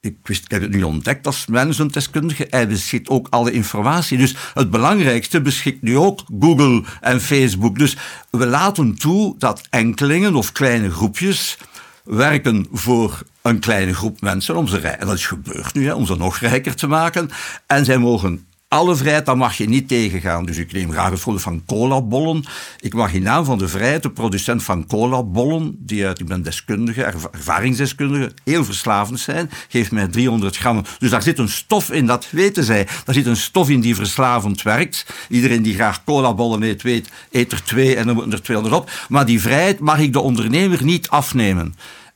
ik, 0.00 0.16
wist, 0.22 0.44
ik 0.44 0.50
heb 0.50 0.62
het 0.62 0.70
nu 0.70 0.82
ontdekt 0.82 1.26
als 1.26 1.46
managementdeskundige, 1.46 2.46
hij 2.50 2.68
beschikt 2.68 3.08
ook 3.08 3.26
alle 3.30 3.52
informatie. 3.52 4.18
Dus 4.18 4.36
het 4.54 4.70
belangrijkste 4.70 5.40
beschikt 5.40 5.82
nu 5.82 5.96
ook 5.96 6.20
Google 6.40 6.84
en 7.00 7.20
Facebook. 7.20 7.78
Dus 7.78 7.96
we 8.30 8.46
laten 8.46 8.94
toe 8.94 9.34
dat 9.38 9.62
enkelingen 9.70 10.34
of 10.34 10.52
kleine 10.52 10.90
groepjes 10.90 11.58
werken 12.04 12.66
voor 12.72 13.22
een 13.42 13.58
kleine 13.58 13.94
groep 13.94 14.20
mensen 14.20 14.56
om 14.56 14.68
ze 14.68 14.78
rijk, 14.78 15.00
en 15.00 15.06
dat 15.06 15.16
is 15.16 15.26
gebeurd 15.26 15.74
nu, 15.74 15.84
hè, 15.86 15.94
om 15.94 16.06
ze 16.06 16.16
nog 16.16 16.38
rijker 16.38 16.74
te 16.74 16.86
maken. 16.86 17.30
En 17.66 17.84
zij 17.84 17.98
mogen 17.98 18.46
alle 18.68 18.96
vrijheid, 18.96 19.26
dat 19.26 19.36
mag 19.36 19.56
je 19.56 19.68
niet 19.68 19.88
tegengaan. 19.88 20.44
Dus 20.44 20.56
ik 20.56 20.72
neem 20.72 20.92
graag 20.92 21.10
het 21.10 21.20
voorbeeld 21.20 21.44
van 21.44 21.62
colabollen. 21.66 22.44
Ik 22.80 22.94
mag 22.94 23.12
in 23.12 23.22
naam 23.22 23.44
van 23.44 23.58
de 23.58 23.68
vrijheid, 23.68 24.02
de 24.02 24.10
producent 24.10 24.62
van 24.62 24.86
colabollen, 24.86 25.76
die 25.78 26.06
uit, 26.06 26.20
ik 26.20 26.26
ben 26.26 26.42
deskundige, 26.42 27.02
ervaringsdeskundige, 27.32 28.32
heel 28.44 28.64
verslavend 28.64 29.20
zijn, 29.20 29.50
geeft 29.68 29.90
mij 29.90 30.06
300 30.06 30.56
gram. 30.56 30.84
Dus 30.98 31.10
daar 31.10 31.22
zit 31.22 31.38
een 31.38 31.48
stof 31.48 31.90
in, 31.90 32.06
dat 32.06 32.30
weten 32.30 32.64
zij. 32.64 32.86
Daar 33.04 33.14
zit 33.14 33.26
een 33.26 33.36
stof 33.36 33.70
in 33.70 33.80
die 33.80 33.94
verslavend 33.94 34.62
werkt. 34.62 35.06
Iedereen 35.28 35.62
die 35.62 35.74
graag 35.74 36.04
colabollen 36.04 36.62
eet, 36.62 36.82
weet, 36.82 37.08
eet 37.30 37.52
er 37.52 37.62
twee 37.62 37.96
en 37.96 38.06
dan 38.06 38.14
moeten 38.14 38.32
er 38.32 38.42
200 38.42 38.80
op. 38.80 38.90
Maar 39.08 39.26
die 39.26 39.40
vrijheid 39.40 39.78
mag 39.78 39.98
ik 39.98 40.12
de 40.12 40.20
ondernemer 40.20 40.84
niet 40.84 41.08
afnemen. 41.08 41.74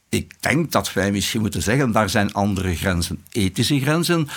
Ik 0.08 0.32
denk 0.40 0.72
dat 0.72 0.92
wij 0.92 1.10
misschien 1.10 1.40
moeten 1.40 1.62
zeggen, 1.62 1.92
daar 1.92 2.10
zijn 2.10 2.32
andere 2.32 2.76
grenzen, 2.76 3.24
ethische 3.32 3.80
grenzen 3.80 4.28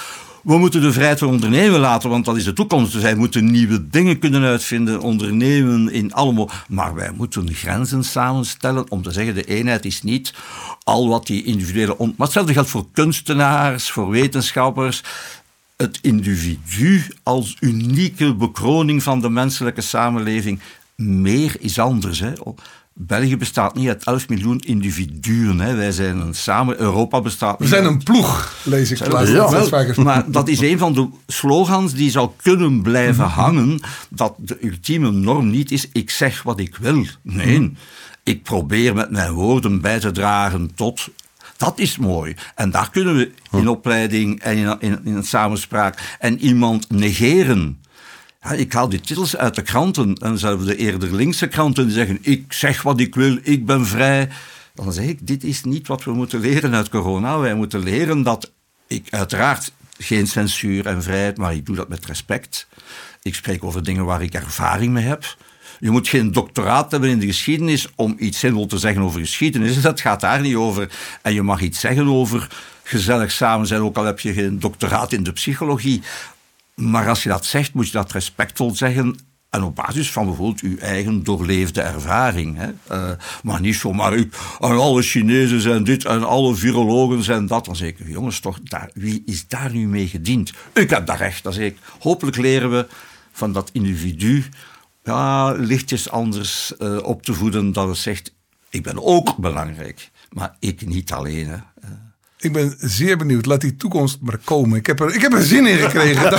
we 0.43 0.57
moeten 0.57 0.81
de 0.81 0.91
vrijheid 0.91 1.19
van 1.19 1.27
ondernemen 1.27 1.79
laten, 1.79 2.09
want 2.09 2.25
dat 2.25 2.37
is 2.37 2.43
de 2.43 2.53
toekomst. 2.53 2.93
Dus 2.93 3.01
wij 3.01 3.15
moeten 3.15 3.51
nieuwe 3.51 3.89
dingen 3.89 4.19
kunnen 4.19 4.43
uitvinden, 4.43 5.01
ondernemen 5.01 5.91
in 5.91 6.13
allemaal. 6.13 6.49
Maar 6.67 6.93
wij 6.93 7.11
moeten 7.11 7.53
grenzen 7.53 8.03
samenstellen 8.03 8.91
om 8.91 9.01
te 9.01 9.11
zeggen, 9.11 9.35
de 9.35 9.43
eenheid 9.43 9.85
is 9.85 10.01
niet 10.01 10.33
al 10.83 11.07
wat 11.07 11.27
die 11.27 11.43
individuele... 11.43 11.97
On... 11.97 12.07
Maar 12.17 12.25
hetzelfde 12.25 12.53
geldt 12.53 12.69
voor 12.69 12.85
kunstenaars, 12.91 13.91
voor 13.91 14.09
wetenschappers. 14.09 15.03
Het 15.77 15.99
individu 16.01 17.03
als 17.23 17.57
unieke 17.59 18.35
bekroning 18.35 19.03
van 19.03 19.21
de 19.21 19.29
menselijke 19.29 19.81
samenleving. 19.81 20.59
Meer 20.95 21.55
is 21.59 21.79
anders. 21.79 22.19
Hè. 22.19 22.33
België 22.95 23.37
bestaat 23.37 23.75
niet 23.75 23.87
uit 23.87 24.03
11 24.03 24.29
miljoen 24.29 24.59
individuen. 24.59 25.59
Hè. 25.59 25.75
Wij 25.75 25.91
zijn 25.91 26.17
een 26.17 26.33
samen. 26.33 26.79
Europa 26.79 27.21
bestaat. 27.21 27.59
We 27.59 27.67
zijn 27.67 27.85
een 27.85 28.03
ploeg, 28.03 28.55
lees 28.63 28.91
ik. 28.91 28.97
Ja, 28.97 29.21
ja. 29.21 29.93
Maar 29.95 30.31
dat 30.31 30.47
is 30.47 30.59
een 30.59 30.77
van 30.77 30.93
de 30.93 31.09
slogans 31.27 31.93
die 31.93 32.11
zou 32.11 32.29
kunnen 32.41 32.81
blijven 32.81 33.25
mhm. 33.25 33.39
hangen. 33.39 33.79
Dat 34.09 34.33
de 34.37 34.57
ultieme 34.61 35.11
norm 35.11 35.49
niet 35.49 35.71
is: 35.71 35.89
ik 35.91 36.09
zeg 36.09 36.43
wat 36.43 36.59
ik 36.59 36.75
wil. 36.75 37.05
Nee, 37.21 37.59
mhm. 37.59 37.69
ik 38.23 38.43
probeer 38.43 38.93
met 38.95 39.11
mijn 39.11 39.31
woorden 39.31 39.81
bij 39.81 39.99
te 39.99 40.11
dragen 40.11 40.71
tot 40.75 41.09
dat 41.57 41.79
is 41.79 41.97
mooi. 41.97 42.35
En 42.55 42.71
daar 42.71 42.89
kunnen 42.89 43.15
we 43.15 43.31
in 43.51 43.59
mhm. 43.59 43.67
opleiding 43.67 44.39
en 44.39 44.57
in, 44.57 44.77
in, 44.79 44.99
in 45.03 45.23
samenspraak 45.23 46.15
en 46.19 46.39
iemand 46.39 46.89
negeren. 46.89 47.77
Ja, 48.43 48.51
ik 48.51 48.73
haal 48.73 48.89
die 48.89 49.01
titels 49.01 49.37
uit 49.37 49.55
de 49.55 49.61
kranten. 49.61 50.15
En 50.15 50.37
zelfs 50.37 50.65
de 50.65 50.75
eerder 50.75 51.15
linkse 51.15 51.47
kranten 51.47 51.85
die 51.85 51.93
zeggen: 51.93 52.17
Ik 52.21 52.53
zeg 52.53 52.81
wat 52.81 52.99
ik 52.99 53.15
wil, 53.15 53.37
ik 53.41 53.65
ben 53.65 53.85
vrij. 53.85 54.29
Dan 54.73 54.93
zeg 54.93 55.05
ik: 55.05 55.27
Dit 55.27 55.43
is 55.43 55.63
niet 55.63 55.87
wat 55.87 56.03
we 56.03 56.11
moeten 56.11 56.39
leren 56.39 56.73
uit 56.73 56.89
corona. 56.89 57.37
Wij 57.37 57.55
moeten 57.55 57.83
leren 57.83 58.23
dat 58.23 58.51
ik 58.87 59.07
uiteraard 59.09 59.71
geen 59.97 60.27
censuur 60.27 60.85
en 60.85 61.03
vrijheid, 61.03 61.37
maar 61.37 61.53
ik 61.53 61.65
doe 61.65 61.75
dat 61.75 61.89
met 61.89 62.05
respect. 62.05 62.67
Ik 63.21 63.35
spreek 63.35 63.63
over 63.63 63.83
dingen 63.83 64.05
waar 64.05 64.21
ik 64.21 64.33
ervaring 64.33 64.93
mee 64.93 65.05
heb. 65.05 65.35
Je 65.79 65.91
moet 65.91 66.07
geen 66.07 66.31
doctoraat 66.31 66.91
hebben 66.91 67.09
in 67.09 67.19
de 67.19 67.25
geschiedenis 67.25 67.87
om 67.95 68.15
iets 68.17 68.39
zinvol 68.39 68.65
te 68.65 68.77
zeggen 68.77 69.01
over 69.01 69.19
geschiedenis. 69.19 69.81
Dat 69.81 70.01
gaat 70.01 70.21
daar 70.21 70.41
niet 70.41 70.55
over. 70.55 70.91
En 71.21 71.33
je 71.33 71.41
mag 71.41 71.61
iets 71.61 71.79
zeggen 71.79 72.07
over 72.07 72.47
gezellig 72.83 73.31
samen 73.31 73.67
zijn, 73.67 73.81
ook 73.81 73.97
al 73.97 74.05
heb 74.05 74.19
je 74.19 74.33
geen 74.33 74.59
doctoraat 74.59 75.11
in 75.11 75.23
de 75.23 75.31
psychologie. 75.31 76.01
Maar 76.75 77.09
als 77.09 77.23
je 77.23 77.29
dat 77.29 77.45
zegt, 77.45 77.73
moet 77.73 77.85
je 77.85 77.91
dat 77.91 78.11
respectvol 78.11 78.75
zeggen. 78.75 79.17
En 79.49 79.63
op 79.63 79.75
basis 79.75 80.11
van 80.11 80.25
bijvoorbeeld 80.25 80.61
uw 80.61 80.77
eigen 80.77 81.23
doorleefde 81.23 81.81
ervaring. 81.81 82.57
Hè? 82.57 82.69
Uh, 82.91 83.11
maar 83.43 83.61
niet 83.61 83.75
zomaar, 83.75 84.13
en 84.13 84.31
alle 84.59 85.01
Chinezen 85.01 85.61
zijn 85.61 85.83
dit 85.83 86.05
en 86.05 86.23
alle 86.23 86.55
virologen 86.55 87.23
zijn 87.23 87.47
dat. 87.47 87.65
Dan 87.65 87.75
zeg 87.75 87.89
ik, 87.89 87.97
jongens, 88.07 88.39
toch, 88.39 88.59
daar, 88.63 88.89
wie 88.93 89.23
is 89.25 89.47
daar 89.47 89.71
nu 89.71 89.87
mee 89.87 90.07
gediend? 90.07 90.53
Ik 90.73 90.89
heb 90.89 91.05
dat 91.05 91.17
recht. 91.17 91.43
Dan 91.43 91.53
zeg 91.53 91.65
ik, 91.65 91.77
hopelijk 91.99 92.37
leren 92.37 92.71
we 92.71 92.87
van 93.31 93.51
dat 93.51 93.69
individu 93.73 94.45
ja, 95.03 95.51
lichtjes 95.51 96.09
anders 96.09 96.73
uh, 96.79 96.97
op 97.03 97.23
te 97.23 97.33
voeden. 97.33 97.71
Dat 97.71 97.87
het 97.87 97.97
zegt, 97.97 98.33
ik 98.69 98.83
ben 98.83 99.03
ook 99.03 99.37
belangrijk. 99.37 100.11
Maar 100.29 100.55
ik 100.59 100.85
niet 100.85 101.11
alleen. 101.11 101.47
Hè. 101.47 101.55
Uh, 101.55 101.89
ik 102.43 102.53
ben 102.53 102.75
zeer 102.79 103.17
benieuwd. 103.17 103.45
Laat 103.45 103.61
die 103.61 103.75
toekomst 103.75 104.17
maar 104.21 104.37
komen. 104.43 104.77
Ik 104.77 104.85
heb 104.85 104.99
er, 104.99 105.15
ik 105.15 105.21
heb 105.21 105.33
er 105.33 105.43
zin 105.43 105.65
in 105.65 105.77
gekregen. 105.77 106.31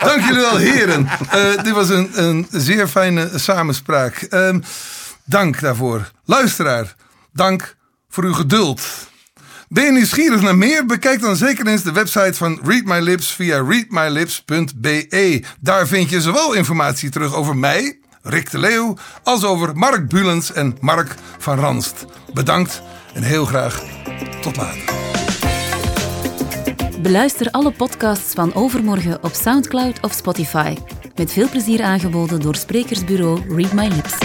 dank, 0.00 0.20
jullie 0.20 0.40
wel, 0.40 0.56
heren. 0.56 1.08
Uh, 1.34 1.62
dit 1.62 1.72
was 1.72 1.88
een, 1.88 2.10
een 2.22 2.46
zeer 2.50 2.88
fijne 2.88 3.30
samenspraak. 3.34 4.26
Uh, 4.30 4.54
dank 5.24 5.60
daarvoor. 5.60 6.10
Luisteraar, 6.24 6.94
dank 7.32 7.76
voor 8.08 8.24
uw 8.24 8.32
geduld. 8.32 8.80
Ben 9.68 9.84
je 9.84 9.92
nieuwsgierig 9.92 10.40
naar 10.40 10.56
meer? 10.56 10.86
Bekijk 10.86 11.20
dan 11.20 11.36
zeker 11.36 11.66
eens 11.66 11.82
de 11.82 11.92
website 11.92 12.34
van 12.34 12.60
Read 12.64 12.84
My 12.84 12.98
Lips 12.98 13.32
via 13.32 13.62
readmylips.be. 13.62 15.42
Daar 15.60 15.86
vind 15.86 16.10
je 16.10 16.20
zowel 16.20 16.52
informatie 16.52 17.10
terug 17.10 17.34
over 17.34 17.56
mij, 17.56 17.98
Rick 18.22 18.50
de 18.50 18.58
Leeuw, 18.58 18.96
als 19.22 19.44
over 19.44 19.76
Mark 19.76 20.08
Bulens 20.08 20.52
en 20.52 20.76
Mark 20.80 21.14
van 21.38 21.58
Ranst. 21.58 22.04
Bedankt 22.32 22.82
en 23.14 23.22
heel 23.22 23.44
graag 23.44 23.82
tot 24.40 24.56
later. 24.56 25.09
Beluister 27.02 27.50
alle 27.50 27.70
podcasts 27.70 28.34
van 28.34 28.54
Overmorgen 28.54 29.22
op 29.22 29.32
Soundcloud 29.32 30.00
of 30.00 30.12
Spotify. 30.12 30.74
Met 31.16 31.32
veel 31.32 31.48
plezier 31.48 31.82
aangeboden 31.82 32.40
door 32.40 32.54
sprekersbureau 32.54 33.54
Read 33.54 33.72
My 33.72 33.86
Lips. 33.88 34.18